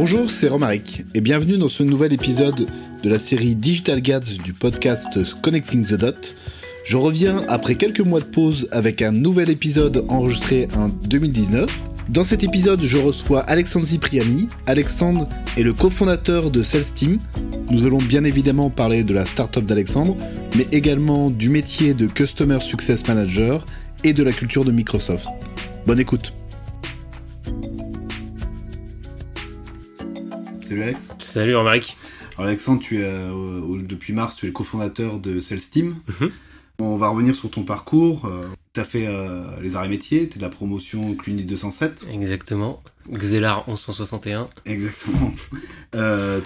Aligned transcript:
Bonjour, 0.00 0.30
c'est 0.30 0.46
Romaric 0.46 1.06
et 1.12 1.20
bienvenue 1.20 1.56
dans 1.56 1.68
ce 1.68 1.82
nouvel 1.82 2.12
épisode 2.12 2.68
de 3.02 3.10
la 3.10 3.18
série 3.18 3.56
Digital 3.56 4.00
Gads 4.00 4.38
du 4.44 4.52
podcast 4.52 5.18
Connecting 5.42 5.84
the 5.84 5.94
Dot. 5.94 6.36
Je 6.84 6.96
reviens 6.96 7.44
après 7.48 7.74
quelques 7.74 8.02
mois 8.02 8.20
de 8.20 8.24
pause 8.24 8.68
avec 8.70 9.02
un 9.02 9.10
nouvel 9.10 9.50
épisode 9.50 10.04
enregistré 10.08 10.68
en 10.76 10.86
2019. 10.88 11.68
Dans 12.10 12.22
cet 12.22 12.44
épisode, 12.44 12.80
je 12.80 12.96
reçois 12.96 13.40
Alexandre 13.40 13.86
Zipriani. 13.86 14.48
Alexandre 14.66 15.28
est 15.56 15.64
le 15.64 15.72
cofondateur 15.72 16.52
de 16.52 16.62
Team. 16.62 17.18
Nous 17.72 17.84
allons 17.84 17.98
bien 17.98 18.22
évidemment 18.22 18.70
parler 18.70 19.02
de 19.02 19.12
la 19.12 19.26
startup 19.26 19.66
d'Alexandre, 19.66 20.16
mais 20.56 20.68
également 20.70 21.28
du 21.28 21.48
métier 21.48 21.92
de 21.92 22.06
Customer 22.06 22.60
Success 22.60 23.04
Manager 23.08 23.66
et 24.04 24.12
de 24.12 24.22
la 24.22 24.30
culture 24.30 24.64
de 24.64 24.70
Microsoft. 24.70 25.26
Bonne 25.88 25.98
écoute. 25.98 26.37
Salut 30.78 30.90
Alex. 30.90 31.10
Salut 31.18 31.56
Romaric. 31.56 31.96
Alors 32.36 32.46
Alexandre, 32.46 32.80
tu 32.80 32.98
es, 32.98 33.04
euh, 33.04 33.82
depuis 33.82 34.12
mars, 34.12 34.36
tu 34.36 34.46
es 34.46 34.48
le 34.48 34.52
cofondateur 34.52 35.18
de 35.18 35.40
Salesteam. 35.40 35.96
Mhm. 36.06 36.30
On 36.78 36.96
va 36.96 37.08
revenir 37.08 37.34
sur 37.34 37.50
ton 37.50 37.64
parcours. 37.64 38.26
Euh, 38.26 38.46
tu 38.74 38.80
as 38.80 38.84
fait 38.84 39.08
euh, 39.08 39.42
les 39.60 39.74
arts 39.74 39.86
et 39.86 39.88
métiers, 39.88 40.28
tu 40.28 40.36
es 40.36 40.38
de 40.38 40.42
la 40.42 40.50
promotion 40.50 41.16
Cluny 41.16 41.42
207. 41.42 42.06
Exactement. 42.12 42.80
Xelar 43.10 43.66
1161. 43.66 44.46
Exactement. 44.66 45.34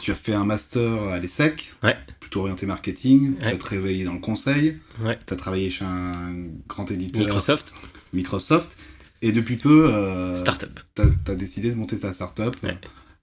tu 0.01 0.11
as 0.11 0.15
fait 0.15 0.33
un 0.33 0.47
master 0.47 1.03
à 1.13 1.19
l'ESSEC, 1.19 1.75
ouais. 1.83 1.97
plutôt 2.19 2.41
orienté 2.41 2.65
marketing. 2.65 3.37
Tu 3.39 3.45
as 3.45 3.57
travaillé 3.59 4.05
dans 4.05 4.15
le 4.15 4.21
conseil. 4.21 4.79
Ouais. 5.05 5.19
Tu 5.27 5.35
as 5.35 5.37
travaillé 5.37 5.69
chez 5.69 5.85
un 5.85 6.13
grand 6.69 6.91
éditeur. 6.91 7.21
Microsoft. 7.21 7.75
Microsoft. 8.15 8.79
Et 9.21 9.31
depuis 9.31 9.57
peu, 9.57 9.93
startup. 10.37 10.81
Tu 10.95 11.03
as, 11.03 11.35
décidé 11.35 11.71
de 11.71 11.77
monter 11.77 11.99
ta 11.99 12.15
startup. 12.15 12.57
Ouais. 12.63 12.79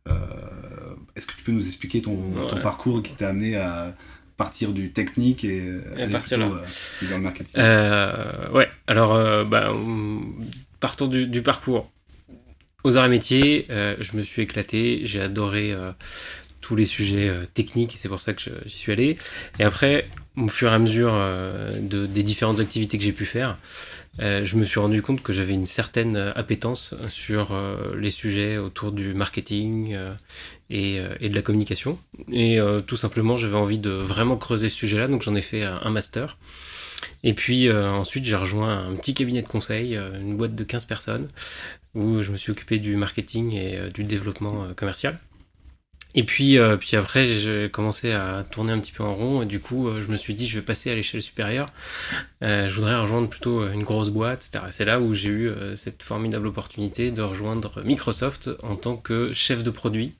Est-ce 0.08 1.28
que 1.28 1.34
tu 1.34 1.44
peux 1.44 1.52
nous 1.52 1.68
expliquer 1.68 2.02
ton, 2.02 2.18
parcours 2.62 3.04
qui 3.04 3.14
t'a 3.14 3.30
amené 3.30 3.56
à 3.56 3.94
partir 4.40 4.72
du 4.72 4.92
technique 4.92 5.44
et, 5.44 5.62
aller 5.98 6.08
partir 6.08 6.40
plutôt, 6.40 6.56
euh, 6.56 6.66
vers 7.02 7.18
le 7.18 7.24
marketing? 7.24 7.54
Euh, 7.58 8.50
Ouais, 8.52 8.70
alors 8.88 9.14
euh, 9.14 9.44
bah, 9.44 9.72
partant 10.80 11.08
du, 11.08 11.42
parcours 11.44 11.92
aux 12.86 12.96
arts 12.96 13.06
et 13.06 13.10
métiers, 13.10 13.68
je 13.70 14.16
me 14.16 14.22
suis 14.22 14.42
éclaté, 14.42 15.02
j'ai 15.04 15.22
adoré 15.22 15.76
tous 16.62 16.78
les 16.78 16.86
sujets 16.86 17.30
techniques 17.54 17.96
et 17.96 17.98
c'est 17.98 18.08
pour 18.08 18.22
ça 18.22 18.34
que 18.34 18.50
j'y 18.66 18.76
suis 18.76 18.94
allé. 18.94 19.18
Et 19.60 19.64
après, 19.64 20.08
au 20.38 20.48
fur 20.48 20.72
et 20.72 20.74
à 20.74 20.80
mesure 20.80 21.12
de, 21.12 22.06
des 22.06 22.24
différentes 22.24 22.62
activités 22.62 22.98
que 22.98 23.04
j'ai 23.04 23.12
pu 23.12 23.26
faire, 23.26 23.58
euh, 24.20 24.44
je 24.44 24.58
me 24.58 24.66
suis 24.66 24.80
rendu 24.80 25.02
compte 25.02 25.22
que 25.22 25.32
j'avais 25.32 25.54
une 25.54 25.66
certaine 25.66 26.18
euh, 26.18 26.32
appétence 26.36 26.94
sur 27.10 27.54
euh, 27.54 27.96
les 27.98 28.10
sujets 28.10 28.58
autour 28.58 28.92
du 28.92 29.14
marketing 29.14 29.98
et, 30.70 31.00
de 31.00 31.36
la 31.36 31.42
communication. 31.42 31.98
Et 32.32 32.60
tout 32.86 32.98
simplement, 32.98 33.38
j'avais 33.38 33.58
envie 33.58 33.80
de 33.80 33.90
vraiment 33.90 34.38
creuser 34.38 34.70
ce 34.70 34.76
sujet-là, 34.76 35.08
donc 35.08 35.24
j'en 35.24 35.36
ai 35.36 35.42
fait 35.42 35.64
un 35.64 35.90
master. 35.90 36.38
Et 37.24 37.34
puis 37.34 37.72
ensuite, 37.72 38.26
j'ai 38.26 38.36
rejoint 38.36 38.88
un 38.88 38.96
petit 38.96 39.14
cabinet 39.14 39.42
de 39.42 39.48
conseil, 39.48 39.96
une 39.96 40.38
boîte 40.38 40.56
de 40.56 40.64
15 40.64 40.86
personnes, 40.86 41.28
où 41.96 42.22
je 42.22 42.32
me 42.32 42.38
suis 42.38 42.52
occupé 42.52 42.78
du 42.78 42.96
marketing 42.96 43.54
et 43.54 43.90
du 43.92 44.04
développement 44.04 44.68
commercial. 44.76 45.18
Et 46.16 46.24
puis, 46.24 46.58
euh, 46.58 46.76
puis 46.76 46.98
après, 46.98 47.28
j'ai 47.28 47.70
commencé 47.70 48.12
à 48.12 48.44
tourner 48.50 48.74
un 48.74 48.80
petit 48.80 48.92
peu 48.92 49.04
en 49.04 49.14
rond. 49.14 49.44
Du 49.46 49.60
coup, 49.60 49.88
euh, 49.88 50.02
je 50.04 50.12
me 50.12 50.16
suis 50.16 50.34
dit, 50.34 50.48
je 50.48 50.60
vais 50.60 50.66
passer 50.66 50.90
à 50.90 50.96
l'échelle 50.96 51.22
supérieure. 51.22 51.72
Euh, 52.42 52.68
je 52.68 52.74
voudrais 52.74 52.96
rejoindre 52.96 53.30
plutôt 53.30 53.68
une 53.70 53.84
grosse 53.84 54.10
boîte, 54.10 54.48
etc. 54.48 54.66
C'est 54.72 54.86
là 54.86 55.00
où 55.00 55.14
j'ai 55.14 55.30
eu 55.30 55.52
cette 55.76 56.02
formidable 56.02 56.48
opportunité 56.48 57.12
de 57.12 57.22
rejoindre 57.22 57.84
Microsoft 57.84 58.50
en 58.64 58.76
tant 58.76 58.98
que 58.98 59.34
chef 59.34 59.64
de 59.64 59.70
produit 59.70 60.14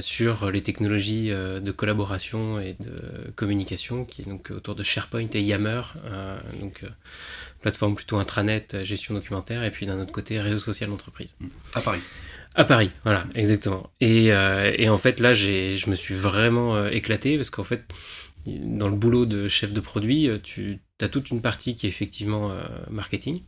sur 0.00 0.50
les 0.52 0.62
technologies 0.62 1.28
de 1.30 1.72
collaboration 1.72 2.60
et 2.60 2.76
de 2.78 3.32
communication, 3.34 4.04
qui 4.04 4.22
est 4.22 4.26
donc 4.26 4.52
autour 4.52 4.76
de 4.76 4.84
SharePoint 4.84 5.26
et 5.34 5.42
Yammer. 5.42 5.82
donc, 6.60 6.82
plateforme 7.60 7.96
plutôt 7.96 8.18
intranet, 8.18 8.84
gestion 8.84 9.14
documentaire, 9.14 9.64
et 9.64 9.72
puis 9.72 9.86
d'un 9.86 10.00
autre 10.00 10.12
côté, 10.12 10.40
réseau 10.40 10.60
social 10.60 10.88
d'entreprise. 10.88 11.34
À 11.74 11.80
Paris. 11.80 12.00
À 12.56 12.64
Paris, 12.64 12.90
voilà, 13.04 13.26
exactement. 13.34 13.90
Et, 14.00 14.32
euh, 14.32 14.90
en 14.90 14.96
fait, 14.96 15.20
là, 15.20 15.34
je 15.34 15.90
me 15.90 15.94
suis 15.94 16.14
vraiment 16.14 16.74
euh, 16.74 16.88
éclaté 16.88 17.36
parce 17.36 17.50
qu'en 17.50 17.64
fait, 17.64 17.84
dans 18.46 18.88
le 18.88 18.96
boulot 18.96 19.26
de 19.26 19.46
chef 19.46 19.74
de 19.74 19.80
produit, 19.80 20.26
euh, 20.26 20.38
tu 20.42 20.80
as 21.02 21.08
toute 21.10 21.28
une 21.28 21.42
partie 21.42 21.76
qui 21.76 21.84
est 21.84 21.90
effectivement 21.90 22.50
marketing. 22.88 23.42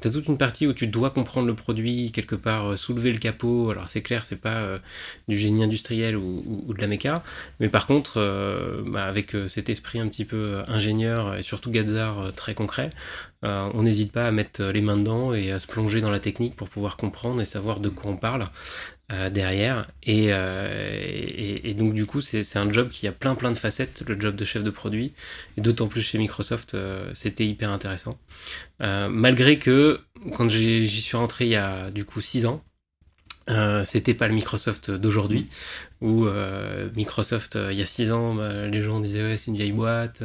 Tu 0.00 0.08
as 0.08 0.10
toute 0.10 0.26
une 0.26 0.38
partie 0.38 0.66
où 0.66 0.72
tu 0.72 0.86
dois 0.86 1.10
comprendre 1.10 1.46
le 1.46 1.54
produit, 1.54 2.12
quelque 2.12 2.34
part 2.34 2.76
soulever 2.78 3.12
le 3.12 3.18
capot. 3.18 3.70
Alors 3.70 3.88
c'est 3.88 4.02
clair, 4.02 4.24
c'est 4.24 4.40
pas 4.40 4.78
du 5.28 5.38
génie 5.38 5.62
industriel 5.62 6.16
ou, 6.16 6.64
de 6.74 6.80
la 6.80 6.86
méca, 6.86 7.22
mais 7.60 7.68
par 7.68 7.86
contre, 7.86 8.82
bah, 8.86 9.04
avec 9.04 9.34
cet 9.48 9.68
esprit 9.68 10.00
un 10.00 10.08
petit 10.08 10.24
peu 10.24 10.62
ingénieur 10.68 11.36
et 11.36 11.42
surtout 11.42 11.70
Gazar 11.70 12.32
très 12.34 12.54
concret, 12.54 12.90
euh, 13.44 13.70
on 13.74 13.82
n'hésite 13.82 14.12
pas 14.12 14.26
à 14.26 14.30
mettre 14.32 14.62
les 14.64 14.80
mains 14.80 14.96
dedans 14.96 15.34
et 15.34 15.52
à 15.52 15.58
se 15.58 15.66
plonger 15.66 16.00
dans 16.00 16.10
la 16.10 16.20
technique 16.20 16.56
pour 16.56 16.68
pouvoir 16.68 16.96
comprendre 16.96 17.40
et 17.40 17.44
savoir 17.44 17.80
de 17.80 17.88
quoi 17.88 18.10
on 18.10 18.16
parle 18.16 18.46
euh, 19.12 19.30
derrière. 19.30 19.86
Euh, 20.08 21.60
et, 21.62 21.74
donc 21.74 21.94
du 21.94 22.06
coup, 22.06 22.20
c'est 22.20 22.56
un 22.56 22.70
job 22.72 22.88
qui 22.88 23.06
a 23.06 23.12
plein 23.12 23.34
plein 23.34 23.52
de 23.52 23.58
facettes, 23.58 24.02
le 24.06 24.18
job 24.18 24.36
de 24.36 24.44
chef 24.44 24.64
de 24.64 24.70
produit. 24.70 25.12
Et 25.56 25.60
d'autant 25.60 25.86
plus 25.86 26.02
chez 26.02 26.18
Microsoft, 26.18 26.76
c'était 27.12 27.46
hyper 27.46 27.70
intéressant. 27.70 28.18
Malgré 28.80 29.58
que 29.58 30.00
quand 30.34 30.48
j'y 30.48 31.00
suis 31.00 31.16
rentré 31.16 31.46
il 31.46 31.50
y 31.50 31.56
a 31.56 31.90
du 31.90 32.04
coup 32.04 32.20
6 32.20 32.46
ans, 32.46 32.62
c'était 33.84 34.14
pas 34.14 34.28
le 34.28 34.34
Microsoft 34.34 34.90
d'aujourd'hui, 34.90 35.48
où 36.00 36.26
Microsoft, 36.94 37.58
il 37.70 37.76
y 37.76 37.82
a 37.82 37.86
6 37.86 38.12
ans, 38.12 38.34
bah, 38.34 38.66
les 38.66 38.80
gens 38.80 39.00
disaient 39.00 39.22
ouais 39.22 39.36
c'est 39.36 39.50
une 39.50 39.56
vieille 39.56 39.72
boîte, 39.72 40.22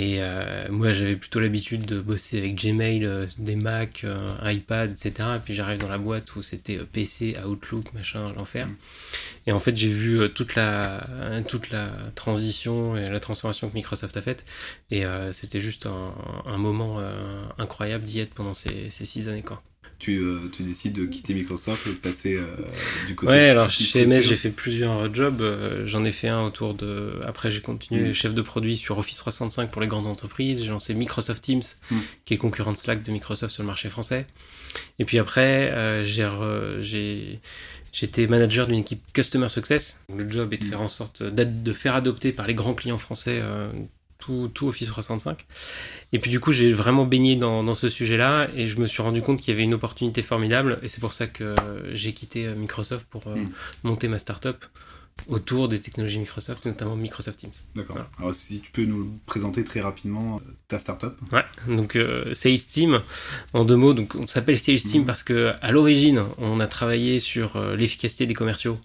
et 0.00 0.22
euh, 0.22 0.66
moi, 0.70 0.92
j'avais 0.92 1.14
plutôt 1.14 1.40
l'habitude 1.40 1.84
de 1.84 2.00
bosser 2.00 2.38
avec 2.38 2.54
Gmail, 2.54 3.04
euh, 3.04 3.26
des 3.36 3.54
Mac, 3.54 4.00
euh, 4.04 4.26
iPad, 4.44 4.92
etc. 4.92 5.12
Et 5.36 5.38
puis 5.40 5.52
j'arrive 5.52 5.78
dans 5.78 5.90
la 5.90 5.98
boîte 5.98 6.34
où 6.36 6.40
c'était 6.40 6.78
PC, 6.78 7.36
Outlook, 7.46 7.92
machin, 7.92 8.32
l'enfer. 8.34 8.66
Mm. 8.66 8.76
Et 9.48 9.52
en 9.52 9.58
fait, 9.58 9.76
j'ai 9.76 9.90
vu 9.90 10.32
toute 10.32 10.54
la 10.54 11.02
toute 11.48 11.68
la 11.68 11.90
transition 12.14 12.96
et 12.96 13.10
la 13.10 13.20
transformation 13.20 13.68
que 13.68 13.74
Microsoft 13.74 14.16
a 14.16 14.22
faite. 14.22 14.46
Et 14.90 15.04
c'était 15.32 15.60
juste 15.60 15.84
un, 15.86 16.14
un 16.46 16.56
moment 16.56 17.02
incroyable 17.58 18.04
d'y 18.04 18.20
être 18.20 18.32
pendant 18.32 18.54
ces, 18.54 18.88
ces 18.90 19.04
six 19.04 19.28
années, 19.28 19.42
quoi 19.42 19.62
tu, 20.00 20.18
euh, 20.18 20.50
tu, 20.50 20.62
décides 20.62 20.94
de 20.94 21.04
quitter 21.04 21.34
Microsoft 21.34 21.86
et 21.86 21.90
de 21.90 21.94
passer 21.94 22.36
euh, 22.36 22.46
du 23.06 23.14
côté. 23.14 23.32
Ouais, 23.32 23.50
alors 23.50 23.70
chez 23.70 24.06
MS, 24.06 24.22
j'ai 24.22 24.36
fait 24.36 24.50
plusieurs 24.50 25.14
jobs. 25.14 25.42
Euh, 25.42 25.86
j'en 25.86 26.04
ai 26.04 26.10
fait 26.10 26.28
un 26.28 26.42
autour 26.42 26.74
de. 26.74 27.20
Après, 27.24 27.50
j'ai 27.50 27.60
continué 27.60 28.08
mm. 28.08 28.14
chef 28.14 28.34
de 28.34 28.42
produit 28.42 28.76
sur 28.76 28.98
Office 28.98 29.18
365 29.18 29.70
pour 29.70 29.82
les 29.82 29.86
grandes 29.86 30.06
entreprises. 30.06 30.62
J'ai 30.62 30.70
lancé 30.70 30.94
Microsoft 30.94 31.42
Teams, 31.42 31.62
mm. 31.90 31.98
qui 32.24 32.34
est 32.34 32.38
concurrent 32.38 32.72
de 32.72 32.78
Slack 32.78 33.02
de 33.02 33.12
Microsoft 33.12 33.52
sur 33.52 33.62
le 33.62 33.68
marché 33.68 33.90
français. 33.90 34.26
Et 34.98 35.04
puis 35.04 35.18
après, 35.18 36.02
j'ai. 36.04 37.40
J'étais 37.92 38.28
manager 38.28 38.68
d'une 38.68 38.78
équipe 38.78 39.02
Customer 39.12 39.48
Success. 39.48 40.04
Le 40.16 40.30
job 40.30 40.54
est 40.54 40.58
de 40.58 40.64
mm. 40.64 40.68
faire 40.68 40.80
en 40.80 40.88
sorte 40.88 41.22
de 41.22 41.72
faire 41.72 41.94
adopter 41.94 42.32
par 42.32 42.46
les 42.46 42.54
grands 42.54 42.74
clients 42.74 42.98
français 42.98 43.42
tout, 44.20 44.50
tout 44.52 44.68
Office 44.68 44.88
365. 44.88 45.46
Et 46.12 46.18
puis 46.18 46.30
du 46.30 46.40
coup, 46.40 46.52
j'ai 46.52 46.72
vraiment 46.72 47.06
baigné 47.06 47.36
dans, 47.36 47.64
dans 47.64 47.74
ce 47.74 47.88
sujet-là 47.88 48.48
et 48.54 48.66
je 48.66 48.78
me 48.78 48.86
suis 48.86 49.02
rendu 49.02 49.22
compte 49.22 49.40
qu'il 49.40 49.52
y 49.52 49.54
avait 49.54 49.64
une 49.64 49.74
opportunité 49.74 50.22
formidable 50.22 50.78
et 50.82 50.88
c'est 50.88 51.00
pour 51.00 51.12
ça 51.12 51.26
que 51.26 51.54
j'ai 51.92 52.12
quitté 52.12 52.46
euh, 52.46 52.54
Microsoft 52.54 53.06
pour 53.08 53.26
euh, 53.26 53.36
hmm. 53.36 53.52
monter 53.84 54.08
ma 54.08 54.18
startup 54.18 54.64
autour 55.28 55.68
des 55.68 55.80
technologies 55.80 56.18
Microsoft, 56.18 56.64
notamment 56.64 56.96
Microsoft 56.96 57.40
Teams. 57.40 57.52
D'accord. 57.74 57.98
Alors 58.18 58.34
si 58.34 58.60
tu 58.60 58.70
peux 58.70 58.84
nous 58.84 59.18
présenter 59.26 59.64
très 59.64 59.80
rapidement 59.80 60.36
euh, 60.36 60.52
ta 60.68 60.78
startup. 60.78 61.14
Ouais. 61.32 61.44
Donc 61.68 61.98
Sales 62.32 62.58
Team, 62.58 63.02
en 63.52 63.66
deux 63.66 63.76
mots, 63.76 63.92
donc 63.92 64.14
on 64.14 64.26
s'appelle 64.26 64.58
Sales 64.58 64.80
Team 64.80 65.02
hmm. 65.02 65.06
parce 65.06 65.22
que 65.22 65.52
à 65.60 65.72
l'origine, 65.72 66.24
on 66.38 66.58
a 66.58 66.66
travaillé 66.66 67.18
sur 67.18 67.60
l'efficacité 67.74 68.26
des 68.26 68.34
commerciaux, 68.34 68.78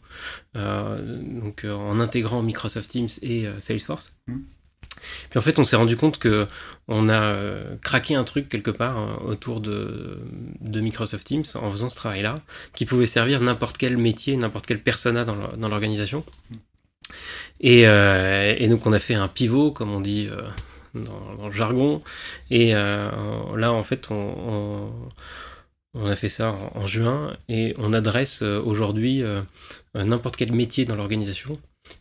donc 0.55 1.65
en 1.65 1.99
intégrant 2.01 2.41
Microsoft 2.41 2.89
Teams 2.89 3.09
et 3.21 3.47
Salesforce. 3.59 4.17
Hmm. 4.27 4.39
Puis 5.29 5.39
en 5.39 5.41
fait, 5.41 5.59
on 5.59 5.63
s'est 5.63 5.75
rendu 5.75 5.97
compte 5.97 6.17
que 6.17 6.47
on 6.87 7.09
a 7.09 7.21
euh, 7.21 7.75
craqué 7.81 8.15
un 8.15 8.23
truc 8.23 8.49
quelque 8.49 8.71
part 8.71 8.97
hein, 8.97 9.19
autour 9.25 9.59
de, 9.61 10.19
Microsoft 10.61 11.25
Teams 11.25 11.43
en 11.55 11.71
faisant 11.71 11.89
ce 11.89 11.95
travail-là, 11.95 12.35
qui 12.73 12.85
pouvait 12.85 13.05
servir 13.05 13.41
n'importe 13.41 13.77
quel 13.77 13.97
métier, 13.97 14.35
n'importe 14.37 14.65
quel 14.65 14.81
persona 14.81 15.25
dans 15.25 15.67
l'organisation. 15.69 16.23
Et, 17.59 17.87
euh, 17.87 18.53
et, 18.57 18.67
donc 18.67 18.85
on 18.85 18.93
a 18.93 18.99
fait 18.99 19.15
un 19.15 19.27
pivot, 19.27 19.71
comme 19.71 19.91
on 19.91 20.01
dit 20.01 20.27
euh, 20.29 20.41
dans, 20.93 21.47
le 21.47 21.51
jargon. 21.51 22.01
Et 22.51 22.73
là, 22.73 23.71
en 23.71 23.83
fait, 23.83 24.09
on, 24.11 24.91
a 25.95 26.15
fait 26.15 26.29
ça 26.29 26.55
en, 26.75 26.85
juin 26.85 27.35
et 27.49 27.73
on 27.77 27.93
adresse 27.93 28.41
aujourd'hui 28.41 29.23
n'importe 29.93 30.35
quel 30.35 30.51
métier 30.51 30.85
dans 30.85 30.95
l'organisation 30.95 31.57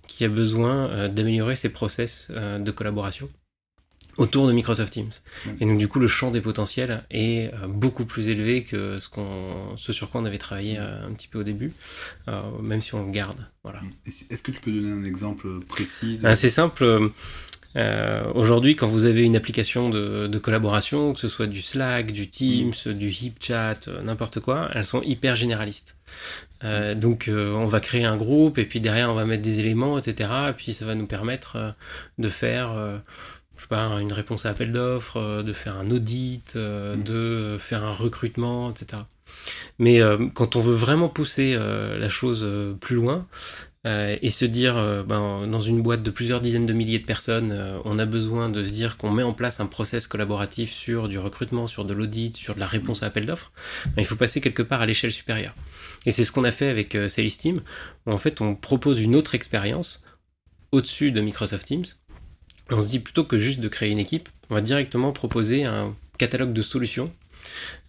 qui 0.07 0.25
a 0.25 0.29
besoin 0.29 0.89
euh, 0.89 1.09
d'améliorer 1.09 1.57
ses 1.57 1.71
process 1.71 2.29
euh, 2.31 2.59
de 2.59 2.71
collaboration. 2.71 3.29
autour 4.17 4.47
de 4.47 4.53
Microsoft 4.53 4.93
Teams. 4.93 5.11
Et 5.61 5.67
donc 5.67 5.79
du 5.79 5.89
coup 5.89 5.99
le 5.99 6.07
champ 6.07 6.31
des 6.31 6.41
potentiels 6.41 7.05
est 7.11 7.53
euh, 7.53 7.67
beaucoup 7.67 8.05
plus 8.05 8.29
élevé 8.29 8.63
que 8.63 8.99
ce, 8.99 9.09
qu'on, 9.09 9.77
ce 9.77 9.93
sur 9.93 10.11
quoi 10.11 10.21
on 10.21 10.25
avait 10.25 10.39
travaillé 10.39 10.79
un 10.79 11.13
petit 11.15 11.27
peu 11.29 11.41
au 11.41 11.43
début, 11.43 11.73
euh, 12.29 12.43
même 12.63 12.81
si 12.81 12.95
on 12.95 13.05
le 13.05 13.11
garde. 13.11 13.47
Voilà. 13.65 13.81
Est-ce 14.07 14.43
que 14.43 14.53
tu 14.53 14.61
peux 14.61 14.71
donner 14.71 14.93
un 14.93 15.05
exemple 15.05 15.49
précis 15.67 16.19
ben, 16.23 16.37
C'est 16.37 16.51
simple. 16.51 17.11
Aujourd'hui, 18.35 18.77
quand 18.77 18.87
vous 18.87 19.05
avez 19.05 19.23
une 19.23 19.37
application 19.37 19.91
de, 19.91 20.27
de, 20.27 20.39
collaboration, 20.39 21.13
que 21.13 21.19
ce 21.19 21.29
soit 21.29 21.47
du 21.47 21.61
Slack, 21.61 22.13
du 22.13 22.29
Teams, 22.29 22.73
mm. 22.87 22.93
du 22.93 23.09
HipChat, 23.09 23.81
n'importe 24.03 24.41
quoi, 24.41 24.71
elles 24.75 24.85
sont 24.85 25.03
hyper 25.03 25.35
généralistes. 25.35 25.97
Euh, 26.63 26.95
donc 26.95 27.29
on 27.29 27.67
va 27.67 27.81
créer 27.81 28.05
un 28.05 28.17
groupe 28.17 28.59
et 28.59 28.65
puis 28.65 28.81
derrière 28.81 29.11
on 29.11 29.15
va 29.15 29.25
mettre 29.25 29.43
des 29.43 29.61
éléments, 29.61 29.99
etc. 29.99 30.31
Et 30.51 30.53
puis 30.53 30.73
ça 30.73 30.87
va 30.87 30.95
nous 30.95 31.07
permettre 31.07 31.75
de 32.19 32.29
faire 32.29 33.01
pas, 33.67 33.87
une 34.01 34.13
réponse 34.13 34.47
à 34.47 34.51
appel 34.51 34.73
d'offres, 34.73 35.19
euh, 35.19 35.43
de 35.43 35.53
faire 35.53 35.77
un 35.77 35.91
audit, 35.91 36.55
euh, 36.57 36.97
mm. 36.97 37.03
de 37.03 37.57
faire 37.59 37.85
un 37.85 37.93
recrutement, 37.93 38.71
etc. 38.71 39.03
Mais 39.79 40.01
euh, 40.01 40.29
quand 40.35 40.57
on 40.57 40.61
veut 40.61 40.75
vraiment 40.75 41.09
pousser 41.09 41.57
la 41.57 42.09
chose 42.09 42.47
plus 42.81 42.97
loin, 42.97 43.27
et 43.85 44.31
se 44.31 44.45
dire, 44.45 45.05
ben, 45.07 45.47
dans 45.47 45.61
une 45.61 45.83
boîte 45.83 46.03
de 46.03 46.11
plusieurs 46.11 46.41
dizaines 46.41 46.65
de 46.65 46.73
milliers 46.73 46.99
de 46.99 47.05
personnes, 47.05 47.81
on 47.85 47.99
a 47.99 48.07
besoin 48.07 48.49
de 48.49 48.65
se 48.65 48.73
dire 48.73 48.97
qu'on 48.97 49.11
met 49.11 49.23
en 49.23 49.35
place 49.35 49.61
un 49.61 49.67
process 49.67 50.07
collaboratif 50.07 50.73
sur 50.73 51.09
du 51.09 51.19
recrutement, 51.19 51.67
sur 51.67 51.85
de 51.85 51.93
l'audit, 51.93 52.37
sur 52.37 52.55
de 52.55 52.61
la 52.61 52.67
réponse 52.67 53.03
à 53.03 53.07
appel 53.07 53.27
d'offres, 53.27 53.53
ben, 53.87 54.03
il 54.03 54.07
faut 54.07 54.17
passer 54.17 54.41
quelque 54.41 54.63
part 54.63 54.81
à 54.81 54.87
l'échelle 54.87 55.13
supérieure. 55.13 55.55
Et 56.07 56.13
c'est 56.13 56.25
ce 56.25 56.33
qu'on 56.33 56.45
a 56.45 56.53
fait 56.53 56.69
avec 56.69 56.97
Sales 57.09 57.31
Team, 57.31 57.61
en 58.07 58.19
fait 58.19 58.41
on 58.41 58.55
propose 58.55 59.01
une 59.01 59.15
autre 59.15 59.35
expérience 59.35 60.05
au-dessus 60.73 61.13
de 61.13 61.21
Microsoft 61.21 61.67
Teams, 61.67 61.85
on 62.71 62.83
se 62.83 62.89
dit 62.89 62.99
plutôt 62.99 63.25
que 63.25 63.39
juste 63.39 63.61
de 63.61 63.69
créer 63.69 63.91
une 63.91 63.99
équipe, 63.99 64.29
on 64.51 64.55
va 64.55 64.61
directement 64.61 65.13
proposer 65.13 65.65
un 65.65 65.95
catalogue 66.19 66.53
de 66.53 66.63
solutions. 66.63 67.13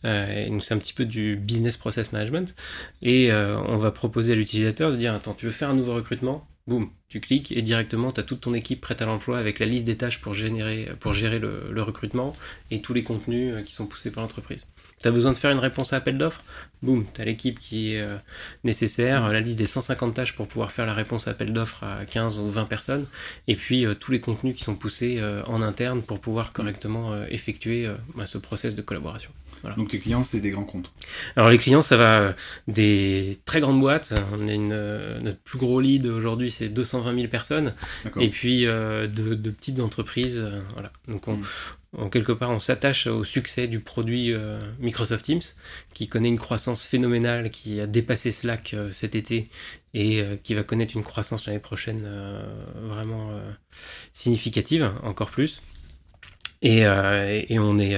Euh, 0.05 0.59
c'est 0.61 0.73
un 0.73 0.77
petit 0.77 0.93
peu 0.93 1.05
du 1.05 1.35
business 1.35 1.77
process 1.77 2.11
management. 2.11 2.55
Et 3.01 3.31
euh, 3.31 3.59
on 3.59 3.77
va 3.77 3.91
proposer 3.91 4.33
à 4.33 4.35
l'utilisateur 4.35 4.91
de 4.91 4.97
dire 4.97 5.13
Attends, 5.13 5.33
tu 5.33 5.45
veux 5.45 5.51
faire 5.51 5.69
un 5.69 5.75
nouveau 5.75 5.93
recrutement? 5.93 6.47
Boum, 6.67 6.89
tu 7.09 7.19
cliques 7.19 7.51
et 7.51 7.61
directement 7.61 8.11
tu 8.11 8.19
as 8.19 8.23
toute 8.23 8.41
ton 8.41 8.55
équipe 8.55 8.81
prête 8.81 8.99
à 8.99 9.05
l'emploi 9.05 9.37
avec 9.37 9.59
la 9.59 9.67
liste 9.67 9.85
des 9.85 9.97
tâches 9.97 10.19
pour, 10.19 10.33
générer, 10.33 10.89
pour 10.99 11.13
gérer 11.13 11.37
le 11.37 11.81
recrutement 11.83 12.35
et 12.71 12.81
tous 12.81 12.93
les 12.93 13.03
contenus 13.03 13.53
euh, 13.53 13.61
qui 13.61 13.71
sont 13.71 13.85
poussés 13.85 14.09
par 14.09 14.23
l'entreprise. 14.23 14.65
Tu 14.99 15.07
as 15.07 15.11
besoin 15.11 15.33
de 15.33 15.37
faire 15.37 15.51
une 15.51 15.59
réponse 15.59 15.93
à 15.93 15.97
appel 15.97 16.17
d'offres? 16.17 16.43
Boum, 16.81 17.05
tu 17.13 17.21
as 17.21 17.25
l'équipe 17.25 17.59
qui 17.59 17.93
est 17.93 18.07
nécessaire, 18.63 19.31
la 19.31 19.41
liste 19.41 19.57
des 19.57 19.65
150 19.65 20.13
tâches 20.13 20.33
pour 20.35 20.47
pouvoir 20.47 20.71
faire 20.71 20.85
la 20.85 20.93
réponse 20.93 21.27
à 21.27 21.31
appel 21.31 21.51
d'offres 21.51 21.83
à 21.83 22.05
15 22.05 22.39
ou 22.39 22.49
20 22.49 22.65
personnes, 22.65 23.05
et 23.47 23.55
puis 23.55 23.85
tous 23.99 24.11
les 24.11 24.21
contenus 24.21 24.55
qui 24.55 24.63
sont 24.63 24.75
poussés 24.75 25.21
en 25.47 25.61
interne 25.61 26.01
pour 26.01 26.19
pouvoir 26.19 26.53
correctement 26.53 27.25
effectuer 27.25 27.89
bah, 28.15 28.25
ce 28.25 28.37
process 28.37 28.73
de 28.73 28.81
collaboration. 28.81 29.31
Donc 29.77 29.89
tes 29.89 29.99
clients, 29.99 30.23
c'est 30.23 30.39
des 30.39 30.51
grands 30.51 30.63
comptes 30.63 30.91
Alors 31.35 31.49
les 31.49 31.57
clients, 31.57 31.81
ça 31.81 31.97
va 31.97 32.35
des 32.67 33.39
très 33.45 33.59
grandes 33.59 33.79
boîtes. 33.79 34.13
On 34.33 34.47
a 34.47 34.53
une, 34.53 34.77
notre 35.21 35.39
plus 35.39 35.57
gros 35.57 35.79
lead 35.79 36.05
aujourd'hui, 36.05 36.51
c'est 36.51 36.69
220 36.69 37.15
000 37.15 37.27
personnes. 37.27 37.73
Et 38.19 38.29
puis 38.29 38.65
de, 38.65 39.07
de, 39.07 39.49
petites 39.49 39.79
entreprises. 39.79 40.45
voilà. 40.73 40.91
Donc 41.07 41.27
on, 41.27 41.33
hmm 41.33 41.45
en 41.97 42.09
quelque 42.09 42.31
part, 42.31 42.51
on 42.51 42.59
s'attache 42.59 43.07
au 43.07 43.23
succès 43.23 43.67
du 43.67 43.79
produit 43.79 44.33
euh, 44.33 44.59
Microsoft 44.79 45.25
Teams, 45.25 45.41
qui 45.93 46.07
connaît 46.07 46.29
une 46.29 46.39
croissance 46.39 46.85
phénoménale, 46.85 47.49
qui 47.51 47.79
a 47.79 47.87
dépassé 47.87 48.31
Slack 48.31 48.73
euh, 48.73 48.91
cet 48.91 49.15
été 49.15 49.49
et 49.93 50.21
euh, 50.21 50.35
qui 50.41 50.53
va 50.53 50.63
connaître 50.63 50.95
une 50.95 51.03
croissance 51.03 51.45
l'année 51.45 51.59
prochaine 51.59 52.07
vraiment 52.75 53.29
significative, 54.13 54.91
encore 55.03 55.29
plus. 55.29 55.61
Et, 56.61 56.79
et 56.79 57.59
on 57.59 57.77
est 57.77 57.95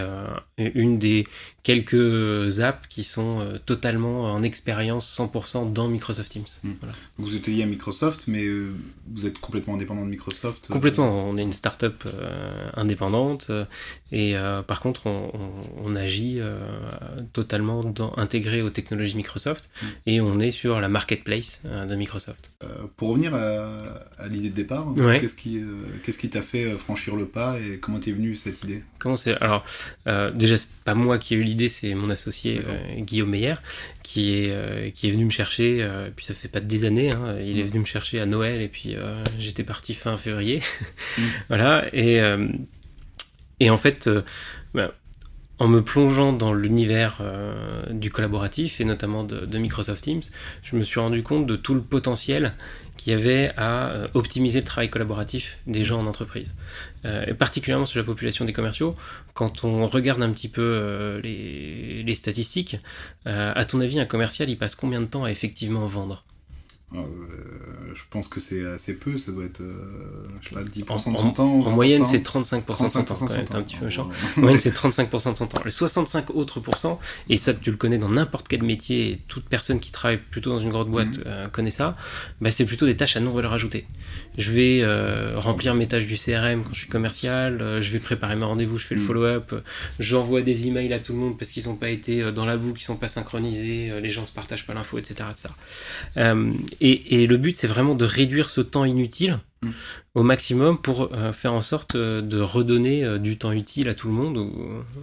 une 0.58 1.00
des 1.00 1.26
quelques 1.68 2.62
apps 2.62 2.88
qui 2.88 3.04
sont 3.04 3.42
euh, 3.42 3.58
totalement 3.66 4.32
en 4.32 4.42
expérience 4.42 5.06
100% 5.20 5.74
dans 5.74 5.90
Microsoft 5.90 6.32
Teams. 6.32 6.46
Hmm. 6.64 6.72
Vous 7.18 7.36
êtes 7.36 7.46
lié 7.48 7.64
à 7.64 7.66
Microsoft, 7.66 8.24
mais 8.28 8.46
euh, 8.46 8.74
vous 9.12 9.26
êtes 9.26 9.38
complètement 9.40 9.74
indépendant 9.74 10.06
de 10.06 10.10
Microsoft 10.10 10.64
euh, 10.70 10.74
Complètement, 10.74 11.28
on 11.28 11.38
est 11.38 11.42
une 11.42 11.52
start-up 11.52 12.06
indépendante 12.76 13.52
et 14.14 14.36
par 14.68 14.80
contre 14.80 15.08
on, 15.08 15.96
agit 15.96 16.40
totalement 17.34 17.84
dans, 17.84 18.14
intégré 18.16 18.62
aux 18.62 18.70
technologies 18.70 19.18
Microsoft 19.18 19.70
hmm. 19.82 19.86
et 20.06 20.22
on 20.22 20.40
est 20.40 20.52
sur 20.52 20.80
la 20.80 20.88
marketplace 20.88 21.62
de 21.64 21.96
Microsoft. 21.96 22.52
pour 22.96 23.10
revenir 23.10 23.36
à, 23.36 24.28
l'idée 24.30 24.52
de 24.52 24.56
départ, 24.56 24.86
qu'est-ce 24.96 26.18
qui 26.18 26.30
t'a 26.30 26.42
fait 26.42 26.78
franchir 26.78 27.16
le 27.18 27.26
pas 27.26 27.58
et 27.60 27.80
comment 27.80 28.00
t'es 28.00 28.12
venu 28.12 28.38
cette 28.38 28.64
idée? 28.64 28.84
Comment 29.00 29.18
c'est 29.18 29.36
Alors 29.42 29.66
déjà 30.34 30.56
c'est 30.56 30.70
pas 30.86 30.94
moi 30.96 31.18
qui 31.18 31.34
ai 31.34 31.38
eu 31.38 31.44
l'idée 31.44 31.57
c'est 31.68 31.94
mon 31.96 32.10
associé 32.10 32.62
euh, 32.66 33.02
Guillaume 33.02 33.30
Meyer 33.30 33.56
qui 34.04 34.36
est, 34.36 34.52
euh, 34.52 34.90
qui 34.92 35.08
est 35.08 35.12
venu 35.12 35.26
me 35.26 35.30
chercher, 35.30 35.80
euh, 35.82 36.10
puis 36.16 36.26
ça 36.26 36.34
fait 36.34 36.48
pas 36.48 36.60
des 36.60 36.86
années, 36.86 37.12
hein, 37.12 37.38
il 37.42 37.60
est 37.60 37.64
mm. 37.64 37.68
venu 37.68 37.80
me 37.80 37.86
chercher 37.86 38.20
à 38.20 38.26
Noël 38.26 38.62
et 38.62 38.68
puis 38.68 38.96
j'étais 39.40 39.64
parti 39.64 39.94
fin 39.94 40.18
février. 40.18 40.62
Mm. 41.18 41.24
voilà, 41.48 41.86
et, 41.94 42.20
et 43.60 43.70
en 43.72 43.78
fait, 43.78 44.08
bah, 44.76 44.94
en 45.58 45.68
me 45.68 45.82
plongeant 45.82 46.32
dans 46.32 46.54
l'univers 46.54 47.22
du 47.90 48.12
collaboratif 48.12 48.80
et 48.82 48.86
notamment 48.86 49.24
de, 49.24 49.58
Microsoft 49.58 50.04
Teams, 50.04 50.22
je 50.62 50.76
me 50.76 50.84
suis 50.84 51.00
rendu 51.00 51.24
compte 51.24 51.48
de 51.48 51.56
tout 51.56 51.74
le 51.74 51.82
potentiel 51.82 52.54
qu'il 53.08 53.18
y 53.18 53.22
avait 53.22 53.54
à 53.56 54.10
optimiser 54.16 54.60
le 54.60 54.66
travail 54.66 54.90
collaboratif 54.90 55.60
des 55.66 55.86
gens 55.86 56.02
en 56.02 56.08
entreprise. 56.08 56.54
Euh, 57.06 57.24
et 57.26 57.34
particulièrement 57.34 57.86
sur 57.86 58.00
la 58.00 58.04
population 58.04 58.44
des 58.44 58.52
commerciaux, 58.52 58.98
quand 59.34 59.64
on 59.64 59.86
regarde 59.88 60.22
un 60.22 60.32
petit 60.34 60.50
peu 60.50 60.62
euh, 60.62 61.22
les, 61.22 62.14
statistiques, 62.14 62.76
euh, 63.26 63.54
à 63.56 63.64
ton 63.64 63.80
avis, 63.80 63.98
un 63.98 64.06
commercial, 64.06 64.50
il 64.50 64.58
passe 64.58 64.76
combien 64.76 65.00
de 65.00 65.06
temps 65.06 65.24
à 65.24 65.32
effectivement 65.32 65.86
vendre? 65.86 66.26
Euh, 66.96 67.00
je 67.94 68.04
pense 68.10 68.30
que 68.30 68.40
c'est 68.40 68.66
assez 68.66 68.98
peu, 68.98 69.18
ça 69.18 69.34
doit 69.34 69.44
être, 69.44 69.60
euh, 69.60 70.26
je 70.42 70.48
sais 70.50 70.56
pas, 70.56 70.64
10% 70.64 71.12
de 71.12 71.18
son 71.18 71.32
temps. 71.32 71.60
En 71.66 71.72
moyenne, 71.72 72.06
c'est 72.06 72.26
35%, 72.26 72.84
de 72.84 72.90
son 72.90 73.04
temps, 73.04 73.16
quand 73.16 73.30
même, 73.30 73.46
un 73.52 73.62
petit 73.62 73.76
peu 73.76 73.86
méchant. 73.86 74.10
En 74.38 74.42
moyenne, 74.42 74.62
c'est 74.62 74.74
35% 74.74 75.34
de 75.34 75.38
son 75.38 75.48
temps. 75.48 75.62
Les 75.66 75.72
65 75.72 76.30
autres 76.30 76.62
pourcents, 76.62 77.00
et 77.28 77.38
ça, 77.38 77.54
tu 77.54 77.72
le 77.72 77.78
connais 77.78 77.98
dans 77.98 78.10
n'importe 78.10 78.48
quel 78.48 78.64
métier, 78.64 79.12
et 79.12 79.22
toute 79.28 79.50
personne 79.50 79.82
qui 79.82 79.92
travaille 79.92 80.20
plutôt 80.32 80.50
dans 80.50 80.60
une 80.60 80.70
grande 80.70 80.90
boîte 80.90 81.18
mhm. 81.18 81.24
euh, 81.26 81.48
connaît 81.50 81.72
ça, 81.72 81.98
bah, 82.40 82.52
c'est 82.52 82.66
plutôt 82.66 82.86
des 82.86 82.96
tâches 82.96 83.18
à 83.18 83.20
non-valeur 83.20 83.52
ajoutée. 83.52 83.86
Je 84.38 84.52
vais 84.52 84.86
remplir 85.36 85.74
mes 85.76 85.88
tâches 85.88 86.06
du 86.06 86.16
CRM 86.16 86.64
quand 86.64 86.74
je 86.74 86.80
suis 86.80 86.90
commercial, 86.90 87.82
je 87.82 87.92
vais 87.92 88.00
préparer 88.00 88.36
mes 88.36 88.46
rendez-vous, 88.46 88.78
je 88.78 88.86
fais 88.86 88.96
le 88.96 89.02
mhm. 89.02 89.08
follow-up, 89.08 89.56
j'envoie 90.00 90.42
des 90.42 90.68
emails 90.68 90.94
à 90.94 91.00
tout 91.00 91.14
le 91.14 91.20
monde 91.20 91.38
parce 91.38 91.52
qu'ils 91.52 91.66
n'ont 91.68 91.76
pas 91.76 91.90
été 91.90 92.32
dans 92.32 92.46
la 92.46 92.58
boucle, 92.58 92.80
ils 92.80 92.84
sont 92.86 92.98
pas 92.98 93.08
synchronisés, 93.08 93.92
les 94.02 94.10
gens 94.10 94.26
se 94.26 94.32
partagent 94.32 94.66
pas 94.66 94.74
l'info, 94.74 94.98
etc. 94.98 95.16
etc. 95.32 95.54
Et, 96.82 97.28
le 97.28 97.38
but, 97.38 97.58
c'est 97.58 97.68
vraiment 97.68 97.96
de 97.96 98.06
réduire 98.06 98.50
ce 98.50 98.62
temps 98.62 98.86
inutile 98.86 99.40
au 100.14 100.24
maximum 100.24 100.80
pour 100.80 101.10
euh, 101.14 101.32
faire 101.32 101.54
en 101.54 101.62
sorte 101.62 101.96
euh, 101.96 102.22
de 102.22 102.40
redonner 102.40 103.04
euh, 103.04 103.18
du 103.18 103.38
temps 103.38 103.52
utile 103.52 103.88
à 103.90 103.94
tout 103.94 104.08
le 104.08 104.14
monde, 104.14 104.38
ou 104.38 104.54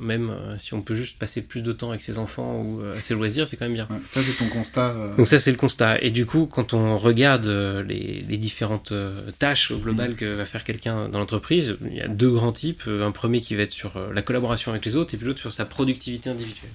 même 0.01 0.33
si 0.59 0.75
on 0.75 0.83
peut 0.83 0.95
juste 0.95 1.19
passer 1.19 1.43
plus 1.43 1.63
de 1.63 1.73
temps 1.73 1.91
avec 1.91 2.03
ses 2.03 2.19
enfants 2.19 2.63
ou 2.63 2.83
à 2.83 3.01
ses 3.01 3.15
loisirs, 3.15 3.47
c'est 3.47 3.57
quand 3.57 3.67
même 3.67 3.75
bien. 3.75 3.89
ça, 4.07 4.21
c'est 4.23 4.37
ton 4.37 4.49
constat. 4.49 5.15
Donc 5.17 5.29
ça, 5.29 5.39
c'est 5.39 5.51
le 5.51 5.57
constat. 5.57 6.01
Et 6.03 6.11
du 6.11 6.27
coup, 6.27 6.47
quand 6.47 6.73
on 6.73 6.97
regarde 6.97 7.47
les, 7.47 8.23
différentes 8.35 8.93
tâches 9.39 9.71
au 9.71 9.79
global 9.79 10.13
mm. 10.13 10.17
que 10.17 10.25
va 10.27 10.45
faire 10.45 10.65
quelqu'un 10.65 11.09
dans 11.09 11.21
l'entreprise, 11.21 11.77
il 11.85 11.95
y 11.95 12.01
a 12.01 12.09
deux 12.09 12.31
grands 12.31 12.53
types. 12.53 12.83
Un 12.89 13.13
premier 13.13 13.41
qui 13.41 13.55
va 13.55 13.63
être 13.63 13.73
sur 13.73 13.93
la 14.13 14.23
collaboration 14.23 14.73
avec 14.73 14.85
les 14.85 14.97
autres, 14.97 15.15
et 15.15 15.17
puis 15.17 15.27
l'autre 15.27 15.39
sur 15.39 15.53
sa 15.53 15.65
productivité 15.65 16.31
individuelle. 16.31 16.71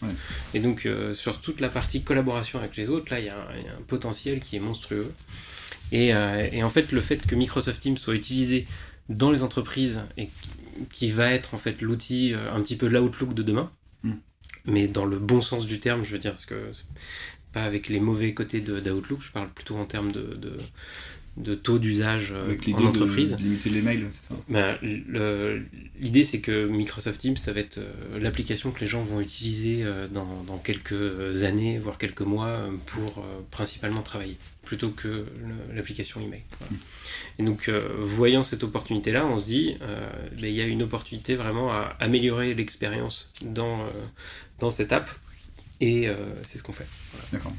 Et 0.54 0.60
donc, 0.60 0.88
sur 1.14 1.42
toute 1.42 1.60
la 1.60 1.70
partie 1.70 2.04
collaboration 2.04 2.60
avec 2.60 2.78
les 2.78 2.90
autres, 2.90 3.12
là, 3.12 3.20
il 3.20 3.26
y 3.26 3.30
a 3.30 3.36
un 3.36 3.82
potentiel 3.88 4.40
qui 4.40 4.56
est 4.56 4.62
monstrueux. 4.62 5.12
Euh, 5.94 6.48
et, 6.52 6.64
en 6.64 6.70
fait, 6.70 6.92
le 6.92 7.02
fait 7.02 7.26
que 7.26 7.36
Microsoft 7.36 7.82
Teams 7.82 7.98
soit 7.98 8.16
utilisé 8.16 8.68
dans 9.08 9.32
les 9.32 9.44
entreprises 9.44 10.02
et 10.18 10.30
qui 10.94 11.12
va 11.12 11.32
être 11.32 11.56
en 11.56 11.58
fait 11.58 11.82
l'outil 11.82 12.34
euh, 12.34 12.54
un 12.54 12.62
petit 12.62 12.76
peu 12.76 12.88
l'outlook 12.88 13.34
de 13.34 13.44
demain, 13.44 13.72
hmm. 14.04 14.14
mais 14.66 14.88
dans 14.88 15.06
le 15.06 15.18
bon 15.18 15.42
sens 15.42 15.66
du 15.66 15.80
terme, 15.80 16.04
je 16.04 16.12
veux 16.12 16.20
dire, 16.20 16.32
parce 16.32 16.46
que 16.46 16.72
pas 17.52 17.64
avec 17.64 17.90
les 17.90 18.00
mauvais 18.00 18.34
côtés 18.36 18.62
d'Outlook, 18.62 19.22
je 19.22 19.32
parle 19.32 19.50
plutôt 19.50 19.76
en 19.76 19.86
termes 19.86 20.12
de, 20.12 20.40
de, 21.38 21.56
taux 21.56 21.80
d'usage 21.80 22.32
euh, 22.32 22.56
en 22.76 22.86
entreprise. 22.86 23.32
De, 23.32 23.42
limiter 23.42 23.72
les 23.72 23.82
mails, 23.82 24.06
c'est 24.12 24.26
ça 24.26 24.36
ben, 24.48 24.78
L'idée, 26.00 26.24
c'est 26.24 26.42
que 26.42 26.68
Microsoft 26.68 27.20
Teams, 27.20 27.38
ça 27.38 27.52
va 27.52 27.62
être 27.62 27.80
l'application 28.20 28.70
que 28.70 28.80
les 28.82 28.88
gens 28.88 29.02
vont 29.02 29.20
utiliser 29.20 29.84
dans, 30.12 30.44
dans, 30.44 30.60
quelques 30.60 31.44
années, 31.44 31.80
voire 31.80 31.98
quelques 31.98 32.22
mois, 32.22 32.70
pour 32.86 33.26
principalement 33.50 34.04
travailler 34.04 34.38
plutôt 34.70 34.92
que 34.92 35.26
l'application 35.74 36.22
email. 36.22 36.44
Et 37.40 37.44
donc, 37.44 37.70
euh, 37.70 37.96
voyant 37.98 38.44
cette 38.44 38.64
opportunité-là, 38.64 39.26
on 39.26 39.40
se 39.40 39.46
dit, 39.46 39.78
euh, 39.82 40.08
ben, 40.40 40.46
il 40.46 40.54
y 40.54 40.62
a 40.62 40.66
une 40.68 40.84
opportunité 40.84 41.34
vraiment 41.34 41.72
à 41.72 41.96
améliorer 42.00 42.54
l'expérience 42.54 43.34
dans, 43.42 43.82
euh, 43.82 44.70
cette 44.70 44.94
app, 44.94 45.10
et 45.82 46.08
c'est 46.44 46.60
ce 46.60 46.64
qu'on 46.64 46.74
fait. 46.74 46.86
D'accord. 47.32 47.54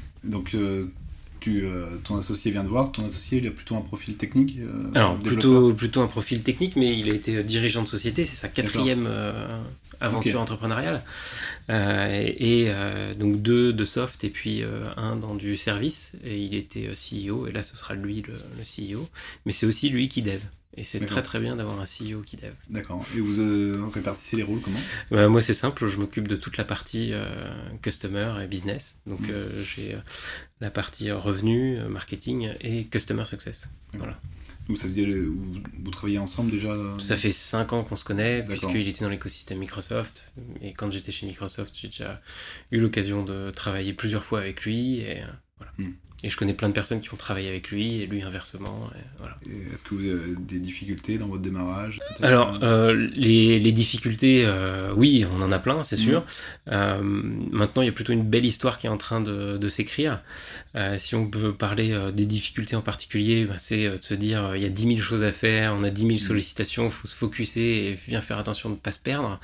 Tu, 1.41 1.65
euh, 1.65 1.97
ton 2.03 2.17
associé 2.17 2.51
vient 2.51 2.63
de 2.63 2.69
voir, 2.69 2.91
ton 2.91 3.05
associé 3.07 3.39
il 3.39 3.47
a 3.47 3.51
plutôt 3.51 3.75
un 3.75 3.81
profil 3.81 4.15
technique 4.15 4.59
euh, 4.59 4.91
Alors 4.93 5.19
plutôt, 5.19 5.73
plutôt 5.73 6.01
un 6.01 6.07
profil 6.07 6.43
technique, 6.43 6.75
mais 6.75 6.97
il 6.97 7.11
a 7.11 7.15
été 7.15 7.43
dirigeant 7.43 7.81
de 7.81 7.87
société, 7.87 8.25
c'est 8.25 8.35
sa 8.35 8.47
quatrième 8.47 9.07
euh, 9.09 9.49
aventure 9.99 10.39
entrepreneuriale. 10.39 11.03
et 11.67 12.71
donc 13.17 13.41
deux 13.41 13.73
de 13.73 13.85
soft 13.85 14.23
et 14.23 14.29
puis 14.29 14.63
un 14.97 15.15
dans 15.15 15.35
du 15.35 15.57
service. 15.57 16.11
Et 16.23 16.37
il 16.37 16.53
était 16.53 16.91
CEO, 16.91 17.47
et 17.47 17.51
là 17.51 17.63
ce 17.63 17.75
sera 17.75 17.95
lui 17.95 18.21
le, 18.21 18.33
le 18.33 18.63
CEO. 18.95 19.09
Mais 19.45 19.51
c'est 19.51 19.65
aussi 19.65 19.89
lui 19.89 20.07
qui 20.07 20.21
dev. 20.21 20.39
Et 20.77 20.83
c'est 20.83 21.05
très 21.05 21.21
très 21.21 21.39
bien 21.39 21.57
d'avoir 21.57 21.79
un 21.81 21.83
CEO 21.83 22.21
qui 22.21 22.37
dev. 22.37 22.53
D'accord. 22.69 23.05
Et 23.15 23.19
vous 23.19 23.39
euh, 23.39 23.85
répartissez 23.93 24.37
les 24.37 24.43
rôles 24.43 24.61
comment? 24.61 24.79
Bah, 25.09 25.27
Moi 25.27 25.41
c'est 25.41 25.53
simple, 25.53 25.87
je 25.87 25.97
m'occupe 25.97 26.29
de 26.29 26.37
toute 26.37 26.55
la 26.57 26.63
partie 26.63 27.11
euh, 27.11 27.25
customer 27.81 28.35
et 28.41 28.47
business. 28.47 28.97
Donc 29.05 29.19
mm. 29.21 29.31
euh, 29.31 29.63
j'ai 29.63 29.97
la 30.61 30.71
partie 30.71 31.11
revenu, 31.11 31.79
marketing 31.89 32.53
et 32.61 32.85
customer 32.85 33.25
success. 33.25 33.67
Voilà. 33.93 34.17
Donc 34.69 34.77
ça 34.77 34.83
faisait 34.85 35.05
vous, 35.05 35.61
vous, 35.83 35.91
travaillez 35.91 36.19
ensemble 36.19 36.51
déjà 36.51 36.73
Ça 36.99 37.17
fait 37.17 37.31
5 37.31 37.73
ans 37.73 37.83
qu'on 37.83 37.97
se 37.97 38.05
connaît, 38.05 38.45
puisqu'il 38.45 38.87
était 38.87 39.03
dans 39.03 39.09
l'écosystème 39.09 39.57
Microsoft. 39.57 40.31
Et 40.61 40.71
quand 40.71 40.89
j'étais 40.89 41.11
chez 41.11 41.25
Microsoft, 41.25 41.75
j'ai 41.77 41.89
déjà 41.89 42.21
eu 42.71 42.79
l'occasion 42.79 43.25
de 43.25 43.49
travailler 43.49 43.93
plusieurs 43.93 44.23
fois 44.23 44.39
avec 44.39 44.63
lui. 44.63 44.99
Et 44.99 45.23
voilà. 45.57 45.73
Mm. 45.77 45.91
Et 46.23 46.29
je 46.29 46.37
connais 46.37 46.53
plein 46.53 46.69
de 46.69 46.73
personnes 46.73 47.01
qui 47.01 47.11
ont 47.13 47.17
travaillé 47.17 47.49
avec 47.49 47.71
lui, 47.71 48.01
et 48.01 48.05
lui 48.05 48.21
inversement. 48.21 48.89
Voilà. 49.17 49.37
Est-ce 49.73 49.83
que 49.83 49.95
vous 49.95 50.07
avez 50.07 50.35
des 50.35 50.59
difficultés 50.59 51.17
dans 51.17 51.27
votre 51.27 51.41
démarrage 51.41 51.99
Alors, 52.21 52.59
euh, 52.61 53.09
les, 53.15 53.57
les, 53.57 53.71
difficultés, 53.71 54.45
euh, 54.45 54.93
oui, 54.95 55.25
on 55.35 55.41
en 55.41 55.51
a 55.51 55.57
plein, 55.57 55.83
c'est 55.83 55.95
sûr. 55.95 56.21
Mhm. 56.21 56.73
Euh, 56.73 57.01
maintenant, 57.01 57.81
il 57.81 57.85
y 57.85 57.89
a 57.89 57.93
plutôt 57.93 58.13
une 58.13 58.23
belle 58.23 58.45
histoire 58.45 58.77
qui 58.77 58.85
est 58.85 58.89
en 58.89 58.97
train 58.97 59.19
de, 59.19 59.57
de 59.57 59.67
s'écrire. 59.67 60.21
Euh, 60.75 60.97
si 60.97 61.15
on 61.15 61.25
veut 61.25 61.53
parler 61.53 61.91
euh, 61.91 62.11
des 62.11 62.25
difficultés 62.25 62.75
en 62.75 62.81
particulier, 62.81 63.45
bah, 63.45 63.55
c'est 63.57 63.89
de 63.89 64.01
se 64.01 64.13
dire 64.13 64.55
il 64.55 64.61
y 64.61 64.65
a 64.65 64.69
10 64.69 64.87
000 64.95 64.99
choses 64.99 65.23
à 65.23 65.31
faire, 65.31 65.75
on 65.77 65.83
a 65.83 65.89
10 65.89 66.01
000 66.01 66.13
mhm. 66.13 66.19
sollicitations, 66.19 66.85
il 66.85 66.91
faut 66.91 67.07
se 67.07 67.15
focuser 67.15 67.91
et 67.91 67.99
bien 68.07 68.21
faire 68.21 68.39
attention 68.39 68.69
de 68.69 68.75
ne 68.75 68.79
pas 68.79 68.91
se 68.91 68.99
perdre. 68.99 69.39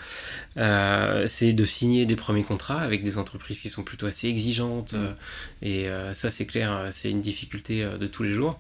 c'est 1.28 1.54
de 1.54 1.66
signer 1.66 2.06
des 2.06 2.16
premiers 2.16 2.44
contrats 2.44 2.80
avec 2.80 3.04
des 3.04 3.18
entreprises 3.18 3.62
qui 3.62 3.70
sont 3.70 3.84
plutôt 3.84 4.06
assez 4.06 4.28
exigeantes. 4.28 4.94
Mhm. 4.94 5.16
et 5.62 5.90
ça, 6.14 6.30
c'est 6.30 6.46
clair 6.46 6.58
euh, 6.66 6.90
c'est 6.92 7.12
une 7.12 7.22
difficulté 7.22 7.84
euh, 7.84 7.98
de 7.98 8.08
tous 8.08 8.24
les 8.24 8.34
jours. 8.34 8.60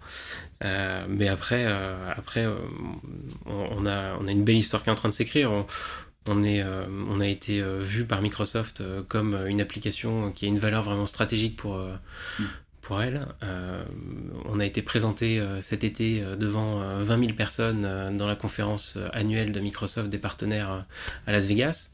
Euh, 0.63 1.05
mais 1.07 1.27
après, 1.27 1.65
après 1.65 2.47
on, 3.45 3.86
a, 3.86 4.17
on 4.19 4.27
a 4.27 4.31
une 4.31 4.43
belle 4.43 4.57
histoire 4.57 4.81
qui 4.83 4.89
est 4.89 4.91
en 4.91 4.95
train 4.95 5.09
de 5.09 5.13
s'écrire. 5.13 5.51
On, 5.51 5.65
est, 6.43 6.63
on 6.63 7.19
a 7.19 7.27
été 7.27 7.62
vu 7.79 8.05
par 8.05 8.22
Microsoft 8.22 8.84
comme 9.07 9.38
une 9.48 9.62
application 9.62 10.31
qui 10.31 10.46
a 10.46 10.48
une 10.48 10.60
valeur 10.60 10.84
vraiment 10.84 11.07
stratégique 11.07 11.55
pour, 11.55 11.77
mm. 11.77 12.43
pour 12.81 13.01
elle. 13.01 13.22
on 14.46 14.60
a 14.60 14.65
été 14.65 14.81
présenté 14.81 15.41
cet 15.62 15.84
été 15.84 16.22
devant 16.38 16.79
20 17.00 17.19
000 17.19 17.34
personnes 17.34 18.17
dans 18.17 18.27
la 18.27 18.36
conférence 18.36 18.98
annuelle 19.13 19.51
de 19.51 19.60
Microsoft 19.60 20.10
des 20.10 20.17
partenaires 20.17 20.86
à 21.25 21.31
Las 21.31 21.46
Vegas. 21.46 21.91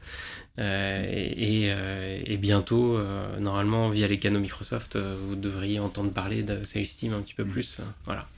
Euh, 0.58 1.32
euh, 1.36 2.22
et, 2.24 2.36
bientôt, 2.36 2.96
euh, 2.96 3.38
normalement, 3.40 3.88
via 3.88 4.06
les 4.06 4.18
canaux 4.18 4.40
Microsoft, 4.40 4.96
vous 4.96 5.36
devriez 5.36 5.80
entendre 5.80 6.12
parler 6.12 6.42
de 6.42 6.64
Sales 6.64 6.86
Team 6.86 7.14
un 7.14 7.20
petit 7.20 7.34
peu 7.34 7.44
mm. 7.44 7.50
plus. 7.50 7.80
voilà. 8.04 8.28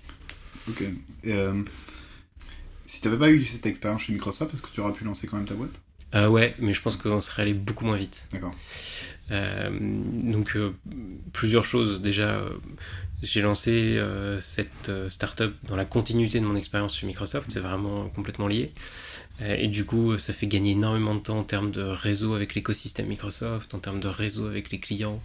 Ok. 0.68 0.82
si 2.86 3.00
tu 3.00 3.08
n'avais 3.08 3.18
pas 3.18 3.30
eu 3.30 3.44
cette 3.44 3.66
expérience 3.66 4.02
chez 4.02 4.12
Microsoft, 4.12 4.54
est-ce 4.54 4.62
que 4.62 4.70
tu 4.72 4.80
aurais 4.80 4.92
pu 4.92 5.04
lancer 5.04 5.26
quand 5.26 5.36
même 5.36 5.46
ta 5.46 5.54
boîte? 5.54 5.80
Ouais, 6.14 6.54
mais 6.58 6.72
je 6.72 6.80
pense 6.80 6.96
qu'on 6.96 7.20
serait 7.20 7.42
allé 7.42 7.54
beaucoup 7.54 7.84
moins 7.84 7.96
vite. 7.96 8.26
D'accord. 8.32 8.54
donc, 9.30 10.56
plusieurs 11.32 11.64
choses. 11.64 12.00
Déjà, 12.00 12.40
j'ai 13.22 13.42
lancé 13.42 14.00
cette 14.38 14.90
startup 15.08 15.54
dans 15.64 15.76
la 15.76 15.84
continuité 15.84 16.40
de 16.40 16.46
mon 16.46 16.56
expérience 16.56 16.96
chez 16.96 17.06
Microsoft. 17.06 17.50
C'est 17.50 17.60
vraiment 17.60 18.08
complètement 18.08 18.48
lié. 18.48 18.72
Euh, 19.42 19.56
et 19.58 19.68
du 19.68 19.84
coup, 19.84 20.16
ça 20.18 20.32
fait 20.32 20.46
gagner 20.46 20.72
énormément 20.72 21.14
de 21.14 21.20
temps 21.20 21.38
en 21.38 21.44
termes 21.44 21.70
de 21.70 21.82
réseau 21.82 22.34
avec 22.34 22.54
l'écosystème 22.54 23.06
Microsoft, 23.06 23.74
en 23.74 23.78
termes 23.78 24.00
de 24.00 24.08
réseau 24.08 24.46
avec 24.46 24.70
les 24.70 24.78
clients. 24.78 25.20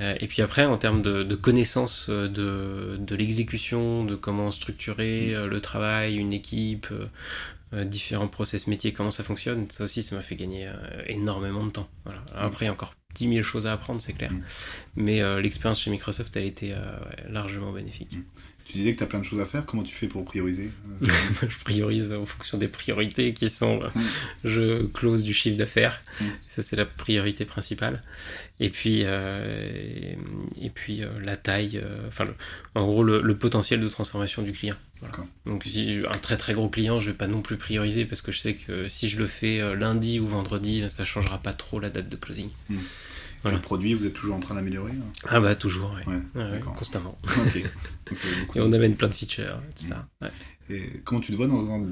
Euh, 0.00 0.14
et 0.20 0.26
puis 0.26 0.42
après, 0.42 0.64
en 0.64 0.76
termes 0.76 1.02
de, 1.02 1.22
de 1.22 1.34
connaissance 1.34 2.06
euh, 2.08 2.28
de, 2.28 2.96
de 2.98 3.16
l'exécution, 3.16 4.04
de 4.04 4.14
comment 4.14 4.50
structurer 4.50 5.34
le 5.46 5.60
travail, 5.60 6.16
une 6.16 6.32
équipe, 6.32 6.88
différents 7.72 8.28
process 8.28 8.66
métiers, 8.66 8.92
comment 8.92 9.10
ça 9.10 9.22
fonctionne, 9.22 9.66
ça 9.70 9.84
aussi, 9.84 10.02
ça 10.02 10.16
m'a 10.16 10.22
fait 10.22 10.36
gagner 10.36 10.70
énormément 11.06 11.64
de 11.64 11.70
temps. 11.70 11.88
Voilà. 12.04 12.20
Après, 12.34 12.64
il 12.64 12.68
y 12.68 12.70
a 12.70 12.72
encore 12.72 12.94
10 13.14 13.28
000 13.28 13.42
choses 13.42 13.66
à 13.66 13.72
apprendre, 13.72 14.00
c'est 14.00 14.14
clair. 14.14 14.32
Mm. 14.32 14.42
Mais 14.96 15.40
l'expérience 15.42 15.80
chez 15.80 15.90
Microsoft, 15.90 16.36
elle 16.36 16.44
était 16.44 16.74
largement 17.28 17.72
bénéfique. 17.72 18.16
Mm. 18.16 18.22
Tu 18.68 18.76
disais 18.76 18.92
que 18.92 18.98
tu 18.98 19.04
as 19.04 19.06
plein 19.06 19.20
de 19.20 19.24
choses 19.24 19.40
à 19.40 19.46
faire, 19.46 19.64
comment 19.64 19.82
tu 19.82 19.94
fais 19.94 20.08
pour 20.08 20.26
prioriser 20.26 20.70
euh? 21.02 21.06
Je 21.48 21.58
priorise 21.64 22.12
en 22.12 22.26
fonction 22.26 22.58
des 22.58 22.68
priorités 22.68 23.32
qui 23.32 23.48
sont 23.48 23.80
mm. 23.80 24.02
je 24.44 24.86
close 24.88 25.24
du 25.24 25.32
chiffre 25.32 25.56
d'affaires, 25.56 26.02
ça 26.48 26.62
c'est 26.62 26.76
la 26.76 26.84
priorité 26.84 27.46
principale. 27.46 28.02
Et 28.60 28.68
puis, 28.68 29.04
euh, 29.04 30.14
et, 30.60 30.68
puis 30.68 31.02
euh, 31.02 31.08
la 31.22 31.36
taille, 31.36 31.82
enfin 32.08 32.26
en 32.74 32.86
gros 32.86 33.02
le, 33.02 33.38
potentiel 33.38 33.80
de 33.80 33.88
transformation 33.88 34.42
du 34.42 34.52
client. 34.52 34.76
Donc 35.46 35.64
si 35.64 36.02
un 36.08 36.18
très 36.18 36.36
très 36.36 36.54
gros 36.54 36.68
client, 36.68 37.00
je 37.00 37.10
vais 37.10 37.16
pas 37.16 37.26
non 37.26 37.40
plus 37.40 37.56
prioriser 37.56 38.04
parce 38.04 38.22
que 38.22 38.32
je 38.32 38.38
sais 38.38 38.54
que 38.54 38.88
si 38.88 39.08
je 39.08 39.18
le 39.18 39.26
fais 39.26 39.74
lundi 39.74 40.20
ou 40.20 40.26
vendredi, 40.26 40.84
ça 40.88 41.04
changera 41.04 41.38
pas 41.38 41.52
trop 41.52 41.80
la 41.80 41.90
date 41.90 42.08
de 42.08 42.16
closing. 42.16 42.50
Mm. 42.68 42.76
Le 43.44 43.60
produit, 43.60 43.94
vous 43.94 44.04
êtes 44.04 44.14
toujours 44.14 44.34
en 44.34 44.40
train 44.40 44.56
d'améliorer 44.56 44.90
hein? 44.90 45.12
Ah 45.28 45.40
bah 45.40 45.54
toujours, 45.54 45.96
oui. 46.06 46.14
constamment. 46.76 47.16
et 47.54 48.60
on 48.60 48.72
amène 48.72 48.96
plein 48.96 49.08
de 49.08 49.14
features, 49.14 49.60
etc. 49.70 49.94
Mm. 50.20 50.26
Et 50.70 50.82
comment 51.04 51.20
tu 51.20 51.32
te 51.32 51.36
vois 51.36 51.46
dans 51.46 51.70
un, 51.70 51.82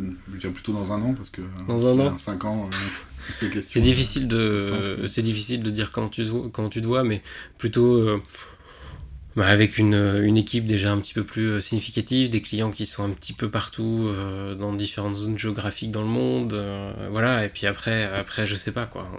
plutôt 0.52 0.72
dans 0.72 0.92
un 0.92 1.00
an 1.00 1.14
parce 1.14 1.30
que 1.30 1.40
dans 1.66 1.86
un 1.86 1.98
an, 1.98 2.18
5 2.18 2.44
ans, 2.44 2.68
euh, 2.70 3.30
c'est 3.62 3.80
difficile 3.80 4.28
de, 4.28 5.06
c'est 5.06 5.22
difficile 5.22 5.62
de 5.62 5.70
dire 5.70 5.90
quand 5.92 6.10
tu 6.10 6.26
quand 6.52 6.68
tu 6.68 6.82
te 6.82 6.86
vois, 6.86 7.02
mais 7.02 7.22
plutôt 7.56 7.94
euh, 7.94 8.22
bah, 9.36 9.48
avec 9.48 9.76
une, 9.76 9.94
une, 9.94 10.38
équipe 10.38 10.66
déjà 10.66 10.90
un 10.92 10.98
petit 10.98 11.12
peu 11.12 11.22
plus 11.22 11.50
euh, 11.50 11.60
significative, 11.60 12.30
des 12.30 12.40
clients 12.40 12.70
qui 12.70 12.86
sont 12.86 13.04
un 13.04 13.10
petit 13.10 13.34
peu 13.34 13.50
partout 13.50 14.06
euh, 14.08 14.54
dans 14.54 14.72
différentes 14.72 15.16
zones 15.16 15.38
géographiques 15.38 15.90
dans 15.90 16.00
le 16.00 16.08
monde, 16.08 16.54
euh, 16.54 16.90
voilà. 17.10 17.44
Et 17.44 17.50
puis 17.50 17.66
après, 17.66 18.04
après, 18.04 18.46
je 18.46 18.54
sais 18.54 18.72
pas 18.72 18.86
quoi. 18.86 19.10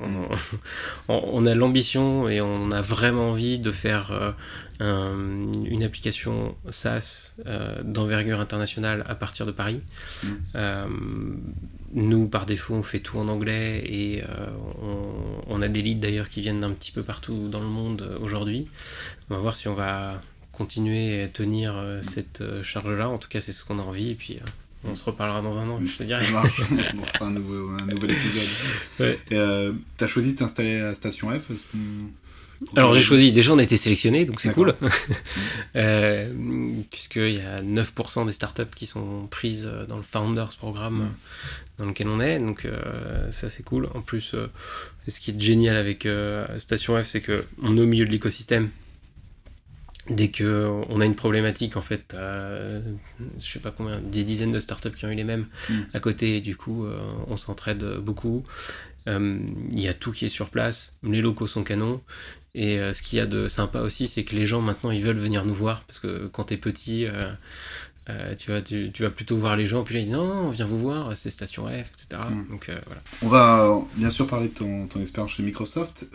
On, 1.08 1.14
on, 1.14 1.46
a 1.46 1.54
l'ambition 1.54 2.28
et 2.30 2.42
on 2.42 2.72
a 2.72 2.82
vraiment 2.82 3.30
envie 3.30 3.60
de 3.60 3.70
faire 3.70 4.36
une 4.80 5.84
application 5.84 6.56
SaaS 6.70 7.36
d'envergure 7.84 8.40
internationale 8.40 9.04
à 9.08 9.16
partir 9.16 9.46
de 9.46 9.52
Paris. 9.52 9.82
Mm. 10.24 11.38
nous, 11.94 12.28
par 12.28 12.46
défaut, 12.46 12.76
on 12.76 12.84
fait 12.84 13.00
tout 13.00 13.18
en 13.18 13.28
anglais 13.28 13.84
et 13.86 14.24
on, 14.82 15.42
on, 15.48 15.62
a 15.62 15.68
des 15.68 15.82
leads 15.82 16.00
d'ailleurs 16.00 16.30
qui 16.30 16.42
viennent 16.42 16.60
d'un 16.60 16.72
petit 16.72 16.92
peu 16.92 17.02
partout 17.02 17.50
dans 17.50 17.62
le 17.62 17.68
monde 17.68 18.18
aujourd'hui. 18.22 18.68
On 19.30 19.36
va 19.36 19.40
voir 19.40 19.56
si 19.56 19.68
on 19.68 19.74
va 19.74 20.22
continuer 20.58 21.24
à 21.24 21.28
tenir 21.28 21.76
euh, 21.78 22.02
cette 22.02 22.42
euh, 22.42 22.64
charge-là. 22.64 23.10
En 23.10 23.18
tout 23.18 23.30
cas, 23.30 23.40
c'est 23.40 23.52
ce 23.52 23.64
qu'on 23.64 23.80
a 23.80 23.84
envie. 23.84 24.10
Et 24.12 24.16
puis, 24.16 24.38
euh, 24.38 24.46
on 24.84 24.96
se 24.96 25.06
reparlera 25.06 25.42
dans 25.42 25.60
un 25.60 25.70
an, 25.70 25.80
je 25.86 25.98
te 25.98 26.04
dirais. 26.04 26.26
Ça 26.26 26.32
marche. 26.32 26.62
on 27.00 27.06
fera 27.06 27.26
un, 27.28 27.32
nouveau, 27.32 27.70
un 27.70 27.86
nouvel 27.86 28.12
épisode. 28.12 28.50
Ouais. 29.00 29.20
tu 29.30 30.04
as 30.04 30.08
choisi 30.08 30.34
de 30.34 30.40
t'installer 30.40 30.80
à 30.80 30.96
Station 30.96 31.30
F 31.30 31.52
alors 32.76 32.94
j'ai 32.94 33.02
choisi, 33.02 33.32
déjà 33.32 33.54
on 33.54 33.60
a 33.60 33.64
été 33.64 33.78
sélectionné, 33.78 34.26
donc 34.26 34.42
c'est 34.42 34.54
cool, 34.54 34.76
euh, 35.76 36.32
puisqu'il 36.90 37.36
y 37.36 37.42
a 37.42 37.62
9% 37.62 38.26
des 38.26 38.32
startups 38.32 38.64
qui 38.76 38.86
sont 38.86 39.28
prises 39.30 39.70
dans 39.88 39.98
le 39.98 40.04
Founders 40.04 40.56
Programme 40.58 41.10
dans 41.78 41.86
lequel 41.86 42.08
on 42.08 42.20
est, 42.20 42.40
donc 42.40 42.68
ça 43.32 43.50
c'est 43.50 43.64
cool. 43.64 43.90
En 43.94 44.02
plus, 44.02 44.36
ce 45.08 45.20
qui 45.20 45.32
est 45.32 45.40
génial 45.40 45.78
avec 45.78 46.08
Station 46.58 47.02
F, 47.02 47.08
c'est 47.08 47.22
qu'on 47.22 47.78
est 47.78 47.82
au 47.82 47.86
milieu 47.86 48.06
de 48.06 48.12
l'écosystème, 48.12 48.70
dès 50.10 50.30
que 50.30 50.68
on 50.90 51.02
a 51.02 51.06
une 51.06 51.16
problématique 51.16 51.78
en 51.78 51.82
fait 51.82 52.14
euh, 52.14 52.82
je 53.40 53.46
sais 53.46 53.60
pas 53.60 53.72
combien 53.72 54.00
des 54.00 54.24
dizaines 54.24 54.52
de 54.52 54.60
startups 54.60 54.92
qui 54.92 55.06
ont 55.06 55.10
eu 55.10 55.16
les 55.16 55.24
mêmes 55.24 55.48
hmm. 55.70 55.74
à 55.94 56.00
côté 56.00 56.38
et 56.38 56.42
du 56.42 56.56
coup 56.56 56.86
euh, 56.86 57.00
on 57.28 57.38
s'entraide 57.38 57.84
beaucoup. 57.98 58.44
Euh, 59.08 59.40
il 59.72 59.80
y 59.80 59.88
a 59.88 59.94
tout 59.94 60.12
qui 60.12 60.26
est 60.26 60.30
sur 60.30 60.50
place. 60.50 61.00
Les 61.02 61.22
locaux 61.22 61.48
sont 61.48 61.64
canons 61.64 62.02
et 62.56 62.78
ce 62.94 63.02
qu'il 63.02 63.20
y 63.20 63.22
a 63.22 63.26
de 63.26 63.48
sympa 63.48 63.82
aussi 63.82 64.08
c'est 64.08 64.24
que 64.24 64.36
les 64.36 64.46
gens 64.46 64.62
maintenant 64.62 64.92
ils 64.92 65.04
veulent 65.04 65.18
venir 65.18 65.46
nous 65.46 65.54
voir 65.54 65.84
parce 65.84 66.00
que 66.00 66.28
quand 66.28 66.46
t'es 66.46 66.58
petit 66.58 67.06
tu, 68.38 68.52
vas, 68.52 68.62
tu, 68.62 68.92
vas 69.00 69.10
plutôt 69.10 69.38
voir 69.38 69.56
les 69.58 69.68
gens, 69.68 69.84
puis 69.84 69.96
là 69.96 70.00
ils 70.02 70.06
disent 70.06 70.14
non, 70.14 70.48
on 70.48 70.50
vient 70.50 70.66
vous 70.66 70.80
voir, 70.80 71.16
c'est 71.16 71.30
Station 71.30 71.68
F, 71.68 71.92
etc. 71.92 72.22
Hmm. 72.30 72.50
Donc, 72.50 72.72
voilà. 72.86 73.02
On 73.22 73.28
va 73.28 73.82
bien 73.96 74.10
sûr 74.10 74.28
parler 74.28 74.48
de 74.48 74.54
ton, 74.54 74.88
ton 74.88 75.02
expérience 75.02 75.32
chez 75.32 75.44
Microsoft 75.44 76.08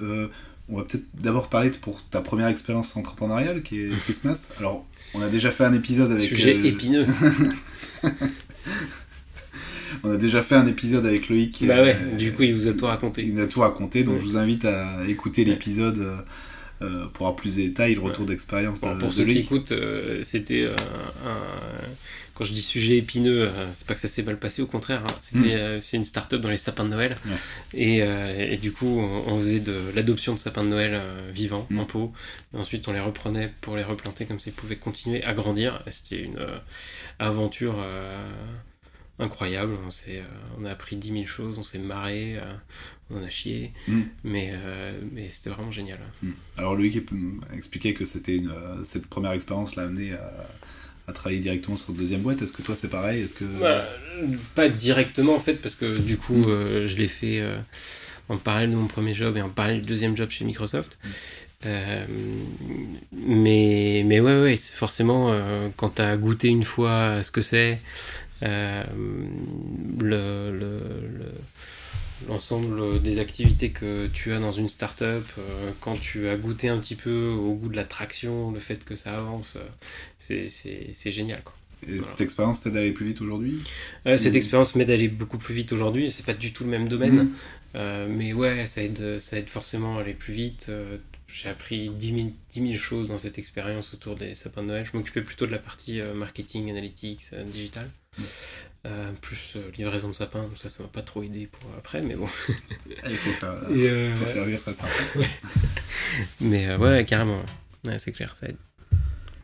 on 0.69 0.77
va 0.77 0.85
peut-être 0.85 1.05
d'abord 1.15 1.49
parler 1.49 1.71
pour 1.71 2.03
ta 2.05 2.21
première 2.21 2.49
expérience 2.49 2.97
entrepreneuriale 2.97 3.63
qui 3.63 3.81
est 3.81 3.91
Christmas. 4.01 4.53
Alors, 4.59 4.87
on 5.15 5.23
a 5.23 5.29
déjà 5.29 5.51
fait 5.51 5.65
un 5.65 5.73
épisode 5.73 6.11
avec. 6.13 6.29
Sujet 6.29 6.57
euh, 6.57 6.65
épineux. 6.65 7.07
on 10.05 10.11
a 10.11 10.17
déjà 10.17 10.43
fait 10.43 10.55
un 10.55 10.67
épisode 10.67 11.07
avec 11.07 11.29
Loïc. 11.29 11.65
Bah 11.67 11.83
ouais, 11.83 11.97
euh, 12.01 12.17
du 12.17 12.33
coup, 12.33 12.43
il 12.43 12.55
vous 12.55 12.69
a 12.69 12.73
tout 12.73 12.87
raconté. 12.87 13.25
Il 13.25 13.39
a 13.41 13.47
tout 13.47 13.61
raconté, 13.61 14.05
donc 14.05 14.21
je 14.21 14.25
vous 14.25 14.37
invite 14.37 14.65
à 14.65 15.07
écouter 15.07 15.45
l'épisode 15.45 16.25
pour 17.15 17.29
avoir 17.29 17.37
plus 17.37 17.55
de 17.55 17.63
détails, 17.63 17.95
le 17.95 18.01
retour 18.01 18.27
d'expérience 18.27 18.81
bon, 18.81 18.99
Pour 18.99 19.13
ceux 19.13 19.25
qui 19.25 19.39
écoutent, 19.39 19.73
c'était 20.25 20.69
un, 21.25 21.37
quand 22.35 22.43
je 22.43 22.53
dis 22.53 22.61
sujet 22.61 22.97
épineux, 22.97 23.49
c'est 23.73 23.87
pas 23.87 23.95
que 23.95 24.01
ça 24.01 24.09
s'est 24.09 24.25
mal 24.25 24.37
passé, 24.37 24.63
au 24.63 24.67
contraire, 24.67 25.05
hein. 25.05 25.15
c'était, 25.21 25.77
hmm. 25.77 25.81
c'est 25.81 25.97
une 25.97 26.05
start-up 26.05 26.41
dans 26.41 26.49
les 26.49 26.57
sapins 26.57 26.83
de 26.83 26.89
Noël. 26.89 27.15
Et, 27.73 27.99
et, 27.99 28.57
du 28.57 28.73
coup, 28.73 28.99
on, 28.99 29.39
faisait 29.39 29.61
de 29.61 29.77
l'adoption 29.95 30.35
de 30.35 30.41
sapins 30.41 30.65
de 30.65 30.71
Noël 30.71 31.01
vivants, 31.33 31.69
hmm. 31.71 31.79
en 31.79 31.85
pot. 31.85 32.13
Et 32.53 32.57
ensuite, 32.57 32.89
on 32.89 32.93
les 32.93 33.01
reprenait 33.01 33.53
pour 33.61 33.77
les 33.77 33.85
replanter 33.85 34.25
comme 34.25 34.41
ça, 34.41 34.51
ils 34.51 34.55
pouvaient 34.55 34.75
continuer 34.75 35.23
à 35.23 35.35
grandir. 35.35 35.85
C'était 35.89 36.25
une 36.25 36.45
aventure 37.21 37.77
incroyable. 39.19 39.75
On, 39.87 39.91
euh, 40.11 40.23
on 40.61 40.65
a 40.65 40.71
appris 40.71 40.97
10 40.97 41.13
000 41.13 41.25
choses, 41.27 41.59
on 41.59 41.63
s'est 41.63 41.79
marré, 41.79 42.37
euh, 42.37 42.53
on 43.11 43.23
a 43.23 43.29
chié, 43.29 43.73
mm. 43.89 44.01
mais, 44.25 44.51
euh, 44.53 44.99
mais 45.13 45.29
c'était 45.29 45.51
vraiment 45.51 45.71
génial. 45.71 45.99
Mm. 46.23 46.31
Alors 46.57 46.75
Loïc 46.75 46.99
expliquait 47.55 47.95
que 47.95 48.05
c'était 48.05 48.37
une, 48.37 48.53
cette 48.85 49.07
première 49.07 49.33
expérience 49.33 49.77
l'a 49.77 49.85
amené 49.85 50.13
à, 50.13 50.49
à, 51.09 51.13
travailler 51.13 51.41
directement 51.41 51.77
sur 51.77 51.93
deuxième 51.93 52.23
boîte. 52.23 52.43
Est-ce 52.43 52.53
que 52.53 52.63
toi 52.63 52.75
c'est 52.75 52.89
pareil? 52.89 53.23
Est-ce 53.23 53.35
que 53.35 53.45
bah, 53.45 53.85
pas 54.55 54.69
directement 54.69 55.35
en 55.35 55.41
fait 55.41 55.55
parce 55.55 55.75
que 55.75 55.99
du 55.99 56.17
coup 56.17 56.37
mm. 56.37 56.87
je 56.87 56.97
l'ai 56.97 57.09
fait 57.09 57.43
en 58.29 58.39
parallèle 58.39 58.71
de 58.71 58.77
mon 58.77 58.87
premier 58.87 59.15
job 59.15 59.37
et 59.37 59.43
en 59.43 59.51
parallèle 59.51 59.81
du 59.81 59.87
deuxième 59.87 60.17
job 60.17 60.31
chez 60.31 60.45
Microsoft. 60.45 60.99
mais, 61.65 62.07
mais 64.05 64.21
ouais, 64.21 64.43
ouais, 64.43 64.57
c'est 64.57 64.75
forcément 64.75 65.33
quand 65.77 65.91
tu 65.97 66.03
as 66.03 66.17
goûté 66.17 66.49
une 66.49 66.65
fois 66.65 67.23
ce 67.23 67.31
que 67.31 67.43
c'est, 67.43 67.79
euh, 68.43 68.85
l'ensemble 72.29 73.03
des 73.03 73.19
activités 73.19 73.71
que 73.71 74.07
tu 74.13 74.33
as 74.33 74.39
dans 74.39 74.53
une 74.53 74.69
startup, 74.69 75.25
euh, 75.39 75.71
quand 75.81 76.01
tu 76.01 76.29
as 76.29 76.37
goûté 76.37 76.69
un 76.69 76.79
petit 76.79 76.95
peu 76.95 77.29
au 77.29 77.55
goût 77.55 77.69
de 77.69 77.77
la 77.77 77.85
traction, 77.85 78.51
le 78.53 78.61
fait 78.61 78.85
que 78.85 78.95
ça 78.95 79.19
avance, 79.19 79.57
euh, 79.57 80.47
c'est 80.49 81.13
génial. 81.13 81.43
Quoi. 81.43 81.55
Et 81.89 82.01
cette 82.01 82.21
expérience 82.21 82.63
t'aide 82.63 82.77
à 82.77 82.81
aller 82.81 82.93
plus 82.93 83.07
vite 83.07 83.21
aujourd'hui? 83.21 83.59
Cette 84.05 84.37
expérience 84.37 84.77
m'aide 84.77 84.91
à 84.91 84.95
aller 84.95 85.09
beaucoup 85.09 85.39
plus 85.39 85.55
vite 85.55 85.73
aujourd'hui. 85.73 86.13
C'est 86.13 86.25
pas 86.25 86.35
du 86.35 86.53
tout 86.53 86.63
le 86.63 86.71
même 86.71 86.89
domaine, 86.89 87.31
mhm. 87.75 88.07
mais 88.09 88.33
ouais, 88.33 88.67
ça 88.67 88.85
aide, 88.85 89.19
ça 89.19 89.39
aide 89.39 89.49
forcément 89.49 89.99
à 89.99 90.03
aller 90.03 90.15
plus 90.15 90.33
vite. 90.33 90.71
J'ai 91.27 91.49
appris 91.49 91.89
10 91.89 92.33
000, 92.55 92.75
choses 92.77 93.09
dans 93.09 93.19
cette 93.19 93.37
expérience 93.39 93.95
autour 93.95 94.15
des 94.15 94.37
sapins 94.37 94.63
de 94.63 94.69
Noël. 94.69 94.87
Je 94.91 94.97
m'occupais 94.97 95.23
plutôt 95.23 95.47
de 95.47 95.51
la 95.51 95.59
partie 95.59 96.01
marketing, 96.15 96.71
analytics, 96.71 97.35
digital. 97.51 97.89
Euh, 98.85 99.13
plus 99.21 99.53
euh, 99.55 99.71
livraison 99.79 100.09
de 100.09 100.13
sapin, 100.13 100.43
ça, 100.61 100.69
ça 100.69 100.83
m'a 100.83 100.89
pas 100.89 101.03
trop 101.03 101.23
aidé 101.23 101.47
pour 101.47 101.71
après, 101.79 102.03
mais 102.03 102.17
bon. 102.17 102.27
Ah, 103.05 103.09
il 103.09 103.17
faut 103.17 103.31
faire, 103.31 103.55
euh, 103.71 104.15
faut 104.15 104.27
faire 104.27 104.75
ça 104.75 104.87
mais 106.41 106.75
ouais, 106.75 107.05
carrément, 107.05 107.43
c'est 107.99 108.11
clair, 108.11 108.35
ça 108.35 108.49
aide. 108.49 108.57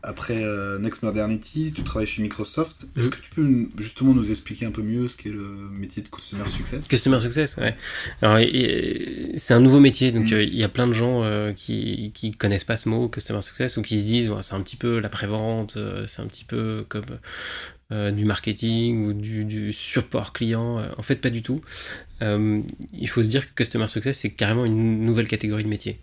Après 0.03 0.41
Next 0.79 1.03
Modernity, 1.03 1.73
tu 1.73 1.83
travailles 1.83 2.07
chez 2.07 2.21
Microsoft. 2.21 2.85
Est-ce 2.97 3.07
mm. 3.07 3.11
que 3.11 3.17
tu 3.17 3.29
peux 3.31 3.69
justement 3.77 4.13
nous 4.13 4.29
expliquer 4.29 4.65
un 4.65 4.71
peu 4.71 4.81
mieux 4.81 5.09
ce 5.09 5.17
qu'est 5.17 5.29
le 5.29 5.69
métier 5.71 6.03
de 6.03 6.07
Customer 6.09 6.47
Success? 6.47 6.87
Customer 6.87 7.19
Success, 7.19 7.57
ouais. 7.57 7.75
Alors, 8.21 8.39
c'est 9.37 9.53
un 9.53 9.59
nouveau 9.59 9.79
métier, 9.79 10.11
donc 10.11 10.31
mm. 10.31 10.41
il 10.41 10.55
y 10.55 10.63
a 10.63 10.69
plein 10.69 10.87
de 10.87 10.93
gens 10.93 11.53
qui, 11.55 12.11
qui 12.13 12.31
connaissent 12.31 12.65
pas 12.65 12.77
ce 12.77 12.89
mot, 12.89 13.07
Customer 13.07 13.41
Success, 13.41 13.77
ou 13.77 13.81
qui 13.81 13.99
se 13.99 14.05
disent, 14.05 14.33
c'est 14.41 14.53
un 14.53 14.61
petit 14.61 14.77
peu 14.77 14.99
la 14.99 15.09
prévente, 15.09 15.77
c'est 16.07 16.21
un 16.21 16.27
petit 16.27 16.45
peu 16.45 16.85
comme 16.89 17.05
euh, 17.91 18.11
du 18.11 18.23
marketing 18.23 19.07
ou 19.07 19.13
du, 19.13 19.73
support 19.73 20.31
client. 20.31 20.77
Euh, 20.77 20.89
en 20.99 21.01
fait, 21.01 21.15
pas 21.15 21.31
du 21.31 21.41
tout. 21.41 21.61
Euh, 22.21 22.61
il 22.93 23.09
faut 23.09 23.23
se 23.23 23.29
dire 23.29 23.47
que 23.47 23.55
Customer 23.55 23.87
Success, 23.87 24.19
c'est 24.19 24.29
carrément 24.29 24.63
une 24.63 25.03
nouvelle 25.03 25.27
catégorie 25.27 25.63
de 25.63 25.69
métier. 25.69 25.99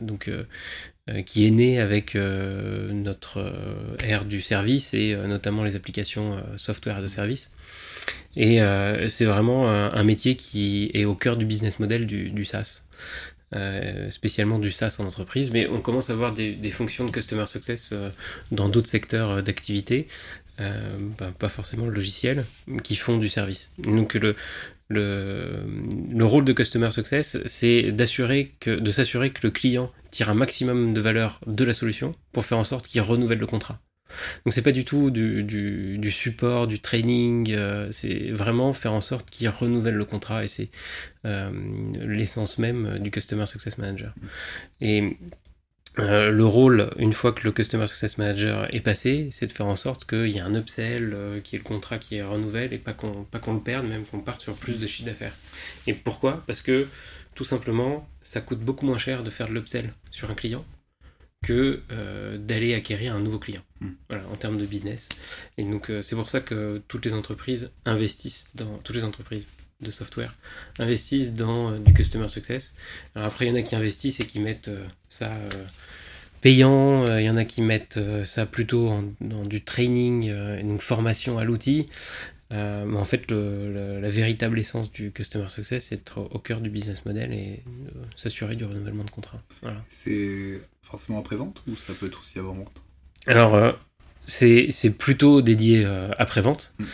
donc, 0.00 0.30
qui 1.26 1.46
est 1.46 1.50
née 1.50 1.78
avec 1.78 2.16
notre 2.16 3.52
ère 4.02 4.24
du 4.24 4.40
service 4.40 4.94
et 4.94 5.14
notamment 5.28 5.62
les 5.62 5.76
applications 5.76 6.42
software 6.56 6.96
a 6.96 7.06
service. 7.06 7.50
Et 8.36 8.58
c'est 9.08 9.24
vraiment 9.24 9.70
un, 9.70 10.04
métier 10.04 10.34
qui 10.34 10.90
est 10.92 11.04
au 11.04 11.14
cœur 11.14 11.36
du 11.36 11.44
business 11.44 11.78
model 11.78 12.06
du, 12.06 12.30
du 12.30 12.44
SaaS. 12.44 12.82
spécialement 14.08 14.58
du 14.58 14.72
SaaS 14.72 14.96
en 14.98 15.04
entreprise, 15.04 15.52
mais 15.52 15.68
on 15.68 15.80
commence 15.80 16.10
à 16.10 16.14
voir 16.14 16.32
des, 16.32 16.54
des 16.54 16.70
fonctions 16.70 17.04
de 17.04 17.12
Customer 17.12 17.46
Success 17.46 17.94
dans 18.50 18.68
d'autres 18.68 18.90
secteurs 18.90 19.40
d'activité, 19.40 20.08
euh, 20.60 20.98
bah, 21.18 21.32
pas 21.38 21.48
forcément 21.48 21.86
le 21.86 21.92
logiciel, 21.92 22.44
qui 22.82 22.96
font 22.96 23.18
du 23.18 23.28
service. 23.28 23.72
Donc 23.78 24.14
le, 24.14 24.36
le, 24.88 25.64
le 26.10 26.24
rôle 26.24 26.44
de 26.44 26.52
Customer 26.52 26.90
Success, 26.90 27.38
c'est 27.46 27.92
de 27.92 28.04
s'assurer 28.04 28.52
que 28.58 28.70
le 29.42 29.50
client 29.50 29.90
tire 30.10 30.30
un 30.30 30.34
maximum 30.34 30.94
de 30.94 31.00
valeur 31.00 31.40
de 31.46 31.64
la 31.64 31.72
solution 31.72 32.12
pour 32.32 32.44
faire 32.44 32.58
en 32.58 32.64
sorte 32.64 32.86
qu'il 32.86 33.00
renouvelle 33.00 33.38
le 33.38 33.46
contrat. 33.46 33.80
Donc 34.44 34.52
c'est 34.52 34.62
pas 34.62 34.72
du 34.72 34.84
tout 34.84 35.10
du, 35.10 35.42
du, 35.42 35.98
du 35.98 36.10
support, 36.10 36.66
du 36.66 36.80
training, 36.80 37.52
euh, 37.52 37.88
c'est 37.90 38.30
vraiment 38.30 38.72
faire 38.72 38.92
en 38.92 39.00
sorte 39.00 39.28
qu'il 39.30 39.48
renouvelle 39.48 39.94
le 39.94 40.04
contrat 40.04 40.44
et 40.44 40.48
c'est 40.48 40.70
euh, 41.24 41.50
l'essence 42.00 42.58
même 42.58 42.98
du 42.98 43.10
Customer 43.10 43.46
Success 43.46 43.78
Manager. 43.78 44.14
Et 44.80 45.16
euh, 45.98 46.30
le 46.30 46.44
rôle, 46.44 46.90
une 46.98 47.12
fois 47.12 47.32
que 47.32 47.44
le 47.44 47.52
Customer 47.52 47.86
Success 47.86 48.18
Manager 48.18 48.72
est 48.74 48.80
passé, 48.80 49.28
c'est 49.30 49.46
de 49.46 49.52
faire 49.52 49.66
en 49.66 49.76
sorte 49.76 50.06
qu'il 50.06 50.26
y 50.26 50.38
ait 50.38 50.40
un 50.40 50.54
upsell, 50.54 51.12
euh, 51.14 51.40
qu'il 51.40 51.54
y 51.54 51.56
ait 51.56 51.62
le 51.62 51.68
contrat 51.68 51.98
qui 51.98 52.16
est 52.16 52.22
renouvelé 52.22 52.68
et 52.72 52.78
pas 52.78 52.92
qu'on 52.92 53.24
pas 53.24 53.38
qu'on 53.38 53.54
le 53.54 53.60
perde, 53.60 53.86
même 53.86 54.04
qu'on 54.04 54.18
parte 54.18 54.40
sur 54.40 54.54
plus 54.54 54.80
de 54.80 54.86
chiffre 54.88 55.06
d'affaires. 55.06 55.36
Et 55.86 55.92
pourquoi? 55.92 56.42
Parce 56.48 56.62
que 56.62 56.88
tout 57.36 57.44
simplement, 57.44 58.08
ça 58.22 58.40
coûte 58.40 58.58
beaucoup 58.58 58.86
moins 58.86 58.98
cher 58.98 59.22
de 59.22 59.30
faire 59.30 59.48
de 59.48 59.54
l'upsell 59.54 59.92
sur 60.10 60.30
un 60.30 60.34
client 60.34 60.64
que 61.42 61.80
euh, 61.92 62.38
d'aller 62.38 62.74
acquérir 62.74 63.14
un 63.14 63.20
nouveau 63.20 63.38
client 63.38 63.62
hmm. 63.80 63.90
voilà, 64.08 64.26
en 64.32 64.36
termes 64.36 64.58
de 64.58 64.66
business. 64.66 65.10
Et 65.58 65.64
donc 65.64 65.92
c'est 66.02 66.16
pour 66.16 66.28
ça 66.28 66.40
que 66.40 66.82
toutes 66.88 67.04
les 67.04 67.14
entreprises 67.14 67.70
investissent 67.84 68.48
dans 68.56 68.78
toutes 68.78 68.96
les 68.96 69.04
entreprises 69.04 69.46
de 69.84 69.90
software 69.90 70.34
investissent 70.78 71.34
dans 71.34 71.70
euh, 71.70 71.78
du 71.78 71.92
customer 71.94 72.28
success. 72.28 72.74
Alors 73.14 73.28
après, 73.28 73.46
il 73.46 73.48
y 73.50 73.52
en 73.52 73.56
a 73.56 73.62
qui 73.62 73.76
investissent 73.76 74.20
et 74.20 74.26
qui 74.26 74.40
mettent 74.40 74.68
euh, 74.68 74.84
ça 75.08 75.30
euh, 75.30 75.64
payant, 76.40 77.06
il 77.16 77.24
y 77.24 77.30
en 77.30 77.36
a 77.36 77.44
qui 77.44 77.62
mettent 77.62 77.98
ça 78.24 78.44
plutôt 78.44 78.92
dans 79.22 79.46
du 79.46 79.62
training, 79.62 80.30
une 80.60 80.78
formation 80.78 81.38
à 81.38 81.44
l'outil. 81.44 81.86
mais 82.50 82.98
en 82.98 83.04
fait, 83.06 83.30
la 83.30 84.10
véritable 84.10 84.58
essence 84.58 84.92
du 84.92 85.10
customer 85.10 85.48
success, 85.48 85.86
c'est 85.88 85.94
être 85.94 86.18
au 86.18 86.38
cœur 86.38 86.60
du 86.60 86.68
business 86.68 87.06
model 87.06 87.32
et 87.32 87.62
s'assurer 88.14 88.56
du 88.56 88.66
renouvellement 88.66 89.04
de 89.04 89.10
contrat. 89.10 89.40
C'est 89.88 90.60
forcément 90.82 91.20
après-vente 91.20 91.62
ou 91.66 91.76
ça 91.76 91.94
peut 91.94 92.08
être 92.08 92.20
aussi 92.20 92.38
avant-vente? 92.38 92.82
Alors, 93.26 93.78
c'est 94.26 94.98
plutôt 94.98 95.42
dédié 95.42 95.86
après-vente. 96.18 96.72
Mm. 96.78 96.84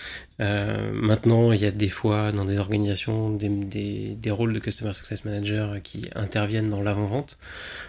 Euh, 0.40 0.90
maintenant, 0.94 1.52
il 1.52 1.60
y 1.60 1.66
a 1.66 1.70
des 1.70 1.90
fois 1.90 2.32
dans 2.32 2.46
des 2.46 2.58
organisations 2.58 3.30
des, 3.30 3.48
des, 3.48 4.16
des, 4.16 4.30
rôles 4.30 4.54
de 4.54 4.58
Customer 4.58 4.92
Success 4.94 5.24
Manager 5.26 5.82
qui 5.82 6.08
interviennent 6.14 6.70
dans 6.70 6.80
l'avant-vente, 6.80 7.38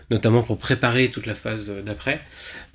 notamment 0.09 0.43
pour 0.43 0.57
préparer 0.57 1.09
toute 1.09 1.27
la 1.27 1.33
phase 1.33 1.71
d'après. 1.85 2.19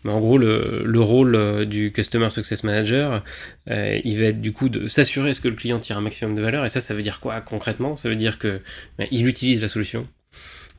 Mais 0.04 0.12
en 0.12 0.20
gros, 0.20 0.38
le, 0.38 0.82
le, 0.86 1.00
rôle 1.00 1.34
euh, 1.34 1.66
du 1.66 1.92
Customer 1.92 2.30
Success 2.30 2.64
Manager, 2.64 3.22
euh, 3.70 4.00
il 4.02 4.18
va 4.18 4.26
être 4.26 4.40
du 4.40 4.52
coup 4.52 4.70
de 4.70 4.88
s'assurer 4.88 5.34
ce 5.34 5.42
que 5.42 5.48
le 5.48 5.56
client 5.56 5.78
tire 5.78 5.98
un 5.98 6.02
maximum 6.02 6.34
de 6.34 6.40
valeur. 6.40 6.64
Et 6.64 6.70
ça, 6.70 6.80
ça 6.80 6.94
veut 6.94 7.02
dire 7.02 7.20
quoi 7.20 7.42
concrètement? 7.42 7.96
Ça 7.96 8.08
veut 8.08 8.16
dire 8.16 8.38
que 8.38 8.62
ben, 8.98 9.06
il 9.10 9.26
utilise 9.26 9.60
la 9.60 9.68
solution, 9.68 10.04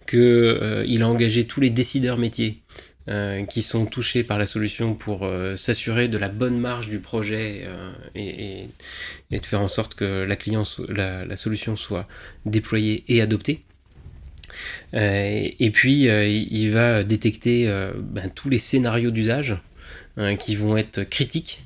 qu'il 0.08 0.19
euh, 0.19 1.02
a 1.02 1.06
engagé 1.06 1.45
tous 1.45 1.60
les 1.60 1.69
décideurs 1.69 2.17
métiers 2.17 2.63
euh, 3.10 3.46
qui 3.46 3.62
sont 3.62 3.86
touchés 3.86 4.26
par 4.26 4.38
la 4.38 4.46
solution 4.46 4.93
pour 4.93 5.24
euh, 5.24 5.56
s'assurer 5.56 6.10
de 6.10 6.17
la 6.17 6.28
bonne 6.28 6.60
marge 6.60 6.89
du 6.89 7.00
projet 7.00 7.63
euh, 7.63 7.93
et, 8.15 8.67
et, 9.32 9.39
de 9.39 9.46
faire 9.46 9.62
en 9.62 9.70
sorte 9.70 9.93
que 9.93 10.26
la, 10.26 10.36
client 10.36 10.63
la, 10.89 11.24
la 11.24 11.38
solution 11.38 11.78
soit 11.78 12.06
déployée 12.46 13.06
et 13.08 13.22
adoptée. 13.22 13.63
et 14.91 15.72
puis 15.74 16.04
il 16.04 16.70
va 16.72 17.06
détecter 17.06 17.72
ben, 17.98 18.30
tous 18.30 18.50
les 18.50 18.58
scénarios 18.58 19.12
d'usage 19.12 19.56
qui 20.39 20.58
vont 20.58 20.76
être 20.76 21.04
critiques 21.04 21.62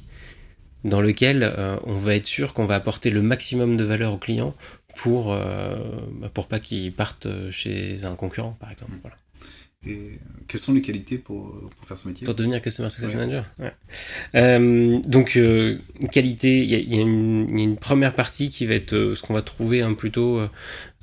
dans 0.84 1.02
lequel 1.02 1.52
on 1.86 1.94
va 1.94 2.16
être 2.16 2.28
sûr 2.28 2.54
qu'on 2.54 2.66
va 2.66 2.76
apporter 2.76 3.10
le 3.10 3.24
maximum 3.24 3.78
de 3.78 3.84
valeur 3.84 4.14
au 4.14 4.18
client 4.18 4.56
pour, 4.96 5.34
ben, 5.34 6.30
pour 6.34 6.48
pas 6.48 6.60
qu'il 6.60 6.92
parte 6.94 7.28
chez 7.50 8.06
un 8.06 8.16
concurrent 8.16 8.58
par 8.60 8.72
exemple. 8.72 8.94
Voilà. 9.02 9.18
Et 9.88 10.20
quelles 10.48 10.62
sont 10.62 10.74
les 10.74 10.82
qualités 10.82 11.17
pour, 11.17 11.60
pour 11.60 11.88
faire 11.88 11.98
ce 11.98 12.08
métier 12.08 12.26
Pour 12.26 12.36
devenir 12.36 12.62
Customer 12.62 12.89
Success 12.89 13.15
Manager 13.15 13.50
ouais. 13.60 13.74
euh, 14.36 15.00
Donc, 15.06 15.38
euh, 15.38 15.80
qualité, 16.12 16.63
il 16.63 16.70
y, 16.70 16.96
y, 16.96 17.00
a 17.00 17.02
une 17.02 17.78
première 17.78 18.13
partie 18.13 18.50
qui 18.50 18.67
va 18.67 18.76
être 18.76 18.94
euh, 18.94 19.15
ce 19.15 19.24
qu'on 19.24 19.34
va 19.34 19.41
trouver 19.41 19.82
un 19.82 19.96
plutôt 19.96 20.39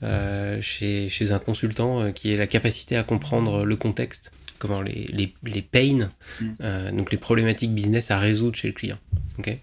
euh, 0.05 0.61
chez, 0.61 1.09
chez 1.09 1.33
un 1.33 1.41
consultant, 1.41 2.13
qui 2.13 2.33
est 2.33 2.37
la 2.37 2.47
capacité 2.47 2.97
à 2.97 3.03
comprendre 3.03 3.65
le 3.65 3.75
contexte, 3.75 4.33
comment 4.61 4.81
les, 4.81 5.07
les, 5.09 5.35
les 5.43 5.63
pains, 5.63 6.09
mm. 6.41 6.97
donc 6.97 7.11
les 7.11 7.19
problématiques 7.19 7.75
business 7.75 8.13
à 8.13 8.19
résoudre 8.19 8.55
chez 8.57 8.69
le 8.69 8.75
client. 8.75 8.99
Okay 9.41 9.59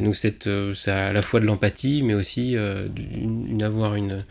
donc, 0.00 0.16
c'est 0.16 0.88
à 0.88 1.12
la 1.12 1.22
fois 1.22 1.40
de 1.40 1.46
l'empathie, 1.46 2.02
mais 2.02 2.14
aussi 2.14 2.54
une, 2.54 3.62
avoir 3.62 3.94
une, 3.96 4.24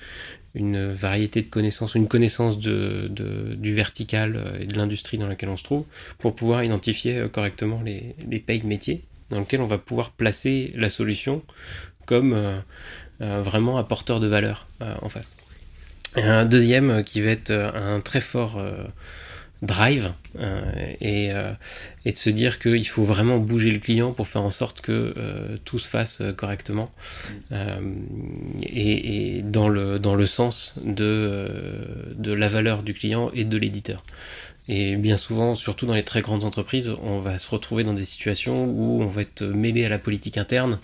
une 0.57 0.91
variété 0.91 1.41
de 1.41 1.47
connaissances, 1.47 1.95
une 1.95 2.07
connaissance 2.07 2.59
du 2.59 3.73
vertical 3.73 4.57
et 4.59 4.65
de 4.65 4.77
l'industrie 4.77 5.17
dans 5.17 5.27
laquelle 5.27 5.49
on 5.49 5.57
se 5.57 5.63
trouve, 5.63 5.85
pour 6.17 6.35
pouvoir 6.35 6.63
identifier 6.63 7.25
correctement 7.31 7.81
les, 7.83 8.39
pays 8.39 8.59
de 8.59 8.67
métier 8.67 9.03
dans 9.29 9.39
lesquels 9.39 9.61
on 9.61 9.67
va 9.67 9.77
pouvoir 9.77 10.11
placer 10.11 10.73
la 10.75 10.89
solution 10.89 11.43
comme 12.05 12.61
vraiment 13.19 13.77
apporteur 13.77 14.19
de 14.19 14.27
valeur 14.27 14.67
en 14.79 15.09
face. 15.09 15.35
un 16.15 16.45
deuxième 16.45 17.03
qui 17.03 17.21
va 17.21 17.31
être 17.31 17.51
un 17.51 17.99
très 17.99 18.21
fort 18.21 18.61
drive 19.61 20.05
euh, 20.07 20.11
et, 20.39 21.31
euh, 21.31 21.51
et, 22.05 22.11
de 22.11 22.17
se 22.17 22.29
dire 22.29 22.59
qu'il 22.59 22.87
faut 22.87 23.03
vraiment 23.03 23.37
bouger 23.37 23.71
le 23.71 23.79
client 23.79 24.11
pour 24.11 24.27
faire 24.27 24.43
en 24.43 24.51
sorte 24.51 24.81
que 24.81 25.13
euh, 25.17 25.57
tout 25.65 25.79
se 25.79 25.87
fasse 25.87 26.21
correctement 26.35 26.85
et, 28.61 29.37
et, 29.37 29.41
dans, 29.41 29.69
le, 29.69 29.99
dans 29.99 30.15
le 30.15 30.25
sens 30.25 30.75
de, 30.83 32.13
de 32.15 32.31
la 32.31 32.47
valeur 32.47 32.83
du 32.83 32.93
client 32.93 33.31
et 33.33 33.45
de 33.45 33.57
l'éditeur. 33.57 34.03
Et 34.69 34.97
bien 34.97 35.15
souvent, 35.15 35.55
surtout 35.55 35.85
dans 35.85 35.93
les 35.93 36.03
très 36.03 36.21
grandes 36.21 36.43
entreprises, 36.43 36.93
on 37.01 37.19
va 37.19 37.37
se 37.37 37.49
retrouver 37.49 37.85
dans 37.85 37.93
des 37.93 38.03
situations 38.03 38.65
où 38.65 39.01
on 39.01 39.07
va 39.07 39.21
être 39.21 39.43
mêlé 39.43 39.85
à 39.85 39.89
la 39.89 39.97
politique 39.97 40.37
interne 40.37 40.79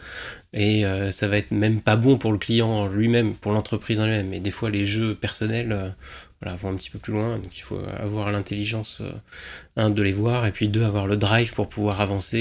et 0.54 0.86
ça 1.12 1.28
va 1.28 1.38
être 1.38 1.52
même 1.52 1.82
pas 1.82 1.98
bon 1.98 2.18
pour 2.18 2.32
le 2.32 2.38
client 2.38 2.88
lui-même, 2.88 3.34
pour 3.34 3.52
l'entreprise 3.52 4.00
en 4.00 4.06
elle-même. 4.06 4.34
Et 4.34 4.39
des 4.39 4.52
fois, 4.52 4.70
les 4.70 4.86
jeux 4.86 5.16
personnels 5.16 5.94
voilà, 6.43 6.58
vont 6.58 6.69
un 6.69 6.75
petit 6.75 6.89
peu 6.89 6.99
plus 6.99 7.13
loin. 7.13 7.38
Donc 7.38 7.58
il 7.58 7.62
faut 7.62 7.79
avoir 7.97 8.32
l'intelligence, 8.32 9.01
euh, 9.01 9.12
un, 9.77 9.89
de 9.89 10.01
les 10.01 10.12
voir, 10.12 10.45
et 10.45 10.51
puis 10.51 10.67
deux, 10.67 10.84
avoir 10.84 11.08
le 11.08 11.17
drive 11.17 11.53
pour 11.53 11.69
pouvoir 11.69 12.01
avancer 12.01 12.38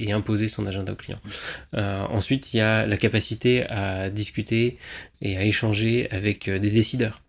et, 0.00 0.12
imposer 0.12 0.46
son 0.46 0.66
agenda 0.66 0.92
au 0.92 0.96
client. 0.96 1.18
Euh, 1.74 2.02
ensuite, 2.02 2.54
il 2.54 2.58
y 2.58 2.60
a 2.60 2.86
la 2.86 2.96
capacité 2.96 3.68
à 3.68 4.10
discuter 4.10 4.78
et 5.20 5.36
à 5.36 5.44
échanger 5.44 6.08
avec 6.12 6.46
euh, 6.46 6.60
des 6.60 6.70
décideurs. 6.70 7.20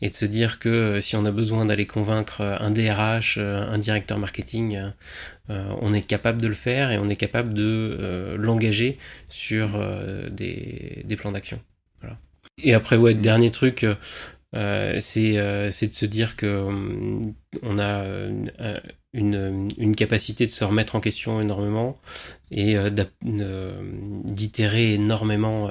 Et 0.00 0.08
de 0.08 0.14
se 0.14 0.24
dire 0.24 0.60
que 0.60 1.00
si 1.00 1.16
on 1.16 1.24
a 1.24 1.30
besoin 1.30 1.66
d'aller 1.66 1.86
convaincre 1.86 2.40
un 2.40 2.70
DRH, 2.70 3.38
un 3.38 3.76
directeur 3.78 4.18
marketing, 4.18 4.80
on 5.48 5.92
est 5.92 6.02
capable 6.02 6.40
de 6.40 6.48
le 6.48 6.54
faire 6.54 6.90
et 6.90 6.98
on 6.98 7.08
est 7.08 7.16
capable 7.16 7.52
de 7.52 8.34
l'engager 8.38 8.96
sur 9.28 9.78
des, 10.30 11.04
plans 11.18 11.32
d'action. 11.32 11.60
Voilà. 12.00 12.16
Et 12.62 12.72
après, 12.72 12.96
ouais, 12.96 13.12
dernier 13.14 13.50
truc, 13.50 13.84
euh, 14.54 14.98
euh, 15.16 15.70
c'est 15.70 15.88
de 15.88 15.94
se 15.94 16.06
dire 16.06 16.36
que 16.36 16.46
euh, 16.46 17.20
on 17.62 17.78
a 17.78 18.04
une, 19.12 19.68
une, 19.76 19.94
capacité 19.96 20.46
de 20.46 20.50
se 20.50 20.64
remettre 20.64 20.96
en 20.96 21.00
question 21.00 21.40
énormément 21.40 21.98
et 22.50 22.76
d'itérer 23.22 24.94
énormément 24.94 25.70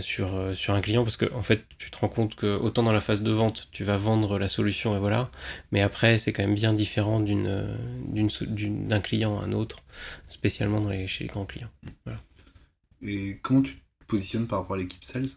sur, 0.00 0.56
sur 0.56 0.74
un 0.74 0.80
client 0.80 1.04
parce 1.04 1.16
que 1.16 1.30
en 1.34 1.42
fait 1.42 1.64
tu 1.78 1.90
te 1.90 1.98
rends 1.98 2.08
compte 2.08 2.36
que 2.36 2.56
autant 2.56 2.82
dans 2.82 2.92
la 2.92 3.00
phase 3.00 3.22
de 3.22 3.32
vente 3.32 3.68
tu 3.72 3.84
vas 3.84 3.98
vendre 3.98 4.38
la 4.38 4.48
solution 4.48 4.96
et 4.96 4.98
voilà 4.98 5.24
mais 5.72 5.82
après 5.82 6.16
c'est 6.16 6.32
quand 6.32 6.42
même 6.42 6.54
bien 6.54 6.72
différent 6.74 7.20
d'un 7.20 9.00
client 9.00 9.40
à 9.40 9.44
un 9.44 9.52
autre 9.52 9.82
spécialement 10.28 10.80
dans 10.80 10.90
les, 10.90 11.06
chez 11.06 11.24
les 11.24 11.28
grands 11.28 11.46
clients. 11.46 11.70
Et 13.02 13.38
comment 13.42 13.62
tu 13.62 13.83
positionne 14.06 14.46
par 14.46 14.60
rapport 14.60 14.76
à 14.76 14.78
l'équipe 14.78 15.04
sales 15.04 15.28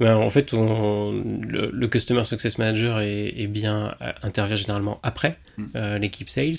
ben, 0.00 0.16
En 0.16 0.30
fait, 0.30 0.52
le, 0.52 1.86
Customer 1.86 2.24
Success 2.24 2.58
Manager 2.58 3.00
est, 3.00 3.46
bien, 3.46 3.96
euh, 4.00 4.12
intervient 4.22 4.56
généralement 4.56 5.00
après 5.02 5.38
hmm. 5.56 5.64
euh, 5.76 5.98
l'équipe 5.98 6.30
sales. 6.30 6.58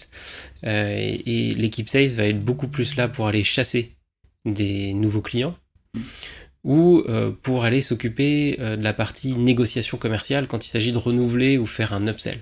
Euh, 0.66 1.18
et, 1.26 1.52
l'équipe 1.52 1.90
sales 1.90 2.10
va 2.10 2.26
être 2.26 2.44
beaucoup 2.44 2.68
plus 2.68 2.96
là 2.96 3.08
pour 3.08 3.28
aller 3.28 3.44
chasser 3.44 3.96
des 4.46 4.94
nouveaux 4.94 5.22
clients. 5.22 5.56
Hmm. 5.94 6.02
ou 6.66 7.04
pour 7.44 7.63
aller 7.63 7.82
s'occuper 7.82 8.58
de 8.60 8.84
la 8.84 8.94
partie 8.94 9.34
négociation 9.36 9.98
commerciale 9.98 10.48
quand 10.48 10.66
il 10.66 10.70
s'agit 10.70 10.92
de 10.92 10.98
renouveler 10.98 11.58
ou 11.58 11.66
faire 11.66 11.94
un 11.94 12.06
upsell 12.08 12.40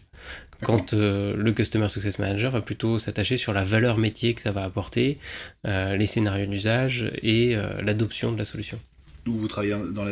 quand 0.64 0.94
le 0.94 1.52
Customer 1.52 1.88
Success 1.88 2.20
Manager 2.20 2.52
va 2.52 2.62
plutôt 2.62 3.00
s'attacher 3.00 3.38
sur 3.38 3.54
la 3.54 3.64
valeur 3.64 3.98
métier 3.98 4.34
que 4.34 4.42
ça 4.42 4.52
va 4.52 4.64
apporter, 4.64 5.18
euh, 5.66 5.96
les 5.96 6.06
scénarios 6.06 6.46
d'usage 6.46 7.12
et 7.22 7.56
euh, 7.56 7.82
l'adoption 7.82 8.32
de 8.32 8.38
la 8.38 8.46
solution. 8.46 8.80
D'où 9.26 9.34
vous 9.34 9.48
travaillez 9.48 9.76
dans 9.94 10.06
la, 10.06 10.12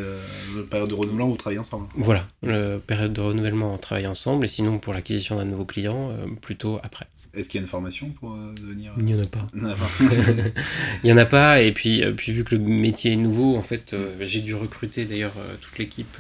période 0.69 0.89
de 0.89 0.95
renouvellement, 0.95 1.27
vous 1.27 1.37
travaillez 1.37 1.59
ensemble 1.59 1.87
Voilà, 1.95 2.27
la 2.41 2.79
période 2.79 3.13
de 3.13 3.21
renouvellement, 3.21 3.73
on 3.73 3.77
travaille 3.77 4.07
ensemble, 4.07 4.45
et 4.45 4.47
sinon 4.47 4.79
pour 4.79 4.93
l'acquisition 4.93 5.35
d'un 5.35 5.45
nouveau 5.45 5.65
client, 5.65 6.09
euh, 6.11 6.25
plutôt 6.41 6.79
après. 6.81 7.05
Est-ce 7.35 7.49
qu'il 7.49 7.59
y 7.59 7.61
a 7.61 7.63
une 7.63 7.69
formation 7.69 8.11
pour 8.11 8.33
euh, 8.33 8.53
devenir 8.61 8.93
Il 8.97 9.05
n'y 9.05 9.15
en 9.15 9.19
a 9.19 9.25
pas. 9.25 9.47
Il 11.03 11.05
n'y 11.05 11.11
en 11.11 11.17
a 11.17 11.25
pas, 11.25 11.61
et 11.61 11.71
puis, 11.71 12.03
euh, 12.03 12.11
puis 12.11 12.31
vu 12.31 12.43
que 12.43 12.53
le 12.53 12.61
métier 12.61 13.13
est 13.13 13.15
nouveau, 13.15 13.55
en 13.55 13.61
fait, 13.63 13.93
euh, 13.93 14.15
j'ai 14.21 14.41
dû 14.41 14.53
recruter 14.53 15.05
d'ailleurs 15.05 15.33
toute 15.61 15.79
l'équipe 15.79 16.17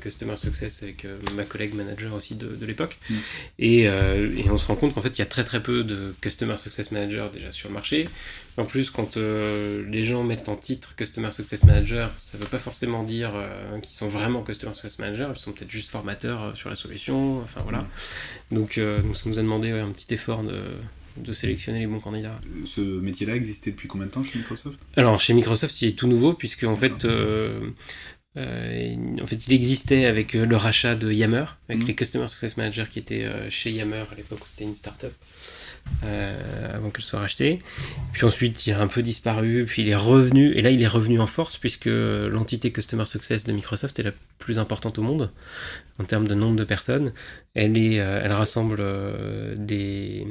Customer 0.00 0.36
Success 0.36 0.82
avec 0.82 1.06
ma 1.34 1.44
collègue 1.44 1.74
manager 1.74 2.12
aussi 2.14 2.34
de, 2.34 2.48
de 2.48 2.66
l'époque. 2.66 2.98
Mm. 3.08 3.14
Et, 3.58 3.80
et, 3.84 4.50
on 4.50 4.58
se 4.58 4.66
rend 4.66 4.76
compte 4.76 4.94
qu'en 4.94 5.00
fait, 5.00 5.16
il 5.16 5.20
y 5.20 5.22
a 5.22 5.26
très 5.26 5.44
très 5.44 5.62
peu 5.62 5.82
de 5.82 6.14
Customer 6.20 6.56
Success 6.58 6.92
Manager 6.92 7.30
déjà 7.30 7.52
sur 7.52 7.68
le 7.68 7.74
marché. 7.74 8.08
En 8.60 8.66
plus, 8.66 8.90
quand 8.90 9.16
les 9.16 10.02
gens 10.02 10.22
mettent 10.22 10.48
en 10.48 10.56
titre 10.56 10.94
Customer 10.94 11.30
Success 11.30 11.64
Manager, 11.64 12.12
ça 12.16 12.36
ne 12.36 12.42
veut 12.42 12.48
pas 12.48 12.58
forcément 12.58 13.02
dire 13.02 13.32
qu'ils 13.82 13.94
sont 13.94 14.08
vraiment 14.08 14.42
Customer 14.42 14.74
Success 14.74 14.98
Manager, 14.98 15.32
ils 15.34 15.40
sont 15.40 15.52
peut-être 15.52 15.70
juste 15.70 15.90
formateurs 15.90 16.56
sur 16.56 16.68
la 16.68 16.74
solution, 16.74 17.40
enfin 17.40 17.60
voilà. 17.62 17.86
Donc, 18.50 18.78
donc 18.78 19.16
ça 19.16 19.28
nous 19.28 19.38
a 19.38 19.42
demandé 19.42 19.70
un 19.70 19.90
petit 19.90 20.12
effort 20.14 20.42
de, 20.42 21.32
sélectionner 21.32 21.80
les 21.80 21.86
bons 21.86 22.00
candidats. 22.00 22.40
Ce 22.66 22.80
métier-là 22.80 23.36
existait 23.36 23.70
depuis 23.70 23.88
combien 23.88 24.06
de 24.06 24.10
temps 24.10 24.24
chez 24.24 24.38
Microsoft? 24.38 24.78
Alors 24.96 25.20
chez 25.20 25.34
Microsoft, 25.34 25.80
il 25.82 25.88
est 25.88 25.98
tout 25.98 26.06
nouveau 26.06 26.34
puisque 26.34 26.64
en 26.64 26.76
fait, 26.76 27.04
euh, 27.04 27.70
euh, 28.36 28.96
en 29.20 29.26
fait, 29.26 29.46
il 29.46 29.52
existait 29.52 30.06
avec 30.06 30.34
euh, 30.34 30.44
le 30.44 30.56
rachat 30.56 30.94
de 30.94 31.10
Yammer, 31.12 31.44
avec 31.68 31.82
mhm. 31.82 31.88
les 31.88 31.94
Customer 31.94 32.28
Success 32.28 32.56
Managers 32.56 32.86
qui 32.90 32.98
étaient 32.98 33.50
chez 33.50 33.70
Yammer 33.70 34.04
à 34.10 34.14
l'époque 34.14 34.40
où 34.42 34.46
c'était 34.46 34.64
une 34.64 34.74
startup. 34.74 35.12
Euh, 36.02 36.76
avant 36.76 36.88
qu'elle 36.88 37.04
soit 37.04 37.20
rachetée. 37.20 37.60
Puis 38.12 38.24
ensuite, 38.24 38.66
il 38.66 38.72
a 38.72 38.80
un 38.80 38.86
peu 38.86 39.02
disparu, 39.02 39.66
puis 39.66 39.82
il 39.82 39.88
est 39.90 39.96
revenu, 39.96 40.52
et 40.54 40.62
là, 40.62 40.70
il 40.70 40.82
est 40.82 40.86
revenu 40.86 41.20
en 41.20 41.26
force 41.26 41.58
puisque 41.58 41.90
l'entité 41.90 42.72
Customer 42.72 43.04
Success 43.04 43.44
de 43.44 43.52
Microsoft 43.52 43.98
est 43.98 44.04
la 44.04 44.12
plus 44.38 44.58
importante 44.58 44.98
au 44.98 45.02
monde 45.02 45.30
en 45.98 46.04
termes 46.04 46.26
de 46.26 46.34
nombre 46.34 46.56
de 46.56 46.64
personnes. 46.64 47.12
Elle, 47.52 47.76
est, 47.76 48.00
euh, 48.00 48.22
elle 48.24 48.32
rassemble 48.32 48.78
euh, 48.80 49.54
des, 49.58 50.26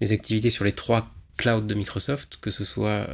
activités 0.00 0.50
sur 0.50 0.64
les 0.64 0.72
trois 0.72 1.10
clouds 1.36 1.62
de 1.62 1.74
Microsoft, 1.74 2.38
que 2.40 2.52
ce 2.52 2.64
soit 2.64 3.08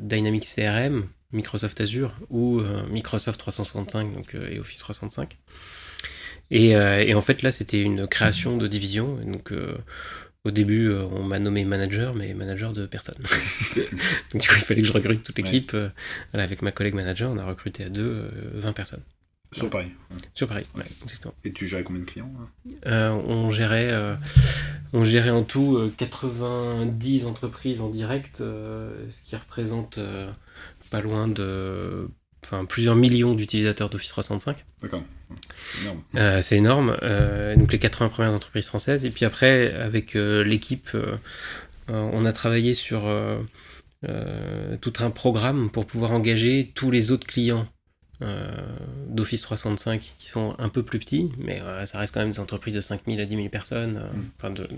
Dynamics 0.00 0.44
CRM, 0.44 1.06
Microsoft 1.30 1.80
Azure 1.80 2.12
ou 2.28 2.60
Microsoft 2.90 3.38
365 3.38 4.14
donc, 4.14 4.34
et 4.34 4.58
Office 4.58 4.80
365. 4.80 5.38
Et, 6.50 6.70
et, 6.70 7.14
en 7.14 7.20
fait, 7.20 7.42
là, 7.42 7.52
c'était 7.52 7.80
une 7.80 8.08
création 8.08 8.56
de 8.56 8.66
division. 8.66 9.16
Donc, 9.24 9.52
au 10.44 10.50
début, 10.50 10.88
euh, 10.88 11.04
on 11.12 11.22
m'a 11.22 11.38
nommé 11.38 11.64
manager, 11.64 12.14
mais 12.14 12.34
manager 12.34 12.72
de 12.72 12.86
personne. 12.86 13.14
Donc, 14.32 14.42
du 14.42 14.48
coup, 14.48 14.54
il 14.56 14.64
fallait 14.64 14.82
que 14.82 14.88
je 14.88 14.92
recrute 14.92 15.22
toute 15.22 15.36
l'équipe. 15.36 15.72
Euh, 15.74 15.88
avec 16.32 16.62
ma 16.62 16.72
collègue 16.72 16.94
manager, 16.94 17.30
on 17.30 17.38
a 17.38 17.44
recruté 17.44 17.84
à 17.84 17.88
deux 17.88 18.28
20 18.54 18.68
euh, 18.68 18.72
personnes. 18.72 19.02
Sur 19.52 19.68
Paris 19.68 19.92
Sur 20.34 20.48
Paris, 20.48 20.64
ouais, 20.74 20.84
exactement. 21.04 21.34
Et 21.44 21.52
tu 21.52 21.68
gérais 21.68 21.84
combien 21.84 22.00
de 22.00 22.06
clients 22.06 22.32
on, 22.86 23.50
gérait, 23.50 23.92
on 24.94 25.04
gérait 25.04 25.28
en 25.28 25.44
tout 25.44 25.92
90 25.98 27.26
entreprises 27.26 27.82
en 27.82 27.90
direct, 27.90 28.38
ce 28.38 29.22
qui 29.26 29.36
représente 29.36 30.00
pas 30.88 31.02
loin 31.02 31.28
de 31.28 32.08
enfin, 32.44 32.64
plusieurs 32.64 32.96
millions 32.96 33.34
d'utilisateurs 33.34 33.90
d'Office 33.90 34.10
365. 34.10 34.64
D'accord. 34.82 35.02
Euh, 36.16 36.40
c'est 36.42 36.56
énorme. 36.56 36.96
Euh, 37.02 37.56
donc 37.56 37.72
les 37.72 37.78
80 37.78 38.08
premières 38.08 38.32
entreprises 38.32 38.66
françaises. 38.66 39.04
Et 39.04 39.10
puis 39.10 39.24
après, 39.24 39.72
avec 39.74 40.16
euh, 40.16 40.42
l'équipe, 40.44 40.90
on 41.88 42.24
a 42.24 42.32
travaillé 42.32 42.74
sur 42.74 43.02
tout 44.80 44.92
un 44.98 45.10
programme 45.10 45.70
pour 45.70 45.86
pouvoir 45.86 46.12
engager 46.12 46.72
tous 46.74 46.90
les 46.90 47.12
autres 47.12 47.26
clients 47.26 47.66
d'Office 49.08 49.42
365 49.42 50.14
qui 50.16 50.28
sont 50.28 50.54
un 50.60 50.68
peu 50.68 50.84
plus 50.84 51.00
petits, 51.00 51.32
mais 51.38 51.60
ça 51.86 51.98
reste 51.98 52.14
quand 52.14 52.20
même 52.20 52.30
des 52.30 52.38
entreprises 52.38 52.74
de 52.74 52.80
5000 52.80 53.20
à 53.20 53.26
10 53.26 53.34
000 53.34 53.48
personnes, 53.48 53.94
mm. 53.94 54.24
enfin 54.38 54.50
de, 54.50 54.68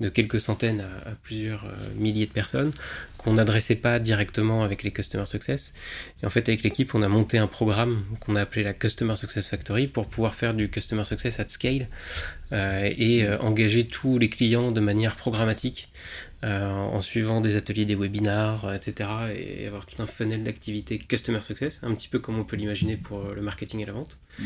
de, 0.00 0.08
quelques 0.08 0.40
centaines 0.40 0.80
à, 0.80 1.10
à 1.10 1.14
plusieurs 1.22 1.64
milliers 1.96 2.26
de 2.26 2.32
personnes, 2.32 2.72
qu'on 3.22 3.34
n'adressait 3.34 3.76
pas 3.76 3.98
directement 3.98 4.64
avec 4.64 4.82
les 4.82 4.90
Customer 4.90 5.26
Success. 5.26 5.74
Et 6.22 6.26
en 6.26 6.30
fait, 6.30 6.48
avec 6.48 6.62
l'équipe, 6.62 6.94
on 6.94 7.02
a 7.02 7.08
monté 7.08 7.38
un 7.38 7.46
programme 7.46 8.04
qu'on 8.20 8.36
a 8.36 8.42
appelé 8.42 8.64
la 8.64 8.72
Customer 8.72 9.16
Success 9.16 9.48
Factory 9.48 9.86
pour 9.86 10.06
pouvoir 10.06 10.34
faire 10.34 10.54
du 10.54 10.70
Customer 10.70 11.04
Success 11.04 11.40
at 11.40 11.48
scale 11.48 11.88
et 12.52 13.26
engager 13.40 13.86
tous 13.86 14.18
les 14.18 14.28
clients 14.28 14.72
de 14.72 14.80
manière 14.80 15.16
programmatique 15.16 15.88
en 16.42 17.00
suivant 17.00 17.40
des 17.40 17.56
ateliers, 17.56 17.84
des 17.84 17.94
webinars, 17.94 18.74
etc. 18.74 19.08
et 19.34 19.66
avoir 19.66 19.86
tout 19.86 20.02
un 20.02 20.06
funnel 20.06 20.42
d'activité 20.42 20.98
customer 20.98 21.40
success, 21.40 21.80
un 21.82 21.94
petit 21.94 22.08
peu 22.08 22.18
comme 22.18 22.38
on 22.38 22.44
peut 22.44 22.56
l'imaginer 22.56 22.96
pour 22.96 23.22
le 23.28 23.40
marketing 23.40 23.80
et 23.80 23.86
la 23.86 23.92
vente. 23.92 24.18
Mm. 24.38 24.44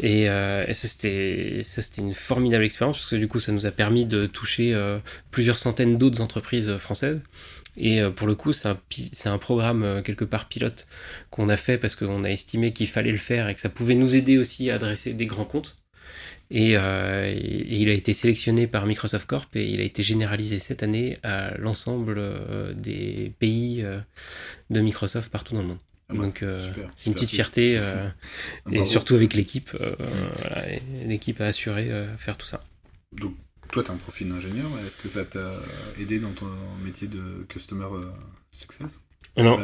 Et, 0.00 0.22
et, 0.22 0.74
ça, 0.74 0.88
c'était 0.88 2.02
une 2.02 2.14
formidable 2.14 2.64
expérience 2.64 2.96
parce 2.96 3.10
que 3.10 3.16
du 3.16 3.28
coup, 3.28 3.38
ça 3.38 3.52
nous 3.52 3.66
a 3.66 3.70
permis 3.70 4.06
de 4.06 4.26
toucher 4.26 4.76
plusieurs 5.30 5.58
centaines 5.58 5.98
d'autres 5.98 6.20
entreprises 6.20 6.76
françaises. 6.78 7.22
Et 7.76 8.00
euh, 8.00 8.10
pour 8.10 8.26
le 8.26 8.34
coup, 8.34 8.52
c'est 8.52 8.68
un, 8.68 8.78
un, 9.26 9.38
programme 9.38 9.82
euh, 9.82 10.02
quelque 10.02 10.24
part 10.24 10.48
pilote 10.48 10.86
qu'on 11.30 11.48
a 11.48 11.56
fait 11.56 11.78
parce 11.78 11.94
qu'on 11.94 12.24
a 12.24 12.30
estimé 12.30 12.72
qu'il 12.72 12.88
fallait 12.88 13.12
le 13.12 13.18
faire 13.18 13.48
et 13.48 13.54
que 13.54 13.60
ça 13.60 13.68
pouvait 13.68 13.94
nous 13.94 14.16
aider 14.16 14.38
aussi 14.38 14.70
à 14.70 14.76
adresser 14.76 15.12
des 15.12 15.26
grands 15.26 15.44
comptes. 15.44 15.76
Et, 16.50 16.76
euh, 16.76 17.34
il 17.36 17.88
a 17.88 17.92
été 17.92 18.12
sélectionné 18.12 18.66
par 18.66 18.86
Microsoft 18.86 19.26
Corp 19.26 19.54
et 19.56 19.68
il 19.68 19.80
a 19.80 19.84
été 19.84 20.02
généralisé 20.02 20.58
cette 20.58 20.82
année 20.82 21.18
à 21.22 21.56
l'ensemble 21.58 22.20
des 22.74 23.32
pays 23.38 23.84
de 24.70 24.80
Microsoft 24.80 25.30
partout 25.30 25.54
dans 25.54 25.62
le 25.62 25.68
monde. 25.68 25.78
Ah 26.08 26.14
bah, 26.14 26.22
Donc 26.22 26.44
c'est 26.94 27.06
une 27.08 27.14
petite 27.14 27.30
fierté 27.30 27.80
et 28.70 28.84
surtout 28.84 29.16
avec 29.16 29.34
l'équipe. 29.34 29.70
Voilà, 29.72 30.62
l'équipe 31.06 31.40
a 31.40 31.46
assuré 31.46 31.90
faire 32.16 32.36
tout 32.36 32.46
ça. 32.46 32.64
Donc 33.12 33.34
toi, 33.70 33.82
tu 33.82 33.90
as 33.90 33.94
un 33.94 33.98
profil 33.98 34.28
d'ingénieur. 34.28 34.66
Est-ce 34.86 34.96
que 34.96 35.08
ça 35.08 35.24
t'a 35.24 35.52
aidé 36.00 36.18
dans 36.18 36.32
ton 36.32 36.48
métier 36.84 37.08
de 37.08 37.44
Customer 37.48 37.86
euh, 37.92 38.10
Success? 38.50 39.00
Alors, 39.36 39.60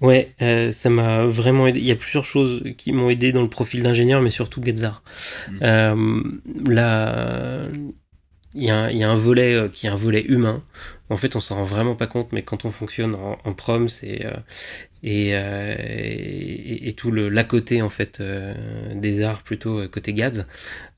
ouais, 0.00 0.34
euh, 0.42 0.70
ça 0.70 0.90
m'a 0.90 1.24
vraiment 1.24 1.66
aidé. 1.66 1.80
Il 1.80 1.86
y 1.86 1.90
a 1.90 1.96
plusieurs 1.96 2.24
choses 2.24 2.62
qui 2.76 2.92
m'ont 2.92 3.08
aidé 3.08 3.32
dans 3.32 3.42
le 3.42 3.48
profil 3.48 3.82
d'ingénieur, 3.82 4.20
mais 4.20 4.30
surtout 4.30 4.62
Getzar. 4.62 5.02
Hmm. 5.48 5.58
Euh, 5.62 6.22
là, 6.66 7.68
il 8.56 8.64
y, 8.64 8.70
a 8.70 8.76
un, 8.76 8.90
y, 8.90 9.04
a 9.04 9.10
un 9.10 9.16
volet 9.16 9.70
qui 9.72 9.86
est 9.86 9.90
un 9.90 9.96
volet 9.96 10.22
humain. 10.22 10.62
En 11.10 11.16
fait, 11.16 11.36
on 11.36 11.40
s'en 11.40 11.56
rend 11.56 11.64
vraiment 11.64 11.94
pas 11.94 12.08
compte, 12.08 12.32
mais 12.32 12.42
quand 12.42 12.64
on 12.64 12.70
fonctionne 12.70 13.14
en, 13.14 13.38
en 13.44 13.52
prom, 13.52 13.88
c'est 13.88 14.26
et, 15.02 15.28
et, 15.28 16.88
et, 16.88 16.92
tout 16.94 17.12
le 17.12 17.28
l'à 17.28 17.44
côté 17.44 17.80
en 17.80 17.90
fait 17.90 18.20
des 18.92 19.22
arts 19.22 19.42
plutôt 19.42 19.86
côté 19.88 20.12
Gads 20.12 20.46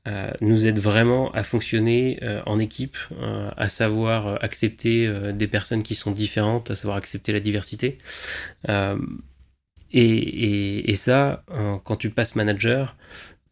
euh, 0.09 0.31
nous 0.41 0.65
aide 0.65 0.79
vraiment 0.79 1.31
à 1.33 1.43
fonctionner 1.43 2.19
euh, 2.23 2.41
en 2.45 2.57
équipe, 2.57 2.97
euh, 3.21 3.49
à 3.57 3.69
savoir 3.69 4.43
accepter 4.43 5.07
des 5.33 5.47
personnes 5.47 5.83
qui 5.83 5.93
sont 5.93 6.11
différentes, 6.11 6.71
à 6.71 6.75
savoir 6.75 6.97
accepter 6.97 7.31
la 7.33 7.39
diversité. 7.39 7.97
Et, 9.91 10.91
et, 10.91 10.95
ça, 10.95 11.43
quand 11.83 11.95
tu 11.95 12.11
passes 12.11 12.35
manager, 12.35 12.95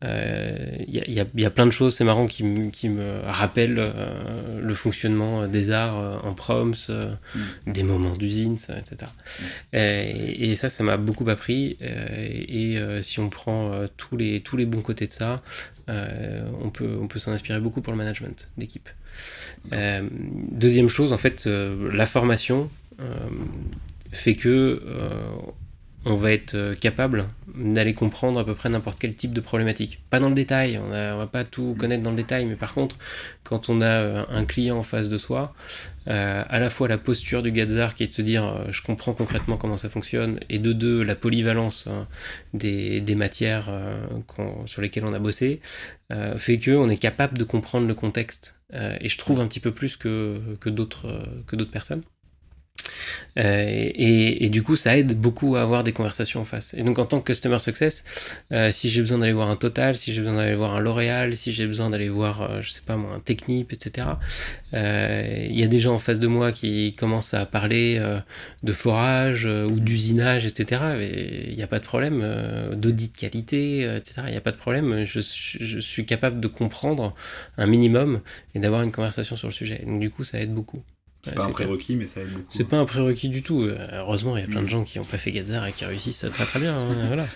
il 0.03 0.07
euh, 0.07 0.75
y, 0.87 1.25
y, 1.41 1.45
a 1.45 1.49
plein 1.49 1.65
de 1.65 1.71
choses, 1.71 1.95
c'est 1.95 2.03
marrant, 2.03 2.27
qui, 2.27 2.43
qui 2.71 2.87
me 2.87 3.19
rappellent 3.25 3.79
euh, 3.79 4.61
le 4.61 4.73
fonctionnement 4.75 5.47
des 5.47 5.71
arts 5.71 5.97
euh, 5.97 6.17
en 6.23 6.35
proms, 6.35 6.75
mm. 6.89 7.71
des 7.71 7.81
moments 7.81 8.15
d'usine, 8.15 8.53
etc. 8.53 9.11
Mm. 9.73 9.77
Et, 9.77 10.55
ça, 10.55 10.69
ça 10.69 10.83
m'a 10.83 10.97
beaucoup 10.97 11.27
appris. 11.29 11.77
et 11.81 12.79
si 13.01 13.19
on 13.19 13.29
prend 13.29 13.87
tous, 13.97 14.17
les, 14.17 14.41
tous 14.41 14.55
les 14.55 14.65
bons 14.65 14.81
côtés 14.81 15.07
de 15.07 15.13
ça, 15.13 15.37
on 15.87 16.69
peut, 16.69 16.97
on 17.01 17.07
peut 17.07 17.19
s'en 17.19 17.31
inspirer 17.31 17.59
beaucoup 17.59 17.81
pour 17.81 17.91
le 17.91 17.97
management 17.97 18.51
d'équipe. 18.57 18.89
deuxième 19.71 20.89
chose, 20.89 21.11
en 21.11 21.17
fait, 21.17 21.47
la 21.47 22.05
formation 22.05 22.69
fait 24.11 24.35
que 24.35 24.81
on 26.07 26.15
va 26.15 26.31
être 26.31 26.55
euh, 26.55 26.73
capable 26.73 27.27
d'aller 27.53 27.93
comprendre 27.93 28.39
à 28.39 28.45
peu 28.45 28.55
près 28.55 28.69
n'importe 28.69 28.97
quel 28.97 29.13
type 29.13 29.33
de 29.33 29.41
problématique. 29.41 30.01
Pas 30.09 30.19
dans 30.19 30.29
le 30.29 30.35
détail, 30.35 30.77
on, 30.77 30.87
ne 30.87 31.17
va 31.17 31.27
pas 31.27 31.43
tout 31.43 31.75
connaître 31.77 32.01
dans 32.01 32.11
le 32.11 32.15
détail, 32.15 32.45
mais 32.45 32.55
par 32.55 32.73
contre, 32.73 32.97
quand 33.43 33.67
on 33.67 33.81
a 33.81 33.85
euh, 33.85 34.23
un 34.29 34.45
client 34.45 34.77
en 34.77 34.83
face 34.83 35.09
de 35.09 35.17
soi, 35.17 35.53
euh, 36.07 36.43
à 36.47 36.59
la 36.59 36.69
fois 36.69 36.87
la 36.87 36.97
posture 36.97 37.43
du 37.43 37.51
Gazar 37.51 37.93
qui 37.93 38.03
est 38.03 38.07
de 38.07 38.11
se 38.13 38.21
dire 38.21 38.67
je 38.69 38.81
comprends 38.81 39.13
concrètement 39.13 39.57
comment 39.57 39.75
ça 39.75 39.89
fonctionne, 39.89 40.39
et 40.49 40.59
de 40.59 40.71
deux, 40.71 41.03
la 41.03 41.15
polyvalence 41.15 41.87
hein, 41.87 42.07
des, 42.53 43.03
matières 43.15 43.69
sur 44.65 44.81
lesquelles 44.81 45.05
on 45.05 45.13
a 45.13 45.19
bossé, 45.19 45.59
fait 46.37 46.59
qu'on 46.59 46.87
est 46.87 46.97
capable 46.97 47.37
de 47.37 47.43
comprendre 47.43 47.87
le 47.87 47.95
contexte. 47.95 48.61
et 48.71 49.09
je 49.09 49.17
trouve 49.17 49.41
un 49.41 49.47
petit 49.47 49.59
peu 49.59 49.73
plus 49.73 49.97
que, 49.97 50.39
que 50.61 50.69
d'autres 50.69 51.71
personnes. 51.71 52.01
Euh, 53.37 53.91
et, 53.93 54.49
du 54.49 54.63
coup, 54.63 54.75
ça 54.75 54.97
aide 54.97 55.19
beaucoup 55.19 55.55
à 55.55 55.61
avoir 55.61 55.83
des 55.83 55.93
conversations 55.93 56.41
en 56.41 56.45
face. 56.45 56.73
Et 56.73 56.83
donc, 56.83 56.99
en 56.99 57.05
tant 57.05 57.19
que 57.19 57.31
customer 57.31 57.59
success, 57.59 58.03
euh, 58.51 58.71
si 58.71 58.89
j'ai 58.89 59.01
besoin 59.01 59.19
d'aller 59.19 59.33
voir 59.33 59.49
un 59.49 59.55
Total, 59.55 59.95
si 59.95 60.13
j'ai 60.13 60.21
besoin 60.21 60.35
d'aller 60.37 60.55
voir 60.55 60.75
un 60.75 60.79
L'Oréal, 60.79 61.35
si 61.35 61.51
j'ai 61.51 61.65
besoin 61.65 61.89
d'aller 61.89 62.09
voir, 62.09 62.41
euh, 62.41 62.61
je 62.61 62.71
sais 62.71 62.81
pas 62.85 62.95
moi, 62.95 63.13
un 63.15 63.19
Technip, 63.19 63.73
etc., 63.73 64.07
il 64.73 65.57
y 65.57 65.63
a 65.63 65.67
des 65.67 65.79
gens 65.79 65.95
en 65.95 65.99
face 65.99 66.19
de 66.19 66.27
moi 66.27 66.51
qui 66.51 66.93
commencent 66.93 67.33
à 67.33 67.45
parler 67.45 68.01
de 68.63 68.73
forage 68.73 69.45
ou 69.45 69.79
d'usinage, 69.79 70.45
etc. 70.45 70.81
Il 71.49 71.55
n'y 71.55 71.63
a 71.63 71.67
pas 71.67 71.79
de 71.79 71.85
problème, 71.85 72.75
d'audit 72.75 73.13
de 73.13 73.17
qualité, 73.17 73.83
etc. 73.95 74.23
Il 74.25 74.31
n'y 74.31 74.37
a 74.37 74.41
pas 74.41 74.51
de 74.51 74.57
problème. 74.57 75.05
Je, 75.05 75.21
je, 75.21 75.79
suis 75.79 76.05
capable 76.05 76.41
de 76.41 76.47
comprendre 76.47 77.15
un 77.57 77.65
minimum 77.65 78.21
et 78.55 78.59
d'avoir 78.59 78.81
une 78.81 78.91
conversation 78.91 79.37
sur 79.37 79.47
le 79.47 79.53
sujet. 79.53 79.81
Donc, 79.85 80.01
du 80.01 80.09
coup, 80.09 80.25
ça 80.25 80.39
aide 80.39 80.53
beaucoup. 80.53 80.83
C'est 81.29 81.35
pas 81.35 81.45
un 81.45 81.51
prérequis, 81.51 81.95
mais 81.95 82.05
ça 82.05 82.21
aide 82.21 82.31
beaucoup. 82.31 82.45
C'est 82.51 82.67
pas 82.67 82.77
un 82.77 82.85
prérequis 82.85 83.29
du 83.29 83.43
tout. 83.43 83.61
Euh, 83.61 83.77
heureusement, 83.93 84.37
il 84.37 84.41
y 84.41 84.43
a 84.43 84.47
plein 84.47 84.61
de 84.61 84.65
mm. 84.65 84.69
gens 84.69 84.83
qui 84.83 84.99
ont 84.99 85.05
pas 85.05 85.17
fait 85.17 85.31
Gazar 85.31 85.67
et 85.67 85.71
qui 85.71 85.85
réussissent 85.85 86.25
très 86.31 86.45
très 86.45 86.59
bien. 86.59 86.75
Hein, 86.75 87.07
voilà. 87.07 87.27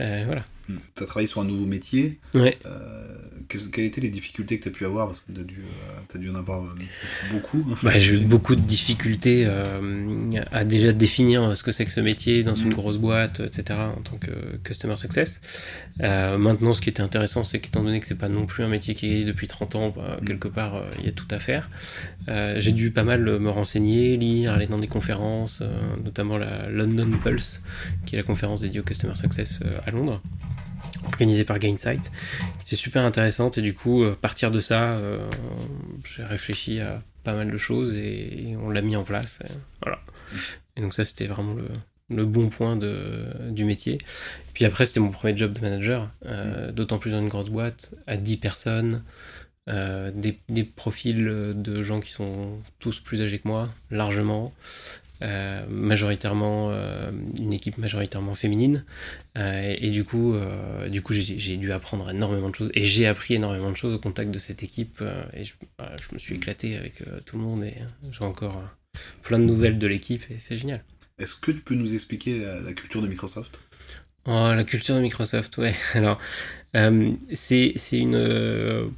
Euh, 0.00 0.22
voilà. 0.26 0.44
Mm. 0.68 0.76
Tu 0.96 1.02
as 1.02 1.06
travaillé 1.06 1.26
sur 1.26 1.40
un 1.40 1.44
nouveau 1.44 1.66
métier. 1.66 2.18
Ouais. 2.34 2.58
Euh, 2.66 3.18
quelles 3.48 3.84
étaient 3.84 4.00
les 4.00 4.08
difficultés 4.08 4.58
que 4.58 4.64
tu 4.64 4.68
as 4.68 4.72
pu 4.72 4.84
avoir? 4.84 5.06
Parce 5.06 5.20
que 5.20 5.32
tu 5.32 5.40
as, 5.40 6.14
as, 6.14 6.18
dû 6.18 6.30
en 6.30 6.34
avoir 6.34 6.74
beaucoup. 7.30 7.64
Bah, 7.82 7.98
j'ai 7.98 8.14
eu 8.14 8.20
beaucoup 8.20 8.54
de 8.56 8.60
difficultés 8.60 9.46
à 9.46 10.64
déjà 10.64 10.92
définir 10.92 11.56
ce 11.56 11.62
que 11.62 11.72
c'est 11.72 11.84
que 11.84 11.90
ce 11.90 12.00
métier 12.00 12.42
dans 12.42 12.54
une 12.54 12.70
mm. 12.70 12.74
grosse 12.74 12.96
boîte, 12.96 13.40
etc., 13.40 13.78
en 13.96 14.00
tant 14.00 14.16
que 14.16 14.56
Customer 14.62 14.96
Success. 14.96 15.40
maintenant, 15.98 16.74
ce 16.74 16.80
qui 16.80 16.88
était 16.88 17.02
intéressant, 17.02 17.44
c'est 17.44 17.60
qu'étant 17.60 17.82
donné 17.82 18.00
que 18.00 18.06
c'est 18.06 18.18
pas 18.18 18.28
non 18.28 18.46
plus 18.46 18.64
un 18.64 18.68
métier 18.68 18.94
qui 18.94 19.06
existe 19.06 19.28
depuis 19.28 19.48
30 19.48 19.74
ans, 19.76 19.94
bah, 19.94 20.18
quelque 20.24 20.48
part, 20.48 20.82
il 20.98 21.06
y 21.06 21.08
a 21.08 21.12
tout 21.12 21.28
à 21.30 21.38
faire. 21.38 21.70
j'ai 22.28 22.72
dû 22.72 22.90
pas 22.90 23.04
mal 23.04 23.22
me 23.22 23.50
renseigner, 23.50 24.16
lire, 24.16 24.52
aller 24.52 24.66
dans 24.66 24.78
des 24.78 24.88
conférences, 24.88 25.62
notamment 26.02 26.38
la 26.38 26.68
London 26.68 27.10
Pulse, 27.22 27.62
qui 28.06 28.16
est 28.16 28.18
la 28.18 28.24
conférence 28.24 28.62
dédiée 28.62 28.80
au 28.80 28.84
Customer 28.84 29.14
Success 29.14 29.60
à 29.86 29.90
Londres 29.90 30.22
organisée 31.06 31.44
par 31.44 31.58
Gainsight, 31.58 32.10
qui 32.64 32.76
super 32.76 33.04
intéressante 33.04 33.58
et 33.58 33.62
du 33.62 33.74
coup, 33.74 34.02
euh, 34.02 34.16
partir 34.20 34.50
de 34.50 34.60
ça, 34.60 34.94
euh, 34.94 35.28
j'ai 36.04 36.22
réfléchi 36.22 36.80
à 36.80 37.02
pas 37.22 37.34
mal 37.34 37.50
de 37.50 37.56
choses 37.56 37.96
et, 37.96 38.56
on 38.60 38.70
l'a 38.70 38.82
mis 38.82 38.96
en 38.96 39.04
place. 39.04 39.40
Et, 40.76 40.80
donc 40.80 40.94
ça, 40.94 41.04
c'était 41.04 41.26
vraiment 41.26 41.54
le, 42.08 42.24
bon 42.24 42.48
point 42.48 42.76
du 42.76 43.64
métier. 43.64 43.98
Puis 44.52 44.64
après, 44.64 44.86
c'était 44.86 45.00
mon 45.00 45.10
premier 45.10 45.36
job 45.36 45.52
de 45.52 45.60
manager, 45.60 46.10
euh, 46.26 46.70
d'autant 46.70 46.98
plus 46.98 47.12
dans 47.12 47.20
une 47.20 47.28
grosse 47.28 47.50
boîte, 47.50 47.92
à 48.06 48.16
10 48.16 48.36
personnes, 48.36 49.02
des, 49.66 50.64
profils 50.76 51.24
de 51.24 51.82
gens 51.82 52.00
qui 52.00 52.12
sont 52.12 52.58
tous 52.78 53.00
plus 53.00 53.22
âgés 53.22 53.38
que 53.38 53.48
moi, 53.48 53.64
largement, 53.90 54.52
majoritairement 55.20 56.70
euh, 56.70 57.10
une 57.40 57.52
équipe 57.52 57.78
majoritairement 57.78 58.34
féminine 58.34 58.84
euh, 59.38 59.74
et, 59.78 59.90
du 59.90 60.04
coup 60.04 60.36
du 60.88 61.02
coup 61.02 61.12
j'ai 61.14 61.56
dû 61.56 61.72
apprendre 61.72 62.10
énormément 62.10 62.50
de 62.50 62.54
choses 62.54 62.70
et 62.74 62.84
j'ai 62.84 63.06
appris 63.06 63.34
énormément 63.34 63.70
de 63.70 63.76
choses 63.76 63.94
au 63.94 63.98
contact 63.98 64.30
de 64.30 64.38
cette 64.38 64.62
équipe 64.62 65.02
et 65.32 65.44
je, 65.44 65.54
je, 65.78 66.14
me 66.14 66.18
suis 66.18 66.34
éclaté 66.34 66.76
avec 66.76 67.02
tout 67.24 67.36
le 67.36 67.42
monde 67.42 67.64
et 67.64 67.74
j'ai 68.10 68.24
encore 68.24 68.62
plein 69.22 69.38
de 69.38 69.44
nouvelles 69.44 69.78
de 69.78 69.86
l'équipe 69.86 70.22
et 70.30 70.38
c'est 70.38 70.56
génial. 70.56 70.84
Est-ce 71.18 71.36
que 71.36 71.52
tu 71.52 71.60
peux 71.60 71.74
nous 71.74 71.94
expliquer 71.94 72.44
la, 72.64 72.72
culture 72.72 73.00
de 73.00 73.06
Microsoft? 73.06 73.60
Oh, 74.26 74.52
la 74.54 74.64
culture 74.64 74.96
de 74.96 75.00
Microsoft, 75.00 75.56
ouais. 75.58 75.76
Alors, 75.94 76.18
c'est 77.32 77.74
une 77.92 78.92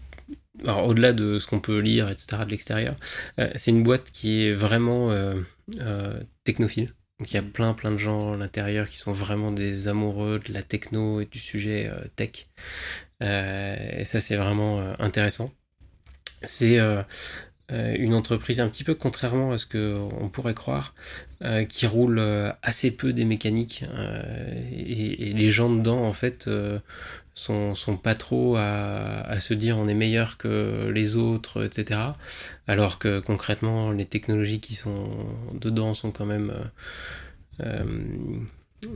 alors 0.65 0.87
au-delà 0.87 1.13
de 1.13 1.39
ce 1.39 1.47
qu'on 1.47 1.61
peut 1.61 1.79
lire, 1.79 2.09
etc., 2.09 2.39
de 2.45 2.51
l'extérieur, 2.51 2.97
euh, 3.39 3.51
c'est 3.57 3.71
une 3.71 3.83
boîte 3.83 4.11
qui 4.11 4.43
est 4.43 4.53
vraiment 4.53 5.11
euh, 5.75 5.81
euh, 5.81 6.23
technophile. 6.45 6.91
Donc 7.19 7.33
il 7.33 7.35
y 7.35 7.39
a 7.39 7.43
plein 7.43 7.73
plein 7.75 7.93
de 7.93 7.97
gens 7.97 8.35
à 8.35 8.37
l'intérieur 8.37 8.89
qui 8.89 8.99
sont 8.99 9.13
vraiment 9.13 9.51
des 9.51 9.89
amoureux 9.89 10.39
de 10.39 10.53
la 10.53 10.63
techno 10.63 11.21
et 11.21 11.27
du 11.27 11.39
sujet 11.39 11.91
tech. 12.15 12.49
et 13.21 14.05
ça 14.05 14.21
c'est 14.21 14.37
vraiment 14.37 14.81
intéressant. 14.99 15.51
C'est 16.43 16.79
une 17.71 18.15
entreprise 18.15 18.61
un 18.61 18.69
petit 18.69 18.85
peu 18.85 18.95
contrairement 18.95 19.53
à 19.53 19.57
ce 19.57 19.67
qu'on 19.67 20.29
pourrait 20.29 20.55
croire, 20.55 20.95
qui 21.69 21.87
roule 21.87 22.21
assez 22.63 22.97
peu 22.97 23.13
des 23.13 23.25
mécaniques 23.25 23.85
et, 24.73 25.31
et, 25.31 25.33
les 25.33 25.51
gens 25.51 25.75
dedans 25.75 26.05
en 26.05 26.13
fait 26.13 26.49
sont, 27.35 27.75
sont 27.75 27.97
pas 27.97 28.15
trop 28.15 28.57
à, 28.57 29.21
à, 29.23 29.41
se 29.41 29.53
dire 29.53 29.79
on 29.79 29.89
est 29.89 29.95
meilleur 29.95 30.39
que 30.39 30.91
les 30.95 31.17
autres, 31.17 31.65
etc. 31.65 32.01
Alors 32.69 32.99
que 32.99 33.19
concrètement, 33.19 33.91
les 33.91 34.07
technologies 34.07 34.61
qui 34.61 34.75
sont 34.75 35.11
dedans 35.55 35.95
sont 35.95 36.13
quand 36.13 36.27
même 36.27 36.53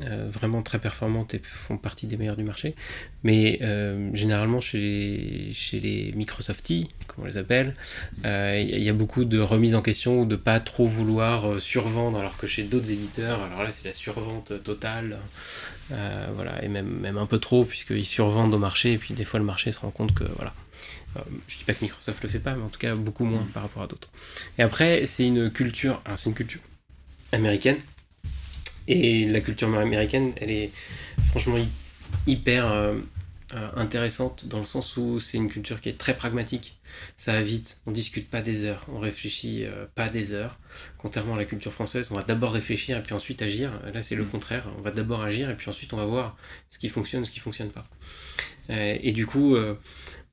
euh, 0.02 0.28
vraiment 0.30 0.62
très 0.62 0.78
performantes 0.78 1.32
et 1.32 1.40
font 1.42 1.78
partie 1.78 2.06
des 2.06 2.18
meilleures 2.18 2.36
du 2.36 2.44
marché. 2.44 2.74
Mais 3.22 3.58
euh, 3.62 4.10
généralement, 4.12 4.60
chez 4.60 4.78
les, 4.78 5.52
chez 5.52 5.80
les 5.80 6.12
Microsofties, 6.12 6.88
comme 7.06 7.24
on 7.24 7.26
les 7.26 7.38
appelle, 7.38 7.72
il 8.18 8.26
euh, 8.26 8.60
y 8.60 8.88
a 8.90 8.92
beaucoup 8.92 9.24
de 9.24 9.38
remise 9.40 9.74
en 9.74 9.82
question 9.82 10.20
ou 10.20 10.26
de 10.26 10.36
pas 10.36 10.60
trop 10.60 10.86
vouloir 10.86 11.58
survendre, 11.60 12.18
alors 12.18 12.36
que 12.36 12.46
chez 12.46 12.62
d'autres 12.62 12.92
éditeurs, 12.92 13.42
alors 13.42 13.62
là, 13.62 13.72
c'est 13.72 13.86
la 13.86 13.94
survente 13.94 14.52
totale. 14.62 15.18
voilà, 15.88 16.62
et 16.62 16.68
même, 16.68 17.00
même 17.00 17.16
un 17.16 17.26
peu 17.26 17.38
trop, 17.38 17.64
puisqu'ils 17.64 18.06
survendent 18.06 18.54
au 18.54 18.58
marché, 18.58 18.92
et 18.92 18.98
puis 18.98 19.14
des 19.14 19.24
fois, 19.24 19.40
le 19.40 19.46
marché 19.46 19.72
se 19.72 19.80
rend 19.80 19.90
compte 19.90 20.14
que, 20.14 20.24
voilà, 20.36 20.52
je 21.48 21.56
dis 21.56 21.64
pas 21.64 21.72
que 21.72 21.82
Microsoft 21.82 22.22
le 22.22 22.28
fait 22.28 22.38
pas, 22.38 22.54
mais 22.54 22.62
en 22.62 22.68
tout 22.68 22.78
cas 22.78 22.94
beaucoup 22.94 23.24
moins 23.24 23.46
par 23.54 23.62
rapport 23.62 23.82
à 23.82 23.86
d'autres. 23.86 24.10
Et 24.58 24.62
après, 24.62 25.06
c'est 25.06 25.26
une 25.26 25.50
culture, 25.50 26.02
c'est 26.16 26.28
une 26.28 26.36
culture 26.36 26.60
américaine 27.32 27.78
et 28.90 29.24
la 29.24 29.40
culture 29.40 29.72
américaine, 29.76 30.32
elle 30.36 30.50
est 30.50 30.70
franchement 31.28 31.56
hyper 32.26 32.66
euh, 32.72 32.98
euh, 33.54 33.68
intéressante 33.76 34.48
dans 34.48 34.58
le 34.58 34.64
sens 34.64 34.96
où 34.96 35.20
c'est 35.20 35.38
une 35.38 35.48
culture 35.48 35.80
qui 35.80 35.88
est 35.88 35.98
très 35.98 36.14
pragmatique. 36.14 36.76
Ça 37.16 37.34
va 37.34 37.42
vite, 37.42 37.78
on 37.86 37.92
discute 37.92 38.28
pas 38.28 38.42
des 38.42 38.64
heures, 38.64 38.84
on 38.92 38.98
réfléchit 38.98 39.64
euh, 39.64 39.86
pas 39.94 40.08
des 40.08 40.32
heures. 40.32 40.56
Contrairement 40.98 41.36
à 41.36 41.38
la 41.38 41.44
culture 41.44 41.72
française, 41.72 42.08
on 42.10 42.16
va 42.16 42.24
d'abord 42.24 42.52
réfléchir 42.52 42.98
et 42.98 43.02
puis 43.02 43.14
ensuite 43.14 43.42
agir. 43.42 43.70
Là, 43.94 44.02
c'est 44.02 44.16
le 44.16 44.24
contraire. 44.24 44.66
On 44.76 44.82
va 44.82 44.90
d'abord 44.90 45.22
agir 45.22 45.48
et 45.50 45.54
puis 45.54 45.70
ensuite 45.70 45.92
on 45.92 45.96
va 45.96 46.06
voir 46.06 46.36
ce 46.70 46.80
qui 46.80 46.88
fonctionne, 46.88 47.24
ce 47.24 47.30
qui 47.30 47.40
fonctionne 47.40 47.70
pas. 47.70 47.86
et 48.68 49.12
du 49.12 49.24
coup, 49.24 49.56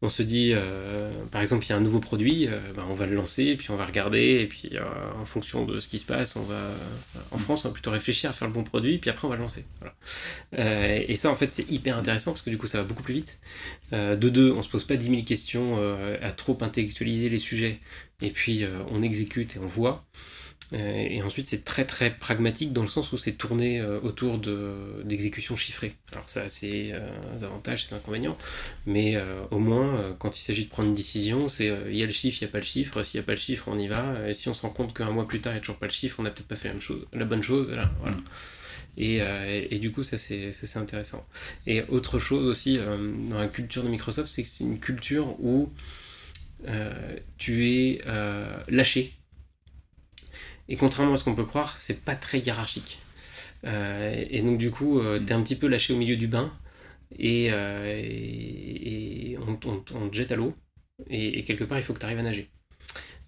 on 0.02 0.10
se 0.10 0.22
dit, 0.22 0.52
euh, 0.54 1.12
par 1.32 1.42
exemple, 1.42 1.66
il 1.66 1.70
y 1.70 1.72
a 1.72 1.76
un 1.76 1.82
nouveau 1.82 2.00
produit, 2.00 2.48
euh, 2.48 2.60
ben, 2.76 2.86
on 2.88 2.94
va 2.94 3.08
le 3.08 3.16
lancer, 3.16 3.56
puis 3.56 3.72
on 3.72 3.78
va 3.78 3.86
regarder, 3.86 4.42
et 4.42 4.48
puis 4.48 4.70
euh, 4.74 4.84
en 5.20 5.26
fonction 5.26 5.66
de 5.66 5.80
ce 5.80 5.88
qui 5.88 5.98
se 5.98 6.06
passe, 6.06 6.36
on 6.36 6.44
va, 6.44 6.70
en 7.32 7.40
France, 7.40 7.66
on 7.66 7.70
va 7.70 7.74
plutôt 7.74 7.90
réfléchir 7.90 8.30
à 8.30 8.34
faire 8.34 8.48
le 8.48 8.54
bon 8.54 8.64
produit, 8.64 9.00
puis 9.00 9.10
après 9.10 9.26
on 9.26 9.30
va 9.30 9.38
le 9.38 9.42
lancer. 9.42 9.66
et 10.54 11.16
ça, 11.16 11.32
en 11.32 11.36
fait, 11.36 11.52
c'est 11.52 11.70
hyper 11.72 11.98
intéressant, 11.98 12.32
parce 12.32 12.44
que 12.44 12.52
du 12.52 12.60
coup, 12.60 12.68
ça 12.68 12.80
va 12.80 12.84
beaucoup 12.84 13.02
plus 13.02 13.16
vite. 13.16 13.40
de 13.92 14.30
deux, 14.30 14.52
on 14.52 14.62
se 14.62 14.70
pose 14.70 14.84
pas 14.84 14.98
10 14.98 15.10
000 15.10 15.24
questions 15.24 15.78
à 16.22 16.32
trop 16.32 16.58
intellectualiser 16.62 17.30
les 17.30 17.40
sujets, 17.40 17.80
et 18.22 18.30
puis 18.30 18.66
on 18.92 19.02
exécute 19.02 19.56
et 19.56 19.60
on 19.60 19.68
voit. 19.68 20.06
Euh, 20.74 21.08
et 21.10 21.22
ensuite, 21.22 21.48
c'est 21.48 21.64
très 21.64 21.86
très 21.86 22.10
pragmatique 22.12 22.74
dans 22.74 22.82
le 22.82 22.88
sens 22.88 23.14
où 23.14 23.18
c'est 23.18 23.34
tourné 23.34 23.80
euh, 23.80 24.00
autour 24.02 24.38
d'exécutions 25.04 25.56
chiffrées. 25.56 25.96
Alors 26.12 26.28
ça 26.28 26.42
a 26.42 26.50
ses 26.50 26.92
euh, 26.92 27.10
avantages, 27.42 27.88
ses 27.88 27.96
inconvénients, 27.96 28.38
mais 28.86 29.18
au 29.52 29.60
moins, 29.60 30.16
quand 30.20 30.38
il 30.38 30.42
s'agit 30.42 30.66
de 30.66 30.70
prendre 30.70 30.90
une 30.90 30.96
décision, 30.96 31.48
c'est 31.48 31.72
il 31.90 31.96
y 31.96 32.04
a 32.04 32.06
le 32.06 32.12
chiffre, 32.12 32.38
il 32.42 32.46
n'y 32.46 32.50
a 32.50 32.52
pas 32.52 32.60
le 32.60 32.64
chiffre, 32.64 33.04
s'il 33.04 33.20
n'y 33.20 33.24
a 33.24 33.26
pas 33.26 33.34
le 33.34 33.40
chiffre, 33.40 33.68
on 33.68 33.78
y 33.78 33.88
va, 33.88 34.28
et 34.28 34.34
si 34.34 34.50
on 34.50 34.54
se 34.54 34.62
rend 34.62 34.70
compte 34.70 34.94
qu'un 34.94 35.12
mois 35.12 35.28
plus 35.28 35.40
tard, 35.40 35.54
il 35.54 35.56
n'y 35.56 35.60
a 35.60 35.62
toujours 35.62 35.78
pas 35.78 35.88
le 35.88 35.92
chiffre, 35.92 36.20
on 36.20 36.24
n'a 36.24 36.32
peut-être 36.32 36.48
pas 36.48 36.56
fait 36.56 36.68
la, 36.68 36.74
même 36.74 36.82
chose, 36.82 37.06
la 37.14 37.26
bonne 37.26 37.44
chose. 37.44 37.68
Voilà. 37.68 37.86
Mm. 37.86 38.24
Et, 39.00 39.68
et, 39.70 39.80
du 39.80 39.92
coup, 39.92 40.02
ça 40.02 40.18
c'est 40.18 40.78
intéressant. 40.78 41.26
Et 41.68 41.84
autre 41.90 42.18
chose 42.20 42.48
aussi 42.48 42.80
dans 43.30 43.38
la 43.38 43.48
culture 43.48 43.84
de 43.84 43.90
Microsoft, 43.90 44.28
c'est 44.28 44.44
que 44.44 44.50
c'est 44.50 44.64
une 44.64 44.80
culture 44.80 45.40
où 45.40 45.70
tu 47.38 47.70
es 47.70 48.02
lâché 48.70 49.17
et 50.70 50.76
contrairement 50.76 51.14
à 51.14 51.18
ce 51.18 51.24
qu'on 51.24 51.36
peut 51.36 51.46
croire, 51.46 51.78
c'est 51.78 52.04
pas 52.04 52.16
très 52.16 52.40
hiérarchique. 52.40 53.00
Euh, 53.66 54.26
et 54.30 54.42
donc 54.42 54.58
du 54.58 54.72
coup, 54.72 55.00
euh, 55.00 55.20
tu 55.20 55.28
es 55.28 55.32
un 55.34 55.42
petit 55.42 55.56
peu 55.56 55.68
lâché 55.68 55.94
au 55.94 55.98
milieu 55.98 56.16
du 56.16 56.28
bain 56.28 56.54
et, 57.18 57.50
euh, 57.52 59.38
on, 59.48 59.56
te 59.56 60.16
jette 60.16 60.32
à 60.32 60.36
l'eau. 60.36 60.54
Et, 61.10 61.44
quelque 61.44 61.64
part, 61.64 61.78
il 61.78 61.84
faut 61.84 61.94
que 61.94 62.00
tu 62.00 62.06
arrives 62.06 62.20
à 62.20 62.24
nager. 62.24 62.50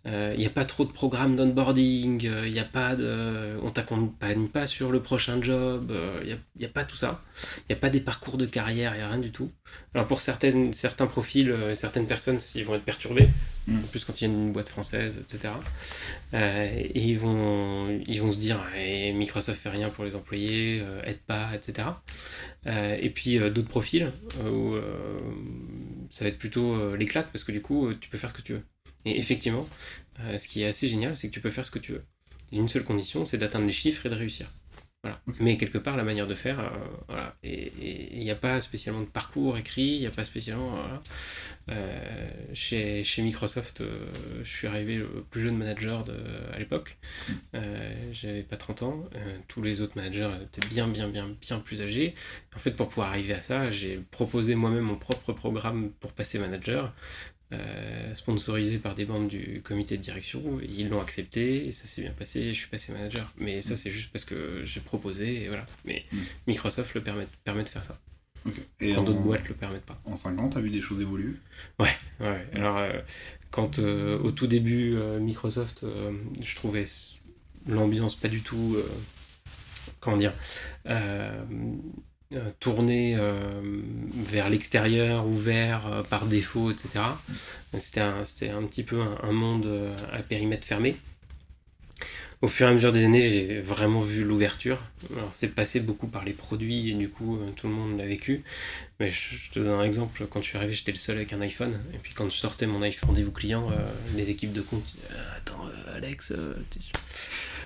Il 0.09 0.15
euh, 0.15 0.35
n'y 0.35 0.45
a 0.47 0.49
pas 0.49 0.65
trop 0.65 0.85
de 0.85 0.91
programmes 0.91 1.35
d'onboarding, 1.35 2.23
il 2.23 2.57
euh, 2.57 2.61
a 2.61 2.63
pas 2.63 2.95
de, 2.95 3.59
on 3.61 3.69
t'accompagne 3.69 4.47
pas 4.47 4.65
sur 4.65 4.91
le 4.91 5.03
prochain 5.03 5.39
job, 5.43 5.91
il 5.91 5.95
euh, 5.95 6.35
n'y 6.57 6.65
a, 6.65 6.67
a, 6.67 6.71
pas 6.71 6.83
tout 6.83 6.95
ça. 6.95 7.21
Il 7.57 7.73
n'y 7.73 7.75
a 7.75 7.79
pas 7.79 7.91
des 7.91 7.99
parcours 7.99 8.37
de 8.37 8.47
carrière, 8.47 8.95
il 8.95 8.97
n'y 8.97 9.03
a 9.03 9.07
rien 9.07 9.19
du 9.19 9.31
tout. 9.31 9.51
Alors 9.93 10.07
pour 10.07 10.21
certaines, 10.21 10.73
certains 10.73 11.05
profils, 11.05 11.55
certaines 11.75 12.07
personnes, 12.07 12.39
ils 12.55 12.65
vont 12.65 12.73
être 12.73 12.85
perturbés, 12.85 13.29
mm. 13.67 13.77
en 13.77 13.87
plus 13.87 14.03
quand 14.03 14.19
il 14.19 14.27
y 14.27 14.31
a 14.31 14.33
une 14.33 14.51
boîte 14.51 14.69
française, 14.69 15.19
etc. 15.19 15.53
et 16.33 16.99
ils 16.99 17.19
vont, 17.19 18.01
ils 18.07 18.19
vont 18.19 18.31
se 18.31 18.39
dire, 18.39 18.65
eh, 18.75 19.13
Microsoft 19.13 19.61
fait 19.61 19.69
rien 19.69 19.89
pour 19.89 20.05
les 20.05 20.15
employés, 20.15 20.83
aide 21.03 21.19
pas, 21.19 21.51
etc. 21.53 21.87
et 22.65 23.09
puis 23.11 23.37
d'autres 23.37 23.69
profils 23.69 24.11
où 24.43 24.75
ça 26.09 26.25
va 26.25 26.29
être 26.29 26.39
plutôt 26.39 26.95
l'éclate 26.95 27.27
parce 27.31 27.43
que 27.43 27.51
du 27.51 27.61
coup, 27.61 27.93
tu 27.93 28.09
peux 28.09 28.17
faire 28.17 28.31
ce 28.31 28.35
que 28.35 28.41
tu 28.41 28.53
veux. 28.53 28.63
Et 29.05 29.17
effectivement, 29.17 29.67
euh, 30.21 30.37
ce 30.37 30.47
qui 30.47 30.61
est 30.63 30.67
assez 30.67 30.87
génial, 30.87 31.15
c'est 31.15 31.29
que 31.29 31.33
tu 31.33 31.41
peux 31.41 31.49
faire 31.49 31.65
ce 31.65 31.71
que 31.71 31.79
tu 31.79 31.93
veux. 31.93 32.05
une 32.51 32.67
seule 32.67 32.83
condition, 32.83 33.25
c'est 33.25 33.37
d'atteindre 33.37 33.65
les 33.65 33.71
chiffres 33.71 34.05
et 34.05 34.09
de 34.09 34.15
réussir. 34.15 34.51
Voilà. 35.01 35.21
Mais 35.39 35.55
quelque 35.55 35.77
part, 35.77 35.95
la 35.95 36.03
manière 36.03 36.27
de 36.27 36.35
faire, 36.35 36.59
euh, 36.59 36.69
voilà. 37.07 37.37
Et 37.41 37.71
il 38.11 38.19
n'y 38.19 38.31
a 38.31 38.35
pas 38.35 38.59
spécialement 38.59 38.99
de 38.99 39.05
parcours 39.05 39.57
écrit, 39.57 39.91
il 39.93 39.99
n'y 40.01 40.07
a 40.07 40.11
pas 40.11 40.25
spécialement. 40.25 40.77
Euh, 41.69 42.29
chez, 42.53 43.03
chez, 43.05 43.21
Microsoft, 43.21 43.81
je 44.43 44.49
suis 44.49 44.67
arrivé 44.67 44.95
le 44.95 45.07
plus 45.29 45.41
jeune 45.41 45.55
manager 45.55 46.03
de, 46.03 46.17
à 46.51 46.59
l'époque. 46.59 46.97
J'avais 48.11 48.43
pas 48.43 48.57
30 48.57 48.83
ans. 48.83 49.09
tous 49.47 49.61
les 49.61 49.81
autres 49.81 49.95
managers 49.95 50.31
étaient 50.43 50.67
bien, 50.67 50.89
bien, 50.89 51.07
bien, 51.07 51.29
bien 51.39 51.59
plus 51.59 51.81
âgés. 51.81 52.13
En 52.53 52.59
fait, 52.59 52.71
pour 52.71 52.89
pouvoir 52.89 53.07
arriver 53.09 53.33
à 53.33 53.41
ça, 53.41 53.71
j'ai 53.71 54.03
proposé 54.11 54.55
moi-même 54.55 54.83
mon 54.83 54.97
propre 54.97 55.31
programme 55.31 55.91
pour 56.01 56.11
passer 56.11 56.39
manager. 56.39 56.93
Euh, 57.51 58.13
sponsorisé 58.13 58.77
par 58.77 58.93
des 58.93 59.07
membres 59.07 59.27
du 59.27 59.61
comité 59.63 59.97
de 59.97 60.03
direction. 60.03 60.59
Ils 60.61 60.87
l'ont 60.87 61.01
accepté 61.01 61.67
et 61.67 61.71
ça 61.71 61.87
s'est 61.87 62.03
bien 62.03 62.11
passé. 62.11 62.53
Je 62.53 62.59
suis 62.59 62.67
passé 62.67 62.93
manager. 62.93 63.33
Mais 63.39 63.61
ça, 63.61 63.73
mm. 63.73 63.77
c'est 63.77 63.89
juste 63.89 64.11
parce 64.11 64.23
que 64.23 64.63
j'ai 64.63 64.81
proposé 64.81 65.43
et 65.43 65.47
voilà. 65.47 65.65
Mais 65.83 66.05
mm. 66.11 66.17
Microsoft 66.45 66.93
le 66.93 67.01
permet, 67.01 67.25
permet 67.43 67.63
de 67.63 67.69
faire 67.69 67.83
ça. 67.83 67.99
Et 68.79 68.93
quand 68.93 69.01
d'autres 69.03 69.21
boîtes 69.21 69.47
le 69.49 69.55
permettent 69.55 69.85
pas. 69.85 69.97
En 70.05 70.15
5 70.15 70.39
ans, 70.39 70.49
tu 70.49 70.57
as 70.59 70.61
vu 70.61 70.69
des 70.69 70.79
choses 70.79 71.01
évoluer? 71.01 71.33
Ouais, 71.79 71.89
ouais. 72.19 72.47
Alors, 72.53 72.77
euh, 72.77 73.01
quand 73.49 73.79
euh, 73.79 74.19
au 74.19 74.31
tout 74.31 74.47
début, 74.47 74.95
Microsoft, 75.19 75.85
je 76.41 76.55
trouvais 76.55 76.85
l'ambiance 77.67 78.15
pas 78.15 78.27
du 78.27 78.41
tout. 78.41 78.77
comment 79.99 80.17
dire 80.17 80.33
tourné 82.59 83.15
euh, 83.17 83.61
vers 84.13 84.49
l'extérieur, 84.49 85.25
ouvert 85.25 85.87
euh, 85.87 86.03
par 86.03 86.25
défaut, 86.25 86.71
etc. 86.71 86.89
C'était 87.79 88.01
un, 88.01 88.19
un, 88.21 88.63
petit 88.63 88.83
peu 88.83 89.01
un, 89.01 89.31
monde 89.31 89.95
à 90.13 90.19
périmètre 90.19 90.65
fermé. 90.65 90.95
Au 92.41 92.47
fur 92.47 92.67
et 92.67 92.69
à 92.69 92.73
mesure 92.73 92.93
des 92.93 93.03
années, 93.03 93.21
j'ai 93.21 93.59
vraiment 93.59 93.99
vu 93.99 94.23
l'ouverture. 94.23 94.77
Alors, 95.13 95.29
c'est 95.33 95.49
passé 95.49 95.81
beaucoup 95.81 96.07
par 96.07 96.23
les 96.23 96.31
produits 96.31 96.89
et 96.89 96.93
du 96.93 97.09
coup, 97.09 97.37
tout 97.57 97.67
le 97.67 97.73
monde 97.73 97.97
l'a 97.97 98.05
vécu. 98.05 98.43
Mais 98.99 99.09
je, 99.09 99.51
te 99.51 99.59
donne 99.59 99.79
un 99.79 99.83
exemple. 99.83 100.25
Quand 100.29 100.41
je 100.41 100.47
suis 100.47 100.57
arrivé, 100.57 100.71
j'étais 100.71 100.93
le 100.93 100.97
seul 100.97 101.17
avec 101.17 101.33
un 101.33 101.41
iPhone. 101.41 101.77
Et 101.93 101.97
puis, 101.97 102.13
quand 102.13 102.29
je 102.29 102.37
sortais 102.37 102.65
mon 102.65 102.81
iPhone 102.81 103.09
rendez-vous 103.09 103.31
client, 103.31 103.69
les 104.15 104.29
équipes 104.29 104.53
de 104.53 104.61
compte 104.61 104.85
Attends, 105.35 105.65
Alex, 105.93 106.33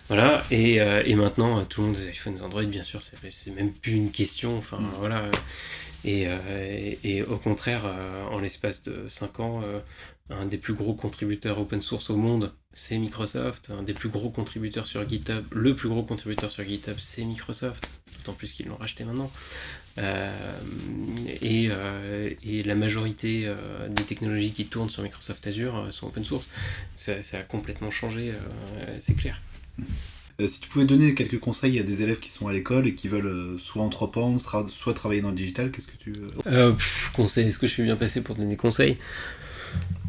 voilà, 0.10 0.44
et, 0.52 0.82
euh, 0.82 1.02
et, 1.06 1.16
maintenant, 1.16 1.60
euh, 1.60 1.64
tout 1.64 1.82
le 1.82 1.88
monde 1.88 1.96
des 1.96 2.10
iPhones, 2.10 2.42
Android, 2.42 2.64
bien 2.64 2.84
sûr, 2.84 3.02
c'est 3.04 3.52
même 3.52 3.72
plus 3.72 3.94
une 3.94 4.12
question. 4.12 4.58
Enfin, 4.58 4.80
mm. 4.80 4.90
voilà. 4.96 5.32
Et, 6.04 6.26
euh, 6.28 6.96
et, 7.04 7.24
au 7.24 7.38
contraire, 7.38 7.86
en 8.30 8.40
l'espace 8.40 8.84
de 8.84 9.08
5 9.08 9.40
ans, 9.40 9.64
un 10.30 10.46
des 10.46 10.58
plus 10.58 10.74
gros 10.74 10.94
contributeurs 10.94 11.60
open 11.60 11.82
source 11.82 12.10
au 12.10 12.18
monde, 12.18 12.54
c'est 12.74 12.98
Microsoft. 12.98 13.72
Un 13.72 13.84
des 13.84 13.94
plus 13.94 14.10
gros 14.10 14.30
contributeurs 14.30 14.86
sur 14.86 15.08
GitHub, 15.08 15.46
le 15.52 15.76
plus 15.76 15.88
gros 15.88 16.04
contributeur 16.04 16.52
sur 16.52 16.66
GitHub, 16.66 16.98
c'est 17.00 17.24
Microsoft. 17.24 17.88
D'autant 18.18 18.34
plus 18.34 18.52
qu'ils 18.52 18.68
l'ont 18.68 18.76
racheté 18.76 19.06
maintenant. 19.06 19.32
et, 21.42 21.70
et, 22.44 22.64
la 22.64 22.76
majorité 22.76 23.50
des 23.90 24.04
technologies 24.04 24.52
qui 24.52 24.66
tournent 24.66 24.90
sur 24.90 25.04
Microsoft 25.04 25.48
Azure 25.48 25.88
sont 25.92 26.08
open 26.08 26.26
source. 26.26 26.48
Ça, 26.98 27.24
ça 27.24 27.38
a 27.38 27.44
complètement 27.44 27.92
changé, 27.92 28.34
c'est 29.00 29.16
clair. 29.16 29.40
Euh, 30.42 30.48
si 30.48 30.60
tu 30.60 30.70
pouvais 30.70 30.86
donner 30.86 31.14
quelques 31.14 31.40
conseils 31.40 31.80
à 31.80 31.84
des 31.84 32.02
élèves 32.02 32.20
qui 32.20 32.32
sont 32.32 32.48
à 32.48 32.54
l'école 32.54 32.88
et 32.88 32.96
qui 32.96 33.08
veulent 33.08 33.28
euh, 33.28 33.58
soit 33.60 33.84
entreprendre, 33.84 34.42
soit 34.70 34.94
travailler 34.94 35.22
dans 35.22 35.30
le 35.30 35.36
digital, 35.36 35.70
qu'est-ce 35.72 35.88
que 35.88 35.98
tu... 35.98 36.14
Euh, 36.48 36.74
conseils, 37.14 37.48
est-ce 37.48 37.60
que 37.60 37.68
je 37.68 37.74
suis 37.74 37.84
bien 37.84 37.96
passé 37.96 38.22
pour 38.22 38.36
donner 38.36 38.50
des 38.50 38.58
conseils? 38.58 38.98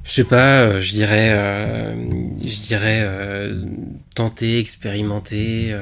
Je 0.05 0.13
sais 0.13 0.25
pas, 0.25 0.79
je 0.79 0.93
dirais, 0.93 1.31
je 2.43 2.61
dirais 2.67 3.51
tenter, 4.15 4.59
expérimenter. 4.59 5.75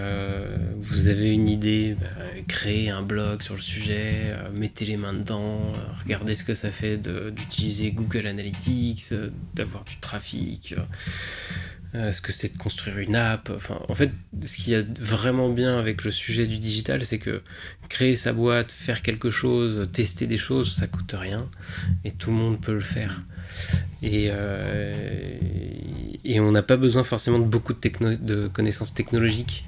vous 0.79 1.09
avez 1.09 1.33
une 1.33 1.49
idée, 1.49 1.97
bah, 2.01 2.07
créez 2.47 2.90
un 2.90 3.03
blog 3.03 3.42
sur 3.42 3.57
le 3.57 3.61
sujet, 3.61 4.37
mettez 4.55 4.85
les 4.85 4.97
mains 4.97 5.14
dedans, 5.14 5.73
regardez 6.05 6.37
ce 6.37 6.45
que 6.45 6.55
ça 6.55 6.71
fait 6.71 6.97
d'utiliser 7.33 7.90
Google 7.90 8.29
Analytics, 8.29 9.12
d'avoir 9.55 9.83
du 9.83 9.97
trafic 9.97 10.77
euh, 11.94 12.11
ce 12.11 12.22
que 12.22 12.33
c'est 12.33 12.55
de 12.55 12.59
construire 12.59 12.98
une 12.98 13.16
app? 13.16 13.52
En 13.88 13.94
fait, 13.94 14.11
ce 14.46 14.57
qui 14.57 14.72
est 14.72 14.98
vraiment 14.98 15.50
bien 15.50 15.78
avec 15.78 16.05
le 16.05 16.11
sujet 16.11 16.46
du 16.46 16.59
digital, 16.59 17.05
c'est 17.05 17.18
que 17.18 17.42
créer 17.90 18.16
sa 18.16 18.33
boîte, 18.33 18.72
faire 18.72 19.02
quelque 19.02 19.31
chose, 19.31 19.88
tester 19.92 20.26
des 20.26 20.38
choses, 20.38 20.72
ça 20.72 20.87
coûte 20.87 21.14
rien 21.16 21.50
et 22.05 22.11
tout 22.11 22.31
le 22.31 22.37
monde 22.37 22.61
peut 22.61 22.72
le 22.72 22.81
faire. 22.81 23.22
Et, 24.02 24.28
euh, 24.31 25.35
on 26.37 26.50
n'a 26.50 26.62
pas 26.62 26.76
besoin 26.76 27.05
forcément 27.05 27.38
de 27.38 27.44
beaucoup 27.44 27.74
de, 27.74 28.48
connaissances 28.48 28.94
technologiques 28.94 29.64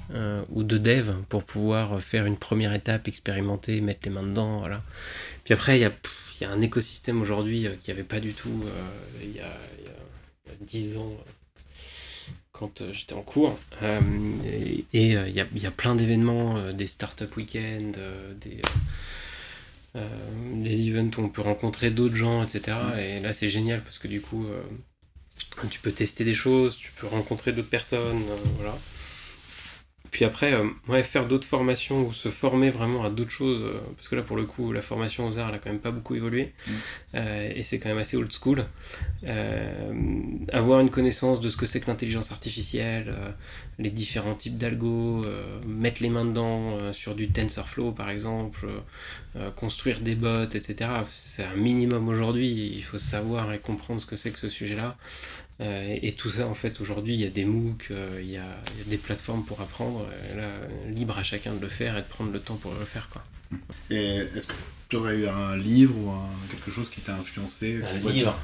ou 0.51 0.63
de 0.63 0.77
dev 0.77 1.11
pour 1.29 1.43
pouvoir 1.43 2.01
faire 2.01 2.25
une 2.25 2.37
première 2.37 2.73
étape, 2.73 3.07
expérimenter, 3.07 3.81
mettre 3.81 4.01
les 4.03 4.09
mains 4.09 4.23
dedans. 4.23 4.59
Voilà. 4.59 4.79
Puis 5.43 5.53
après, 5.53 5.77
il 5.77 5.81
y 5.81 5.85
a, 5.85 5.91
y 6.41 6.43
a, 6.43 6.49
un 6.49 6.61
écosystème 6.61 7.21
aujourd'hui 7.21 7.67
qui 7.81 7.91
n'y 7.91 7.93
avait 7.93 8.07
pas 8.07 8.19
du 8.19 8.33
tout 8.33 8.63
il 9.21 9.35
y, 9.35 9.39
a, 9.39 9.43
y, 9.43 10.49
a, 10.49 10.55
10 10.65 10.97
ans 10.97 11.13
quand 12.57 12.83
j'étais 12.91 13.13
en 13.13 13.21
cours. 13.21 13.57
et 13.83 14.85
il 14.93 15.11
y, 15.11 15.17
a, 15.17 15.27
y, 15.27 15.65
a, 15.65 15.71
plein 15.71 15.95
d'événements, 15.95 16.71
des 16.71 16.87
startup 16.87 17.35
week-end, 17.35 17.91
des, 18.39 18.61
des 20.53 20.89
events 20.89 21.11
où 21.17 21.21
on 21.21 21.29
peut 21.29 21.41
rencontrer 21.41 21.89
d'autres 21.89 22.15
gens, 22.15 22.43
etc. 22.43 22.77
Et 22.99 23.19
là, 23.19 23.33
c'est 23.33 23.49
génial 23.49 23.81
parce 23.81 23.97
que 23.97 24.07
du 24.07 24.21
coup, 24.21 24.45
tu 25.69 25.79
peux 25.79 25.91
tester 25.91 26.23
des 26.23 26.33
choses, 26.33 26.77
tu 26.77 26.91
peux 26.93 27.07
rencontrer 27.07 27.51
d'autres 27.51 27.69
personnes, 27.69 28.23
voilà. 28.57 28.77
Puis 30.15 30.23
après, 30.23 30.53
euh, 30.53 30.69
ouais, 30.87 31.03
faire 31.03 31.27
d'autres 31.27 31.45
formations 31.45 32.07
ou 32.07 32.13
se 32.13 32.29
former 32.29 32.69
vraiment 32.69 33.03
à 33.03 33.09
d'autres 33.09 33.31
choses, 33.31 33.63
euh, 33.63 33.81
parce 33.97 34.07
que 34.07 34.15
là 34.15 34.21
pour 34.21 34.37
le 34.37 34.45
coup, 34.45 34.71
la 34.71 34.81
formation 34.81 35.27
aux 35.27 35.37
arts 35.37 35.49
elle 35.49 35.55
a 35.55 35.57
quand 35.57 35.69
même 35.69 35.81
pas 35.81 35.91
beaucoup 35.91 36.15
évolué, 36.15 36.53
mm. 36.65 36.71
euh, 37.15 37.51
et 37.53 37.61
c'est 37.61 37.79
quand 37.79 37.89
même 37.89 37.97
assez 37.97 38.15
old 38.15 38.31
school. 38.31 38.63
avoir 40.53 40.79
une 40.79 40.89
connaissance 40.89 41.41
de 41.41 41.49
ce 41.49 41.57
que 41.57 41.65
c'est 41.65 41.81
que 41.81 41.87
l'intelligence 41.87 42.31
artificielle, 42.31 43.13
les 43.79 43.89
différents 43.89 44.35
types 44.35 44.57
d'algo, 44.57 45.25
mettre 45.65 46.01
les 46.01 46.09
mains 46.09 46.25
dedans 46.25 46.93
sur 46.93 47.15
du 47.15 47.29
TensorFlow 47.29 47.91
par 47.91 48.09
exemple, 48.09 48.67
construire 49.55 49.99
des 49.99 50.15
bots, 50.15 50.43
etc. 50.43 50.89
C'est 51.13 51.43
un 51.43 51.55
minimum 51.55 52.07
aujourd'hui, 52.07 52.71
il 52.73 52.83
faut 52.83 52.97
savoir 52.97 53.51
et 53.53 53.59
comprendre 53.59 53.99
ce 53.99 54.05
que 54.05 54.15
c'est 54.15 54.31
que 54.31 54.39
ce 54.39 54.49
sujet-là. 54.49 54.95
Euh, 55.61 55.97
et 56.01 56.11
tout 56.11 56.29
ça, 56.29 56.47
en 56.47 56.53
fait, 56.53 56.81
aujourd'hui, 56.81 57.13
il 57.13 57.21
y 57.21 57.25
a 57.25 57.29
des 57.29 57.45
MOOC, 57.45 57.87
euh, 57.91 58.19
il, 58.19 58.29
y 58.29 58.37
a, 58.37 58.47
des 58.87 58.97
plateformes 58.97 59.43
pour 59.45 59.61
apprendre. 59.61 60.05
Là, 60.35 60.49
libre 60.89 61.17
à 61.17 61.23
chacun 61.23 61.53
de 61.53 61.61
le 61.61 61.69
faire 61.69 61.97
et 61.97 62.01
de 62.01 62.07
prendre 62.07 62.31
le 62.31 62.39
temps 62.39 62.55
pour 62.55 62.73
le 62.73 62.85
faire. 62.85 63.07
Quoi. 63.09 63.23
Et 63.89 64.17
est-ce 64.35 64.47
que 64.47 64.53
tu 64.89 64.97
aurais 64.97 65.17
eu 65.17 65.27
un 65.27 65.55
livre 65.55 65.95
ou 65.95 66.51
quelque 66.51 66.71
chose 66.71 66.89
qui 66.89 67.01
t'a 67.01 67.15
influencé 67.15 67.81
Un 67.83 68.11
livre 68.11 68.37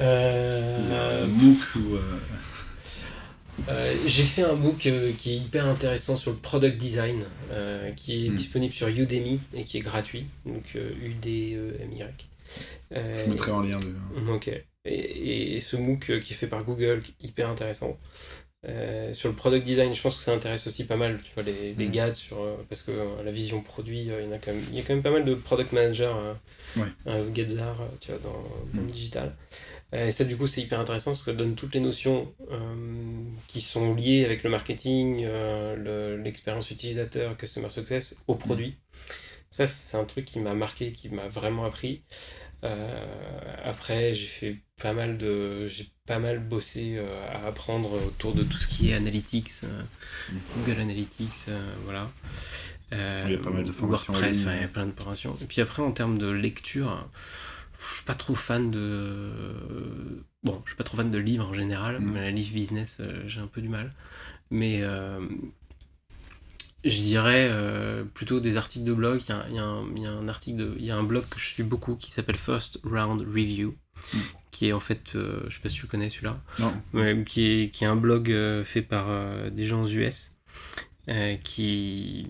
euh... 0.00 1.24
Un 1.24 1.26
MOOC 1.26 1.76
ou. 1.76 1.98
Euh, 3.68 3.94
j'ai 4.06 4.22
fait 4.22 4.42
un 4.42 4.54
MOOC 4.54 4.90
qui 5.18 5.32
est 5.32 5.36
hyper 5.36 5.66
intéressant 5.66 6.16
sur 6.16 6.30
le 6.30 6.36
product 6.36 6.78
design, 6.78 7.24
qui 7.96 8.26
est 8.26 8.30
hmm. 8.30 8.34
disponible 8.34 8.72
sur 8.72 8.88
Udemy 8.88 9.40
et 9.54 9.64
qui 9.64 9.78
est 9.78 9.82
gratuit, 9.82 10.26
donc 10.46 10.74
U-D-E-M-Y. 10.74 12.28
Je 12.90 13.28
mettrai 13.28 13.50
en 13.50 13.60
lien. 13.60 13.80
De... 13.80 14.30
Ok. 14.30 14.50
Et, 14.84 15.60
ce 15.60 15.76
MOOC 15.76 16.20
qui 16.20 16.32
est 16.32 16.36
fait 16.36 16.46
par 16.46 16.64
Google, 16.64 17.02
hyper 17.20 17.48
intéressant. 17.48 17.98
Euh, 18.66 19.12
sur 19.12 19.28
le 19.28 19.36
product 19.36 19.64
design, 19.64 19.94
je 19.94 20.02
pense 20.02 20.16
que 20.16 20.22
ça 20.22 20.32
intéresse 20.32 20.66
aussi 20.66 20.84
pas 20.84 20.96
mal, 20.96 21.20
tu 21.22 21.30
vois, 21.34 21.44
les, 21.44 21.74
les 21.74 21.88
mm. 21.88 22.14
sur, 22.14 22.42
euh, 22.42 22.56
parce 22.68 22.82
que 22.82 22.90
euh, 22.90 23.22
la 23.24 23.30
vision 23.30 23.60
produit, 23.60 24.00
il 24.00 24.06
y, 24.06 24.12
en 24.12 24.32
a 24.32 24.38
quand 24.38 24.52
même, 24.52 24.62
il 24.70 24.76
y 24.76 24.80
a 24.80 24.82
quand 24.82 24.94
même 24.94 25.02
pas 25.02 25.12
mal 25.12 25.24
de 25.24 25.34
product 25.34 25.72
managers, 25.72 26.12
ouais. 26.76 26.88
Gedzar, 27.34 27.78
tu 28.00 28.10
vois, 28.10 28.20
dans, 28.20 28.42
dans 28.74 28.80
le 28.80 28.88
mm. 28.88 28.90
digital. 28.90 29.36
Et 29.92 30.10
ça, 30.10 30.24
du 30.24 30.36
coup, 30.36 30.46
c'est 30.46 30.60
hyper 30.60 30.80
intéressant 30.80 31.12
parce 31.12 31.20
que 31.20 31.30
ça 31.30 31.36
donne 31.36 31.54
toutes 31.54 31.74
les 31.74 31.80
notions 31.80 32.32
qui 33.46 33.60
sont 33.60 33.94
liées 33.94 34.24
avec 34.24 34.42
le 34.42 34.50
marketing, 34.50 35.26
l'expérience 36.22 36.70
utilisateur, 36.70 37.36
customer 37.36 37.70
success 37.70 38.22
au 38.26 38.34
mm. 38.34 38.38
produit. 38.38 38.76
Ça, 39.50 39.66
c'est 39.66 39.96
un 39.96 40.04
truc 40.04 40.24
qui 40.26 40.40
m'a 40.40 40.54
marqué, 40.54 40.92
qui 40.92 41.08
m'a 41.08 41.28
vraiment 41.28 41.64
appris. 41.64 42.02
Euh, 42.64 43.54
après, 43.64 44.14
j'ai 44.14 44.26
fait 44.26 44.56
pas 44.80 44.92
mal 44.92 45.16
de, 45.16 45.66
j'ai 45.66 45.88
pas 46.06 46.18
mal 46.18 46.40
bossé 46.40 46.96
euh, 46.96 47.20
à 47.28 47.46
apprendre 47.46 47.92
autour 48.06 48.34
de 48.34 48.42
tout 48.42 48.56
ce 48.56 48.66
qui 48.66 48.90
est 48.90 48.94
analytics, 48.94 49.50
euh, 49.64 49.82
mhm. 50.32 50.40
Google 50.56 50.80
Analytics, 50.80 51.46
voilà. 51.84 52.08
il 52.92 53.32
y 53.32 53.34
a 53.34 53.38
pas 53.38 53.50
mal 53.50 53.62
de 53.62 53.72
formations. 53.72 54.12
WordPress, 54.12 54.38
il 54.38 54.60
y 54.60 54.64
a 54.64 54.68
plein 54.68 54.86
de 54.86 54.92
formations. 54.92 55.36
Et 55.40 55.44
puis 55.44 55.60
après, 55.60 55.82
en 55.82 55.92
termes 55.92 56.18
de 56.18 56.28
lecture, 56.28 57.08
je 57.78 57.94
suis 57.94 58.04
pas 58.04 58.14
trop 58.14 58.34
fan 58.34 58.70
de, 58.70 59.32
bon, 60.42 60.60
je 60.64 60.70
suis 60.70 60.76
pas 60.76 60.84
trop 60.84 60.96
fan 60.96 61.10
de 61.10 61.18
livres 61.18 61.48
en 61.48 61.54
général, 61.54 62.00
mhm. 62.00 62.12
mais 62.12 62.20
la 62.22 62.30
livre 62.30 62.52
business, 62.52 63.00
j'ai 63.26 63.40
un 63.40 63.46
peu 63.46 63.60
du 63.60 63.68
mal. 63.68 63.92
Mais 64.50 64.82
je 66.84 67.00
dirais 67.00 67.48
euh, 67.50 68.04
plutôt 68.04 68.40
des 68.40 68.56
articles 68.56 68.84
de 68.84 68.92
blog. 68.92 69.20
Il 69.28 69.54
y, 69.54 69.58
a, 69.58 69.64
un, 69.64 70.28
article 70.28 70.56
de, 70.56 70.74
il 70.78 70.84
y 70.84 70.90
a 70.90 70.96
un 70.96 71.02
blog 71.02 71.24
que 71.28 71.38
je 71.38 71.46
suis 71.46 71.62
beaucoup 71.62 71.96
qui 71.96 72.12
s'appelle 72.12 72.36
First 72.36 72.80
Round 72.84 73.20
Review, 73.22 73.74
hmm. 74.14 74.18
qui 74.50 74.68
est 74.68 74.72
en 74.72 74.80
fait, 74.80 75.14
euh, 75.14 75.40
je 75.48 75.56
sais 75.56 75.62
pas 75.62 75.68
si 75.68 75.76
tu 75.76 75.86
connais 75.86 76.10
celui-là, 76.10 76.40
qui, 77.26 77.46
est, 77.46 77.70
qui 77.70 77.84
est 77.84 77.86
un 77.86 77.96
blog 77.96 78.30
euh, 78.30 78.64
fait 78.64 78.82
par 78.82 79.06
des 79.50 79.64
gens 79.64 79.82
aux 79.82 79.88
US. 79.88 80.32
qui, 81.42 82.28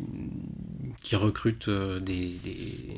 qui 1.02 1.16
recrutent 1.16 1.70
des, 1.70 2.28
des, 2.44 2.96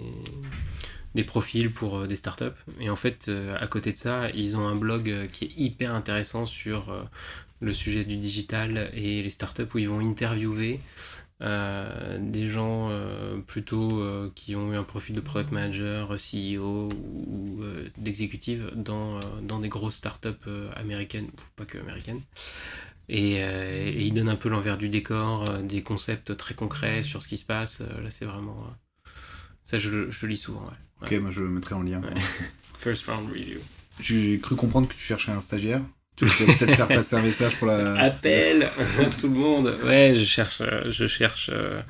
profils 1.25 1.71
pour 1.71 2.07
des 2.07 2.17
startups. 2.17 2.45
Et 2.81 2.91
en 2.91 2.97
fait, 2.97 3.31
à 3.59 3.67
côté 3.67 3.93
de 3.93 3.99
ça, 3.99 4.31
ils 4.31 4.57
ont 4.57 4.67
un 4.67 4.77
blog 4.77 5.29
qui 5.33 5.47
est 5.47 5.53
hyper 5.57 5.95
intéressant 5.95 6.47
sur 6.47 7.09
le 7.61 7.73
sujet 7.73 8.05
du 8.05 8.17
digital 8.17 8.91
et 8.95 9.23
les 9.23 9.31
startups 9.31 9.67
où 9.75 9.79
ils 9.79 9.89
vont 9.89 10.01
interviewer 10.01 10.81
euh, 11.43 12.19
des 12.21 12.45
gens 12.45 12.89
euh, 12.91 13.39
plutôt 13.39 14.03
euh, 14.03 14.31
qui 14.35 14.55
ont 14.57 14.75
eu 14.75 14.77
un 14.77 14.83
profil 14.83 15.15
de 15.15 15.23
product 15.23 15.53
manager, 15.53 16.15
CEO 16.17 16.91
ou, 16.91 17.63
d'exécutif 17.97 18.61
dans, 18.75 19.21
dans 19.43 19.59
des 19.59 19.69
grosses 19.69 19.97
startups 19.97 20.51
américaines, 20.77 21.31
pas 21.57 21.65
que 21.65 21.79
américaines. 21.79 22.21
Et, 23.09 23.41
ils 24.07 24.15
donnent 24.15 24.29
un 24.29 24.37
peu 24.37 24.49
l'envers 24.49 24.79
du 24.79 24.89
décor, 24.89 25.63
des 25.63 25.83
concepts 25.83 26.37
très 26.37 26.55
concrets 26.55 27.03
sur 27.03 27.23
ce 27.23 27.29
qui 27.29 27.39
se 27.39 27.45
passe. 27.45 27.81
là, 27.81 28.11
c'est 28.11 28.25
vraiment. 28.25 28.67
ça, 29.65 29.79
je, 29.79 30.11
je, 30.11 30.27
le 30.27 30.31
lis 30.31 30.37
souvent. 30.37 30.65
Ok, 31.03 31.13
moi 31.13 31.31
je 31.31 31.41
le 31.41 31.49
mettrai 31.49 31.75
en 31.75 31.83
lien. 31.83 32.01
First 32.81 33.07
round 33.07 33.31
review. 33.31 33.61
J'ai 34.01 34.39
cru 34.41 34.57
comprendre 34.57 34.89
que 34.89 34.95
tu 34.95 35.01
cherchais 35.01 35.33
un 35.33 35.41
stagiaire. 35.41 35.83
Tu 36.17 36.27
peux 36.27 36.45
peut-être 36.45 36.75
faire 36.75 36.89
passer 36.89 37.17
un 37.17 37.23
message 37.23 37.57
pour 37.57 37.67
la. 37.67 37.95
Appel 37.99 38.69
tout 39.19 39.29
le 39.29 39.35
monde. 39.35 39.75
Ouais, 39.85 40.13
je 40.15 40.25
cherche, 40.25 40.63
je 40.91 41.07
cherche 41.07 41.51
euh, 41.53 41.81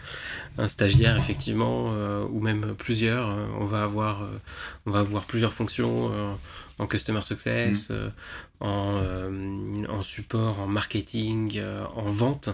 un 0.56 0.68
stagiaire 0.68 1.16
effectivement, 1.16 1.92
euh, 1.94 2.24
ou 2.30 2.40
même 2.40 2.74
plusieurs. 2.76 3.28
On 3.58 3.64
va 3.64 3.82
avoir, 3.82 4.22
euh, 4.22 4.28
on 4.86 4.92
va 4.92 5.00
avoir 5.00 5.24
plusieurs 5.24 5.52
fonctions 5.52 6.12
en 6.78 6.86
customer 6.86 7.22
success, 7.22 7.90
mm. 7.90 8.64
en, 8.64 9.02
en, 9.88 10.02
support, 10.02 10.60
en 10.60 10.66
marketing, 10.66 11.60
en 11.96 12.08
vente. 12.08 12.50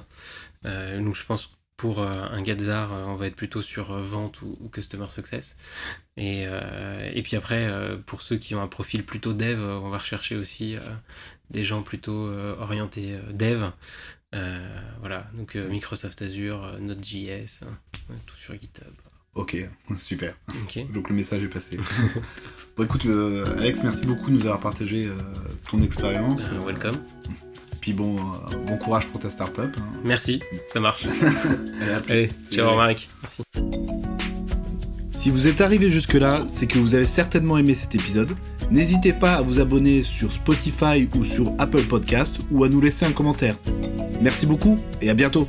donc 0.65 1.15
je 1.15 1.25
pense 1.27 1.56
pour 1.77 2.03
un 2.03 2.43
Gazar, 2.43 2.91
on 3.09 3.17
va 3.17 3.27
être 3.27 3.37
plutôt 3.37 3.61
sur 3.61 3.93
vente 4.01 4.41
ou, 4.43 4.57
ou 4.61 4.69
customer 4.69 5.09
success. 5.09 5.57
Et, 6.17 6.45
et 7.13 7.23
puis 7.23 7.37
après, 7.37 7.71
pour 8.07 8.23
ceux 8.23 8.37
qui 8.37 8.55
ont 8.55 8.63
un 8.63 8.69
profil 8.69 9.05
plutôt 9.05 9.35
dev, 9.35 9.61
on 9.61 9.91
va 9.91 9.99
rechercher 9.99 10.37
aussi 10.37 10.77
des 11.51 11.65
gens 11.65 11.83
plutôt 11.83 12.29
euh, 12.29 12.55
orientés 12.59 13.15
euh, 13.15 13.33
dev. 13.33 13.71
Euh, 14.35 14.81
voilà, 15.01 15.31
donc 15.35 15.55
Microsoft 15.55 16.21
Azure, 16.21 16.79
Node.js, 16.81 17.63
hein, 17.63 18.15
tout 18.27 18.37
sur 18.37 18.55
GitHub. 18.55 18.93
Ok, 19.35 19.57
super. 19.97 20.35
Donc 20.93 21.09
le 21.09 21.15
message 21.15 21.43
est 21.43 21.49
passé. 21.49 21.79
bon 22.77 22.85
écoute, 22.85 23.07
Alex, 23.59 23.83
merci 23.83 24.07
beaucoup 24.07 24.31
de 24.31 24.37
nous 24.37 24.43
avoir 24.43 24.61
partagé 24.61 25.09
ton 25.71 25.81
expérience. 25.83 26.51
welcome. 26.67 26.99
Puis 27.87 27.93
bon, 27.93 28.17
bon 28.67 28.77
courage 28.79 29.07
pour 29.07 29.21
ta 29.21 29.31
startup. 29.31 29.61
Hein. 29.79 29.85
Merci, 30.03 30.41
ça 30.67 30.81
marche. 30.81 31.05
Allez, 31.81 31.93
à 31.93 32.01
plus. 32.01 32.29
ciao 32.51 32.75
Marc. 32.75 33.09
Merci. 33.23 33.43
Si 35.13 35.31
vous 35.31 35.47
êtes 35.47 35.61
arrivé 35.61 35.89
jusque-là, 35.89 36.41
c'est 36.49 36.67
que 36.67 36.81
vous 36.81 36.97
avez 36.97 37.05
certainement 37.05 37.59
aimé 37.59 37.77
cet 37.77 37.95
épisode. 37.95 38.33
N'hésitez 38.73 39.13
pas 39.13 39.35
à 39.35 39.41
vous 39.41 39.61
abonner 39.61 40.03
sur 40.03 40.33
Spotify 40.33 41.09
ou 41.15 41.25
sur 41.25 41.53
Apple 41.59 41.85
Podcast 41.85 42.41
ou 42.51 42.65
à 42.65 42.69
nous 42.69 42.81
laisser 42.81 43.07
un 43.07 43.13
commentaire. 43.13 43.57
Merci 44.21 44.47
beaucoup 44.47 44.81
et 45.01 45.09
à 45.09 45.15
bientôt 45.15 45.47